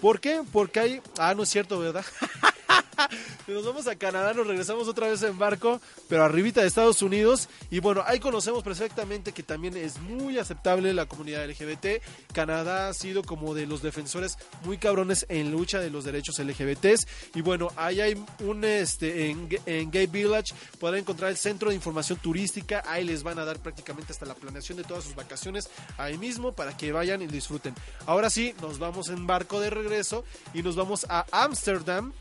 ¿Por 0.00 0.18
qué? 0.18 0.42
Porque 0.52 0.80
hay 0.80 1.00
ah 1.18 1.34
no 1.36 1.44
es 1.44 1.50
cierto, 1.50 1.78
¿verdad? 1.78 2.04
nos 3.48 3.64
vamos 3.64 3.86
a 3.86 3.96
Canadá, 3.96 4.34
nos 4.34 4.46
regresamos 4.46 4.88
otra 4.88 5.08
vez 5.08 5.22
en 5.22 5.38
barco, 5.38 5.80
pero 6.08 6.24
arribita 6.24 6.60
de 6.60 6.68
Estados 6.68 7.02
Unidos. 7.02 7.48
Y 7.70 7.80
bueno, 7.80 8.02
ahí 8.06 8.20
conocemos 8.20 8.62
perfectamente 8.62 9.32
que 9.32 9.42
también 9.42 9.76
es 9.76 9.98
muy 10.00 10.38
aceptable 10.38 10.92
la 10.94 11.06
comunidad 11.06 11.48
LGBT. 11.48 12.02
Canadá 12.32 12.88
ha 12.88 12.94
sido 12.94 13.22
como 13.22 13.54
de 13.54 13.66
los 13.66 13.82
defensores 13.82 14.36
muy 14.64 14.78
cabrones 14.78 15.26
en 15.28 15.50
lucha 15.50 15.80
de 15.80 15.90
los 15.90 16.04
derechos 16.04 16.38
LGBTs. 16.38 17.06
Y 17.34 17.42
bueno, 17.42 17.68
ahí 17.76 18.00
hay 18.00 18.22
un, 18.40 18.64
este, 18.64 19.30
en, 19.30 19.48
en 19.66 19.90
Gay 19.90 20.06
Village 20.06 20.54
podrán 20.78 21.00
encontrar 21.00 21.30
el 21.30 21.36
centro 21.36 21.70
de 21.70 21.76
información 21.76 22.18
turística. 22.18 22.82
Ahí 22.86 23.04
les 23.04 23.22
van 23.22 23.38
a 23.38 23.44
dar 23.44 23.58
prácticamente 23.58 24.12
hasta 24.12 24.26
la 24.26 24.34
planeación 24.34 24.78
de 24.78 24.84
todas 24.84 25.04
sus 25.04 25.14
vacaciones 25.14 25.70
ahí 25.96 26.18
mismo 26.18 26.52
para 26.52 26.76
que 26.76 26.92
vayan 26.92 27.22
y 27.22 27.26
disfruten. 27.26 27.74
Ahora 28.06 28.30
sí, 28.30 28.54
nos 28.60 28.78
vamos 28.78 29.08
en 29.08 29.26
barco 29.26 29.60
de 29.60 29.70
regreso 29.70 30.24
y 30.54 30.62
nos 30.62 30.76
vamos 30.76 31.06
a 31.08 31.26
Ámsterdam 31.32 32.12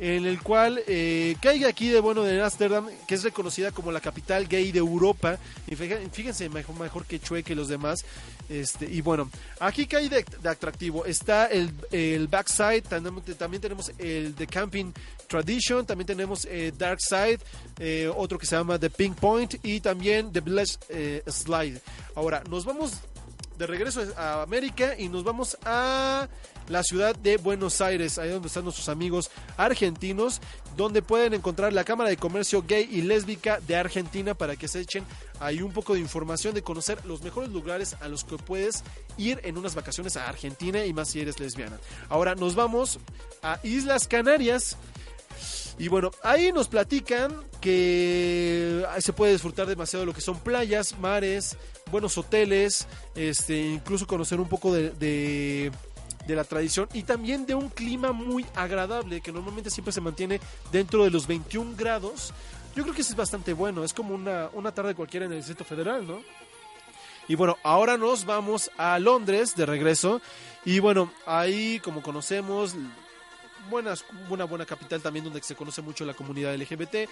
en 0.00 0.24
el 0.24 0.42
cual 0.42 0.82
eh, 0.86 1.36
caiga 1.42 1.68
aquí 1.68 1.88
de 1.88 2.00
bueno 2.00 2.22
de 2.22 2.42
Ámsterdam, 2.42 2.88
que 3.06 3.14
es 3.14 3.22
reconocida 3.22 3.70
como 3.70 3.92
la 3.92 4.00
capital 4.00 4.48
gay 4.48 4.72
de 4.72 4.78
Europa. 4.78 5.38
Y 5.66 5.76
fíjense, 5.76 6.48
mejor, 6.48 7.04
que 7.04 7.20
Chue 7.20 7.42
que 7.42 7.54
los 7.54 7.68
demás. 7.68 8.00
Este, 8.48 8.86
y 8.86 9.02
bueno, 9.02 9.30
aquí 9.60 9.86
cae 9.86 10.08
de, 10.08 10.24
de 10.42 10.48
atractivo. 10.48 11.04
Está 11.04 11.46
el, 11.48 11.70
el 11.92 12.28
Backside, 12.28 12.82
también, 12.82 13.60
tenemos 13.60 13.92
el 13.98 14.34
The 14.34 14.46
Camping 14.46 14.92
Tradition, 15.28 15.84
también 15.84 16.06
tenemos 16.06 16.46
eh, 16.46 16.72
Dark 16.76 17.00
Side, 17.02 17.38
eh, 17.78 18.10
otro 18.16 18.38
que 18.38 18.46
se 18.46 18.56
llama 18.56 18.78
The 18.78 18.88
Pink 18.88 19.16
Point 19.16 19.56
y 19.62 19.80
también 19.80 20.32
The 20.32 20.40
Village 20.40 20.76
eh, 20.88 21.22
Slide. 21.26 21.78
Ahora, 22.14 22.42
nos 22.48 22.64
vamos 22.64 22.94
de 23.60 23.66
regreso 23.66 24.02
a 24.16 24.40
América 24.40 24.94
y 24.98 25.10
nos 25.10 25.22
vamos 25.22 25.58
a 25.66 26.28
la 26.68 26.82
ciudad 26.82 27.14
de 27.14 27.36
Buenos 27.36 27.82
Aires, 27.82 28.18
ahí 28.18 28.30
donde 28.30 28.48
están 28.48 28.64
nuestros 28.64 28.88
amigos 28.88 29.30
argentinos, 29.58 30.40
donde 30.78 31.02
pueden 31.02 31.34
encontrar 31.34 31.74
la 31.74 31.84
Cámara 31.84 32.08
de 32.08 32.16
Comercio 32.16 32.64
Gay 32.66 32.88
y 32.90 33.02
Lésbica 33.02 33.60
de 33.60 33.76
Argentina 33.76 34.32
para 34.32 34.56
que 34.56 34.66
se 34.66 34.80
echen 34.80 35.04
ahí 35.40 35.60
un 35.60 35.72
poco 35.72 35.92
de 35.92 36.00
información 36.00 36.54
de 36.54 36.62
conocer 36.62 37.04
los 37.04 37.22
mejores 37.22 37.50
lugares 37.50 37.96
a 38.00 38.08
los 38.08 38.24
que 38.24 38.38
puedes 38.38 38.82
ir 39.18 39.40
en 39.44 39.58
unas 39.58 39.74
vacaciones 39.74 40.16
a 40.16 40.26
Argentina 40.26 40.86
y 40.86 40.94
más 40.94 41.10
si 41.10 41.20
eres 41.20 41.38
lesbiana. 41.38 41.78
Ahora 42.08 42.34
nos 42.34 42.54
vamos 42.54 42.98
a 43.42 43.60
Islas 43.62 44.08
Canarias. 44.08 44.78
Y 45.78 45.88
bueno, 45.88 46.10
ahí 46.22 46.52
nos 46.52 46.68
platican 46.68 47.34
que 47.60 48.84
se 48.98 49.12
puede 49.12 49.32
disfrutar 49.32 49.66
demasiado 49.66 50.02
de 50.02 50.06
lo 50.06 50.14
que 50.14 50.20
son 50.20 50.38
playas, 50.40 50.98
mares, 50.98 51.56
buenos 51.90 52.16
hoteles, 52.18 52.86
este, 53.14 53.60
incluso 53.60 54.06
conocer 54.06 54.40
un 54.40 54.48
poco 54.48 54.72
de, 54.72 54.90
de, 54.90 55.72
la 56.28 56.44
tradición 56.44 56.88
y 56.92 57.02
también 57.02 57.44
de 57.44 57.56
un 57.56 57.68
clima 57.70 58.12
muy 58.12 58.46
agradable 58.54 59.20
que 59.20 59.32
normalmente 59.32 59.68
siempre 59.68 59.92
se 59.92 60.00
mantiene 60.00 60.40
dentro 60.70 61.02
de 61.02 61.10
los 61.10 61.26
21 61.26 61.74
grados. 61.76 62.32
Yo 62.76 62.84
creo 62.84 62.94
que 62.94 63.00
eso 63.00 63.10
es 63.10 63.16
bastante 63.16 63.52
bueno, 63.52 63.82
es 63.82 63.92
como 63.92 64.14
una, 64.14 64.48
una 64.52 64.72
tarde 64.72 64.94
cualquiera 64.94 65.26
en 65.26 65.32
el 65.32 65.38
Distrito 65.38 65.64
Federal, 65.64 66.06
¿no? 66.06 66.20
Y 67.26 67.36
bueno, 67.36 67.56
ahora 67.62 67.96
nos 67.96 68.24
vamos 68.24 68.70
a 68.76 68.98
Londres 68.98 69.54
de 69.54 69.64
regreso. 69.64 70.20
Y 70.64 70.80
bueno, 70.80 71.12
ahí 71.26 71.80
como 71.80 72.02
conocemos, 72.02 72.74
buenas, 73.68 74.04
una 74.28 74.44
buena 74.44 74.64
capital 74.64 75.00
también 75.00 75.24
donde 75.24 75.42
se 75.42 75.54
conoce 75.54 75.82
mucho 75.82 76.04
la 76.04 76.14
comunidad 76.14 76.54
LGBT. 76.54 77.08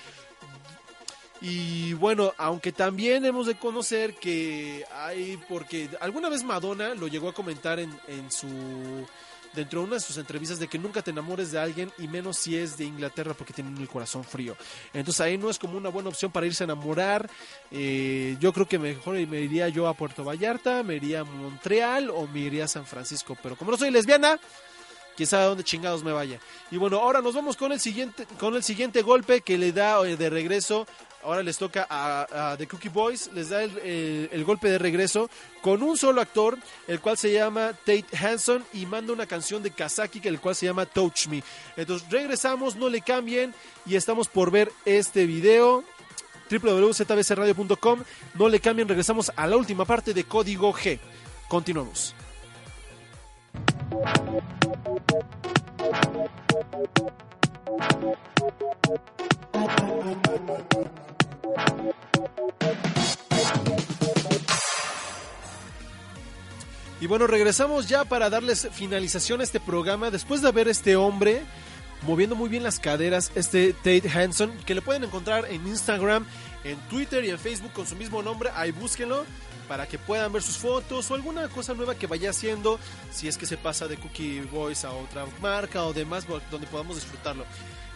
Y 1.40 1.92
bueno, 1.94 2.32
aunque 2.36 2.72
también 2.72 3.24
hemos 3.24 3.46
de 3.46 3.56
conocer 3.56 4.14
que 4.14 4.84
hay, 4.92 5.38
porque 5.48 5.88
alguna 6.00 6.28
vez 6.28 6.42
Madonna 6.42 6.94
lo 6.94 7.06
llegó 7.06 7.28
a 7.28 7.34
comentar 7.34 7.78
en, 7.78 7.96
en 8.08 8.30
su 8.30 9.06
dentro 9.54 9.80
de 9.80 9.86
una 9.86 9.94
de 9.96 10.00
sus 10.00 10.16
entrevistas 10.18 10.58
de 10.58 10.68
que 10.68 10.78
nunca 10.78 11.02
te 11.02 11.10
enamores 11.10 11.52
de 11.52 11.58
alguien 11.58 11.90
y 11.98 12.06
menos 12.08 12.38
si 12.38 12.56
es 12.56 12.76
de 12.76 12.84
Inglaterra 12.84 13.34
porque 13.34 13.52
tienen 13.52 13.76
el 13.78 13.88
corazón 13.88 14.24
frío. 14.24 14.56
Entonces 14.92 15.20
ahí 15.20 15.38
no 15.38 15.50
es 15.50 15.58
como 15.58 15.76
una 15.76 15.88
buena 15.88 16.08
opción 16.08 16.30
para 16.30 16.46
irse 16.46 16.64
a 16.64 16.66
enamorar. 16.66 17.28
Eh, 17.70 18.36
yo 18.40 18.52
creo 18.52 18.66
que 18.66 18.78
mejor 18.78 19.14
me 19.26 19.40
iría 19.40 19.68
yo 19.68 19.88
a 19.88 19.94
Puerto 19.94 20.24
Vallarta, 20.24 20.82
me 20.82 20.96
iría 20.96 21.20
a 21.20 21.24
Montreal 21.24 22.10
o 22.10 22.26
me 22.26 22.40
iría 22.40 22.64
a 22.64 22.68
San 22.68 22.86
Francisco. 22.86 23.36
Pero 23.42 23.56
como 23.56 23.70
no 23.70 23.76
soy 23.76 23.90
lesbiana, 23.90 24.38
quién 25.18 25.26
sabe 25.26 25.42
a 25.42 25.46
dónde 25.46 25.64
chingados 25.64 26.04
me 26.04 26.12
vaya. 26.12 26.38
Y 26.70 26.76
bueno, 26.76 27.00
ahora 27.00 27.20
nos 27.20 27.34
vamos 27.34 27.56
con 27.56 27.72
el 27.72 27.80
siguiente, 27.80 28.24
con 28.38 28.54
el 28.54 28.62
siguiente 28.62 29.02
golpe 29.02 29.40
que 29.40 29.58
le 29.58 29.72
da 29.72 30.00
eh, 30.06 30.16
de 30.16 30.30
regreso. 30.30 30.86
Ahora 31.24 31.42
les 31.42 31.58
toca 31.58 31.84
a, 31.90 32.54
The 32.56 32.68
Cookie 32.68 32.88
Boys, 32.88 33.28
les 33.34 33.48
da 33.48 33.64
el, 33.64 34.44
golpe 34.46 34.70
de 34.70 34.78
regreso 34.78 35.28
con 35.60 35.82
un 35.82 35.96
solo 35.96 36.20
actor, 36.20 36.56
el 36.86 37.00
cual 37.00 37.18
se 37.18 37.32
llama 37.32 37.72
Tate 37.72 38.06
Hanson 38.16 38.64
y 38.72 38.86
manda 38.86 39.12
una 39.12 39.26
canción 39.26 39.60
de 39.60 39.72
Kazaki, 39.72 40.20
el 40.22 40.38
cual 40.38 40.54
se 40.54 40.66
llama 40.66 40.86
Touch 40.86 41.26
Me. 41.26 41.42
Entonces 41.76 42.08
regresamos, 42.08 42.76
no 42.76 42.88
le 42.88 43.00
cambien 43.00 43.52
y 43.84 43.96
estamos 43.96 44.28
por 44.28 44.52
ver 44.52 44.70
este 44.84 45.26
video 45.26 45.82
www.zbcradio.com. 46.48 48.04
No 48.34 48.48
le 48.48 48.60
cambien, 48.60 48.86
regresamos 48.86 49.32
a 49.34 49.48
la 49.48 49.56
última 49.56 49.84
parte 49.84 50.14
de 50.14 50.22
Código 50.22 50.72
G. 50.72 51.00
Continuamos. 51.48 52.14
Y 67.00 67.06
bueno, 67.06 67.26
regresamos 67.26 67.88
ya 67.88 68.04
para 68.04 68.28
darles 68.28 68.68
finalización 68.72 69.40
a 69.40 69.44
este 69.44 69.60
programa. 69.60 70.10
Después 70.10 70.42
de 70.42 70.50
ver 70.50 70.68
este 70.68 70.96
hombre 70.96 71.42
moviendo 72.02 72.36
muy 72.36 72.48
bien 72.48 72.62
las 72.62 72.78
caderas, 72.80 73.30
este 73.34 73.72
Tate 73.72 74.10
Hanson, 74.12 74.52
que 74.66 74.74
lo 74.74 74.82
pueden 74.82 75.04
encontrar 75.04 75.46
en 75.48 75.66
Instagram, 75.66 76.26
en 76.64 76.76
Twitter 76.88 77.24
y 77.24 77.30
en 77.30 77.38
Facebook 77.38 77.72
con 77.72 77.86
su 77.86 77.96
mismo 77.96 78.22
nombre. 78.22 78.50
Ahí 78.54 78.72
búsquenlo 78.72 79.24
para 79.68 79.86
que 79.86 79.98
puedan 79.98 80.32
ver 80.32 80.42
sus 80.42 80.56
fotos 80.56 81.10
o 81.10 81.14
alguna 81.14 81.48
cosa 81.48 81.74
nueva 81.74 81.94
que 81.94 82.06
vaya 82.06 82.30
haciendo, 82.30 82.80
si 83.12 83.28
es 83.28 83.36
que 83.36 83.46
se 83.46 83.56
pasa 83.56 83.86
de 83.86 83.98
Cookie 83.98 84.40
Boys 84.40 84.84
a 84.84 84.92
otra 84.92 85.26
marca 85.40 85.84
o 85.84 85.92
demás, 85.92 86.26
donde 86.50 86.66
podamos 86.66 86.96
disfrutarlo. 86.96 87.44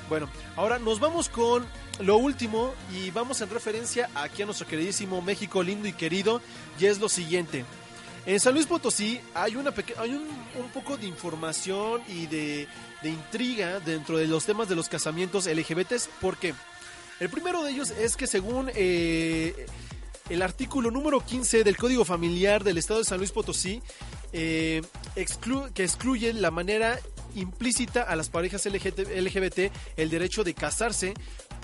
Bueno, 0.09 0.29
ahora 0.57 0.79
nos 0.79 1.01
vamos 1.01 1.29
con 1.29 1.66
lo 2.01 2.18
último 2.18 2.75
y 2.95 3.11
vamos 3.11 3.41
en 3.41 3.51
referencia 3.51 4.11
aquí 4.14 4.43
a 4.43 4.47
nuestro 4.47 4.66
queridísimo 4.66 5.23
México 5.23 5.62
lindo 5.62 5.89
y 5.89 5.93
querido, 5.93 6.43
y 6.79 6.87
es 6.87 7.01
lo 7.01 7.09
siguiente. 7.09 7.64
En 8.25 8.39
San 8.39 8.55
Luis 8.55 8.66
Potosí 8.66 9.20
hay, 9.35 9.57
una 9.57 9.73
hay 9.99 10.11
un, 10.11 10.29
un, 10.57 10.70
poco 10.73 10.97
de 10.97 11.07
información 11.07 12.03
y 12.07 12.27
de, 12.27 12.68
de, 13.03 13.09
intriga 13.09 13.81
dentro 13.81 14.16
de 14.16 14.29
los 14.29 14.45
temas 14.45 14.68
de 14.68 14.77
los 14.77 14.89
casamientos 14.89 15.47
LGBTs. 15.47 16.09
¿Por 16.20 16.37
qué? 16.37 16.55
El 17.18 17.31
primero 17.31 17.64
de 17.64 17.73
ellos 17.73 17.91
es 17.91 18.16
que 18.16 18.29
según 18.29 18.70
eh, 18.75 19.66
el 20.33 20.41
artículo 20.41 20.91
número 20.91 21.20
15 21.20 21.62
del 21.62 21.76
Código 21.76 22.07
Familiar 22.07 22.64
del 22.64 22.78
Estado 22.78 23.01
de 23.01 23.05
San 23.05 23.18
Luis 23.18 23.33
Potosí, 23.33 23.83
eh, 24.33 24.80
que 25.74 25.85
excluye 25.85 26.33
la 26.33 26.51
manera 26.51 26.99
implícita 27.35 28.03
a 28.03 28.16
las 28.16 28.30
parejas 28.30 28.64
LGBT 28.64 29.70
el 29.99 30.09
derecho 30.09 30.43
de 30.43 30.55
casarse, 30.55 31.12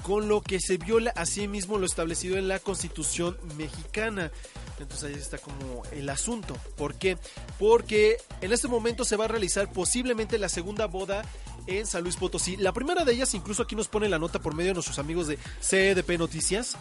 con 0.03 0.29
lo 0.29 0.43
que 0.43 0.61
se 0.61 0.77
viola 0.77 1.13
a 1.17 1.25
sí 1.25 1.49
mismo 1.49 1.79
lo 1.79 1.87
establecido 1.87 2.37
en 2.37 2.47
la 2.47 2.59
Constitución 2.59 3.39
mexicana. 3.57 4.31
Entonces 4.79 5.15
ahí 5.15 5.19
está 5.19 5.39
como 5.39 5.83
el 5.93 6.07
asunto. 6.11 6.55
¿Por 6.77 6.97
qué? 6.97 7.17
Porque 7.59 8.19
en 8.43 8.53
este 8.53 8.69
momento 8.69 9.07
se 9.07 9.17
va 9.17 9.25
a 9.25 9.29
realizar 9.29 9.73
posiblemente 9.73 10.37
la 10.37 10.51
segunda 10.51 10.87
boda 10.87 11.25
en 11.67 11.87
San 11.87 12.03
Luis 12.03 12.17
Potosí. 12.17 12.59
La 12.59 12.75
primera 12.75 13.07
de 13.07 13.15
ellas, 13.15 13.33
incluso 13.33 13.63
aquí 13.63 13.75
nos 13.75 13.89
pone 13.89 14.11
la 14.11 14.19
nota 14.19 14.41
por 14.41 14.55
medio 14.55 14.73
de 14.73 14.75
nuestros 14.75 14.99
amigos 14.99 15.27
de 15.27 15.39
CDP 15.39 16.19
Noticias 16.19 16.77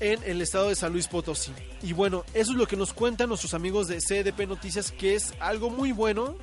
en 0.00 0.22
el 0.24 0.42
estado 0.42 0.68
de 0.68 0.74
San 0.74 0.92
Luis 0.92 1.08
Potosí. 1.08 1.52
Y 1.82 1.92
bueno, 1.92 2.24
eso 2.34 2.52
es 2.52 2.58
lo 2.58 2.66
que 2.66 2.76
nos 2.76 2.92
cuentan 2.92 3.28
nuestros 3.28 3.54
amigos 3.54 3.88
de 3.88 3.98
CDP 3.98 4.46
Noticias, 4.46 4.92
que 4.92 5.14
es 5.14 5.32
algo 5.40 5.70
muy 5.70 5.92
bueno 5.92 6.36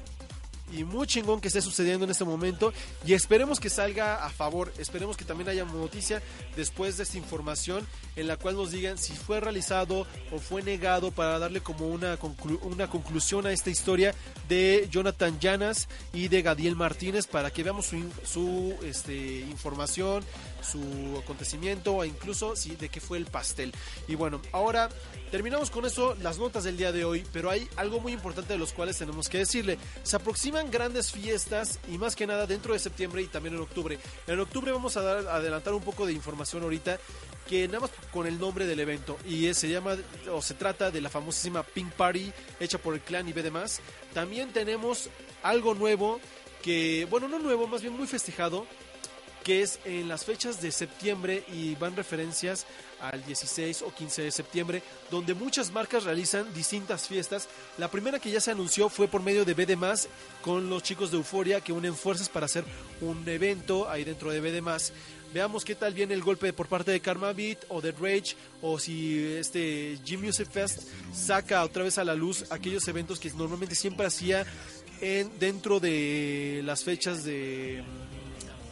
y 0.78 0.84
muy 0.84 1.08
chingón 1.08 1.40
que 1.40 1.48
esté 1.48 1.62
sucediendo 1.62 2.06
en 2.06 2.12
este 2.12 2.26
momento 2.26 2.74
y 3.06 3.14
esperemos 3.14 3.60
que 3.60 3.70
salga 3.70 4.26
a 4.26 4.30
favor, 4.30 4.74
esperemos 4.78 5.18
que 5.18 5.26
también 5.26 5.50
haya 5.50 5.66
noticia 5.66 6.22
después 6.56 6.98
de 6.98 7.04
esta 7.04 7.18
información 7.18 7.86
en 8.16 8.28
la 8.28 8.38
cual 8.38 8.56
nos 8.56 8.72
digan 8.72 8.98
si 8.98 9.14
fue 9.14 9.40
realizado 9.40 10.08
o 10.32 10.40
fue 10.40 10.62
negado 10.62 11.12
para 11.12 11.40
darle 11.40 11.62
como 11.62 11.88
una, 11.88 12.18
una 12.62 12.90
conclusión 12.90 13.46
a 13.46 13.52
esta 13.52 13.70
historia 13.70 14.14
de 14.50 14.88
Jonathan 14.92 15.40
Llanas 15.40 15.88
y 16.14 16.28
de 16.28 16.42
Gadiel 16.42 16.76
Martínez 16.76 17.28
para 17.28 17.52
que 17.52 17.64
veamos 17.64 17.86
su, 17.86 18.04
su 18.24 18.76
este, 18.84 19.42
información, 19.42 20.24
su 20.64 21.20
acontecimiento 21.22 21.96
o 21.96 22.06
incluso 22.06 22.56
si 22.56 22.76
de 22.76 22.90
qué 22.90 23.00
fue 23.00 23.18
el 23.18 23.26
pastel. 23.26 23.74
Y 24.08 24.16
bueno, 24.16 24.42
ahora 24.52 24.90
terminamos 25.32 25.70
con 25.70 25.86
eso 25.86 26.16
las 26.22 26.38
notas 26.38 26.64
del 26.64 26.78
día 26.78 26.92
de 26.92 27.06
hoy, 27.06 27.24
pero 27.32 27.50
hay 27.50 27.68
algo 27.76 28.00
muy 28.00 28.14
importante 28.14 28.54
de 28.54 28.60
los 28.60 28.74
cuales 28.74 28.98
tenemos 28.98 29.30
que 29.30 29.40
decirle. 29.40 29.78
Se 30.04 30.16
aproximan 30.16 30.72
grandes 30.72 31.12
fiestas 31.12 31.80
y 31.92 31.98
más 31.98 32.16
que 32.16 32.28
nada 32.28 32.48
dentro 32.48 32.74
de 32.74 32.80
septiembre 32.80 33.22
y 33.22 33.28
también 33.28 33.56
en 33.56 33.62
octubre. 33.62 34.00
En 34.28 34.40
octubre 34.40 34.72
vamos 34.72 34.98
a 34.98 35.02
dar, 35.02 35.28
adelantar 35.28 35.74
un 35.74 35.84
poco 35.84 36.06
de 36.06 36.14
información 36.14 36.64
ahorita 36.64 37.00
que 37.48 37.68
nada 37.68 37.82
más 37.82 37.92
con 38.12 38.26
el 38.26 38.40
nombre 38.40 38.66
del 38.66 38.80
evento 38.80 39.18
y 39.28 39.54
se 39.54 39.70
llama 39.70 39.98
o 40.32 40.42
se 40.42 40.54
trata 40.54 40.92
de 40.92 41.02
la 41.02 41.10
famosísima 41.10 41.64
Pink 41.64 41.92
Party 41.92 42.32
hecha 42.60 42.78
por 42.78 42.94
el 42.94 43.02
clan 43.02 43.28
y 43.28 43.34
B 43.34 43.44
demás. 43.44 43.82
También 44.14 44.54
tenemos 44.54 45.10
algo 45.42 45.76
nuevo 45.76 46.20
que, 46.62 47.06
bueno, 47.10 47.28
no 47.28 47.40
nuevo, 47.40 47.68
más 47.68 47.82
bien 47.82 47.96
muy 47.96 48.08
festejado, 48.08 48.66
que 49.44 49.62
es 49.62 49.80
en 49.86 50.08
las 50.08 50.26
fechas 50.26 50.62
de 50.62 50.72
septiembre 50.72 51.44
y 51.52 51.76
van 51.76 51.96
referencias 51.96 52.66
al 53.02 53.24
16 53.26 53.82
o 53.82 53.94
15 53.94 54.22
de 54.24 54.32
septiembre, 54.32 54.84
donde 55.12 55.34
muchas 55.34 55.72
marcas 55.72 56.06
realizan 56.06 56.52
distintas 56.54 57.08
fiestas. 57.08 57.50
La 57.78 57.92
primera 57.92 58.20
que 58.20 58.32
ya 58.32 58.40
se 58.40 58.52
anunció 58.52 58.90
fue 58.90 59.08
por 59.08 59.22
medio 59.22 59.44
de 59.44 59.54
BD 59.54 59.74
con 60.42 60.70
los 60.70 60.84
chicos 60.84 61.12
de 61.12 61.18
Euforia 61.18 61.62
que 61.62 61.74
unen 61.74 61.96
fuerzas 61.96 62.30
para 62.30 62.46
hacer 62.46 62.64
un 63.02 63.28
evento 63.28 63.90
ahí 63.90 64.04
dentro 64.04 64.32
de 64.32 64.40
BD 64.40 64.62
Veamos 65.34 65.66
qué 65.66 65.74
tal 65.74 65.96
viene 65.96 66.14
el 66.14 66.22
golpe 66.22 66.54
por 66.54 66.68
parte 66.68 66.92
de 66.92 67.00
Karma 67.00 67.34
Beat 67.34 67.66
o 67.70 67.82
de 67.82 67.92
Rage 67.92 68.36
o 68.62 68.78
si 68.78 69.34
este 69.34 69.98
Gym 70.06 70.22
Music 70.22 70.48
Fest 70.48 70.84
saca 71.12 71.64
otra 71.64 71.84
vez 71.84 71.98
a 71.98 72.04
la 72.04 72.14
luz 72.14 72.46
aquellos 72.52 72.88
eventos 72.88 73.20
que 73.20 73.32
normalmente 73.32 73.74
siempre 73.74 74.06
hacía 74.06 74.46
en, 75.02 75.32
dentro 75.40 75.80
de 75.80 76.62
las 76.64 76.84
fechas 76.84 77.24
de 77.24 77.84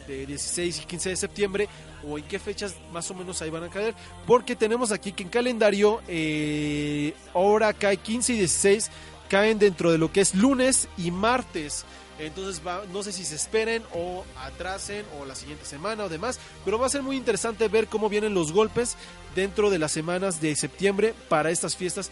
de 0.06 0.26
16 0.26 0.82
y 0.82 0.84
15 0.84 1.08
de 1.10 1.16
septiembre 1.16 1.68
o 2.06 2.18
en 2.18 2.24
qué 2.24 2.38
fechas 2.38 2.74
más 2.92 3.10
o 3.10 3.14
menos 3.14 3.40
ahí 3.42 3.50
van 3.50 3.64
a 3.64 3.68
caer 3.68 3.94
porque 4.26 4.56
tenemos 4.56 4.92
aquí 4.92 5.12
que 5.12 5.22
en 5.22 5.28
calendario 5.28 6.00
eh, 6.08 7.14
ahora 7.34 7.72
cae 7.72 7.96
15 7.96 8.34
y 8.34 8.38
16 8.38 8.90
caen 9.28 9.58
dentro 9.58 9.90
de 9.90 9.96
lo 9.96 10.12
que 10.12 10.20
es 10.20 10.34
lunes 10.34 10.88
y 10.98 11.10
martes. 11.10 11.86
Entonces 12.18 12.60
va, 12.64 12.82
no 12.92 13.02
sé 13.02 13.12
si 13.12 13.24
se 13.24 13.34
esperen 13.34 13.82
o 13.94 14.24
atrasen 14.36 15.06
o 15.18 15.24
la 15.24 15.34
siguiente 15.34 15.64
semana 15.64 16.04
o 16.04 16.08
demás, 16.10 16.38
pero 16.66 16.78
va 16.78 16.86
a 16.86 16.90
ser 16.90 17.02
muy 17.02 17.16
interesante 17.16 17.66
ver 17.68 17.86
cómo 17.86 18.10
vienen 18.10 18.34
los 18.34 18.52
golpes 18.52 18.96
dentro 19.34 19.70
de 19.70 19.78
las 19.78 19.90
semanas 19.90 20.40
de 20.42 20.54
septiembre 20.54 21.14
para 21.30 21.50
estas 21.50 21.76
fiestas 21.76 22.10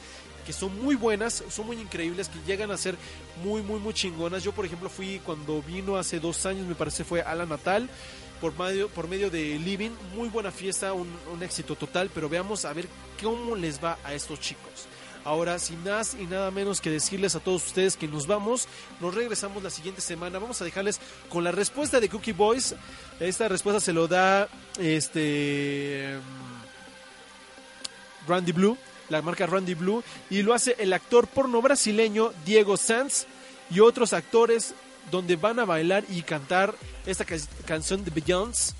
que 0.50 0.54
son 0.54 0.82
muy 0.82 0.96
buenas, 0.96 1.44
son 1.48 1.66
muy 1.66 1.76
increíbles, 1.76 2.28
que 2.28 2.40
llegan 2.44 2.72
a 2.72 2.76
ser 2.76 2.96
muy, 3.44 3.62
muy, 3.62 3.78
muy 3.78 3.94
chingonas. 3.94 4.42
Yo, 4.42 4.50
por 4.50 4.66
ejemplo, 4.66 4.90
fui 4.90 5.20
cuando 5.24 5.62
vino 5.62 5.96
hace 5.96 6.18
dos 6.18 6.44
años, 6.44 6.66
me 6.66 6.74
parece 6.74 7.04
fue 7.04 7.22
a 7.22 7.36
la 7.36 7.46
Natal, 7.46 7.88
por 8.40 8.58
medio, 8.58 8.88
por 8.88 9.06
medio 9.06 9.30
de 9.30 9.60
Living, 9.60 9.92
muy 10.16 10.28
buena 10.28 10.50
fiesta, 10.50 10.92
un, 10.92 11.08
un 11.32 11.40
éxito 11.44 11.76
total, 11.76 12.10
pero 12.12 12.28
veamos 12.28 12.64
a 12.64 12.72
ver 12.72 12.88
cómo 13.22 13.54
les 13.54 13.82
va 13.82 13.96
a 14.02 14.12
estos 14.12 14.40
chicos. 14.40 14.88
Ahora, 15.22 15.56
sin 15.60 15.84
más 15.84 16.16
y 16.18 16.26
nada 16.26 16.50
menos 16.50 16.80
que 16.80 16.90
decirles 16.90 17.36
a 17.36 17.40
todos 17.40 17.64
ustedes 17.64 17.96
que 17.96 18.08
nos 18.08 18.26
vamos, 18.26 18.66
nos 18.98 19.14
regresamos 19.14 19.62
la 19.62 19.70
siguiente 19.70 20.00
semana. 20.00 20.40
Vamos 20.40 20.60
a 20.60 20.64
dejarles 20.64 20.98
con 21.28 21.44
la 21.44 21.52
respuesta 21.52 22.00
de 22.00 22.08
Cookie 22.08 22.32
Boys. 22.32 22.74
Esta 23.20 23.46
respuesta 23.46 23.78
se 23.78 23.92
lo 23.92 24.08
da 24.08 24.48
este 24.80 26.18
Randy 28.26 28.50
Blue 28.50 28.76
la 29.10 29.20
marca 29.20 29.46
Randy 29.46 29.74
Blue, 29.74 30.02
y 30.30 30.42
lo 30.42 30.54
hace 30.54 30.76
el 30.78 30.92
actor 30.94 31.26
porno 31.26 31.60
brasileño 31.60 32.32
Diego 32.46 32.76
Sanz 32.76 33.26
y 33.70 33.80
otros 33.80 34.14
actores 34.14 34.74
donde 35.10 35.36
van 35.36 35.58
a 35.58 35.64
bailar 35.64 36.04
y 36.08 36.22
cantar 36.22 36.74
esta 37.04 37.26
canción 37.66 38.04
de 38.04 38.10
Beyoncé 38.10 38.74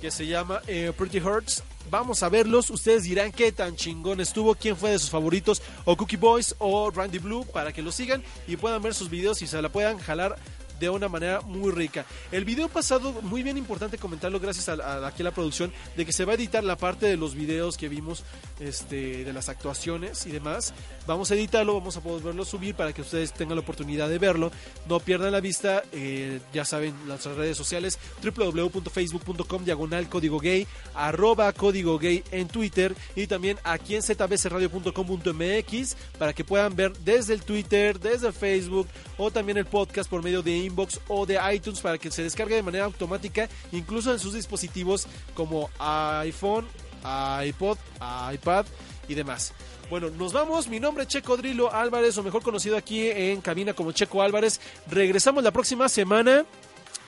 que 0.00 0.10
se 0.10 0.26
llama 0.26 0.60
eh, 0.66 0.92
Pretty 0.96 1.18
Hurts. 1.18 1.62
Vamos 1.90 2.22
a 2.22 2.28
verlos, 2.28 2.68
ustedes 2.68 3.04
dirán 3.04 3.32
qué 3.32 3.52
tan 3.52 3.74
chingón 3.74 4.20
estuvo, 4.20 4.54
quién 4.54 4.76
fue 4.76 4.90
de 4.90 4.98
sus 4.98 5.08
favoritos, 5.08 5.62
o 5.86 5.96
Cookie 5.96 6.16
Boys 6.16 6.54
o 6.58 6.90
Randy 6.90 7.18
Blue, 7.18 7.46
para 7.46 7.72
que 7.72 7.80
lo 7.80 7.90
sigan 7.90 8.22
y 8.46 8.56
puedan 8.56 8.82
ver 8.82 8.92
sus 8.94 9.08
videos 9.08 9.40
y 9.40 9.46
se 9.46 9.62
la 9.62 9.70
puedan 9.70 9.98
jalar 9.98 10.36
de 10.80 10.90
una 10.90 11.08
manera 11.08 11.40
muy 11.40 11.72
rica. 11.72 12.04
El 12.32 12.44
video 12.44 12.68
pasado, 12.68 13.12
muy 13.22 13.42
bien 13.42 13.56
importante 13.56 13.98
comentarlo 13.98 14.40
gracias 14.40 14.68
a, 14.68 15.06
aquí 15.06 15.22
a 15.22 15.24
la 15.24 15.30
producción, 15.30 15.72
de 15.96 16.04
que 16.04 16.12
se 16.12 16.24
va 16.24 16.32
a 16.32 16.34
editar 16.36 16.64
la 16.64 16.76
parte 16.76 17.06
de 17.06 17.16
los 17.16 17.34
videos 17.34 17.76
que 17.76 17.88
vimos, 17.88 18.24
este, 18.60 19.24
de 19.24 19.32
las 19.32 19.48
actuaciones 19.48 20.26
y 20.26 20.30
demás. 20.30 20.74
Vamos 21.06 21.30
a 21.30 21.34
editarlo, 21.34 21.74
vamos 21.74 21.96
a 21.96 22.00
poderlo 22.00 22.44
subir 22.44 22.74
para 22.74 22.92
que 22.92 23.02
ustedes 23.02 23.32
tengan 23.32 23.56
la 23.56 23.62
oportunidad 23.62 24.08
de 24.08 24.18
verlo. 24.18 24.50
No 24.88 25.00
pierdan 25.00 25.32
la 25.32 25.40
vista, 25.40 25.82
eh, 25.92 26.40
ya 26.52 26.64
saben, 26.64 26.94
las 27.06 27.24
redes 27.24 27.56
sociales, 27.56 27.98
www.facebook.com 28.22 29.64
diagonal 29.64 30.08
código 30.08 30.38
gay, 30.38 30.66
arroba 30.94 31.52
código 31.52 31.98
gay 31.98 32.22
en 32.30 32.48
Twitter 32.48 32.94
y 33.16 33.26
también 33.26 33.58
aquí 33.64 33.96
en 33.96 34.02
zbcradio.com.mx 34.02 35.96
para 36.18 36.32
que 36.32 36.44
puedan 36.44 36.76
ver 36.76 36.92
desde 36.98 37.34
el 37.34 37.42
Twitter, 37.42 37.98
desde 37.98 38.28
el 38.28 38.32
Facebook 38.32 38.88
o 39.18 39.30
también 39.30 39.58
el 39.58 39.66
podcast 39.66 40.08
por 40.08 40.22
medio 40.22 40.42
de 40.42 40.56
inbox 40.64 41.00
o 41.08 41.26
de 41.26 41.38
iTunes 41.52 41.80
para 41.80 41.98
que 41.98 42.10
se 42.10 42.22
descargue 42.22 42.56
de 42.56 42.62
manera 42.62 42.84
automática, 42.84 43.48
incluso 43.72 44.12
en 44.12 44.18
sus 44.18 44.34
dispositivos 44.34 45.06
como 45.34 45.70
iPhone, 45.78 46.66
iPod, 47.46 47.78
iPad 48.32 48.66
y 49.08 49.14
demás. 49.14 49.52
Bueno, 49.90 50.10
nos 50.10 50.32
vamos. 50.32 50.68
Mi 50.68 50.80
nombre 50.80 51.04
es 51.04 51.08
Checo 51.08 51.36
Drilo 51.36 51.72
Álvarez, 51.72 52.16
o 52.16 52.22
mejor 52.22 52.42
conocido 52.42 52.76
aquí 52.76 53.10
en 53.10 53.40
cabina 53.40 53.74
como 53.74 53.92
Checo 53.92 54.22
Álvarez. 54.22 54.60
Regresamos 54.90 55.44
la 55.44 55.50
próxima 55.50 55.88
semana 55.88 56.44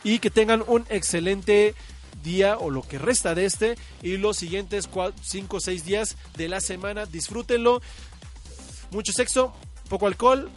y 0.05 0.19
que 0.19 0.31
tengan 0.31 0.63
un 0.67 0.85
excelente 0.89 1.75
día 2.23 2.59
o 2.59 2.71
lo 2.71 2.83
que 2.83 2.99
resta 2.99 3.35
de 3.35 3.45
este 3.45 3.77
y 4.03 4.17
los 4.17 4.37
siguientes 4.37 4.89
5 5.23 5.57
o 5.57 5.61
6 5.61 5.85
días 5.85 6.17
de 6.37 6.49
la 6.49 6.61
semana. 6.61 7.07
Disfrútenlo. 7.07 7.81
Mucho 8.91 9.13
sexo, 9.13 9.53
poco 9.89 10.07
alcohol 10.07 10.51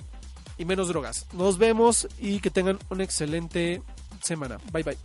y 0.59 0.65
menos 0.65 0.89
drogas. 0.89 1.25
Nos 1.33 1.57
vemos 1.57 2.07
y 2.19 2.39
que 2.39 2.51
tengan 2.51 2.77
una 2.89 3.03
excelente 3.03 3.81
semana. 4.21 4.59
Bye 4.71 4.83
bye. 4.83 4.97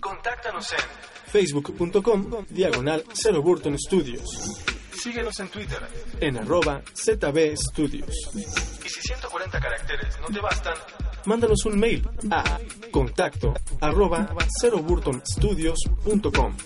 Contáctanos 0.00 0.72
en 0.72 1.30
facebook.com 1.30 2.46
diagonal 2.48 3.04
0 3.12 3.42
Burton 3.42 3.76
Studios 3.78 4.79
Síguenos 5.02 5.40
en 5.40 5.48
Twitter. 5.48 5.78
en 6.20 6.36
arroba 6.36 6.82
ZB 6.94 7.56
Studios. 7.56 8.14
Y 8.34 8.88
si 8.88 9.00
140 9.00 9.60
caracteres 9.60 10.18
no 10.20 10.26
te 10.28 10.40
bastan, 10.40 10.74
Mándanos 11.26 11.64
un 11.66 11.78
mail 11.78 12.08
a 12.30 12.58
contacto 12.90 13.54
arroba 13.80 14.34
0burtonstudios.com 14.62 16.56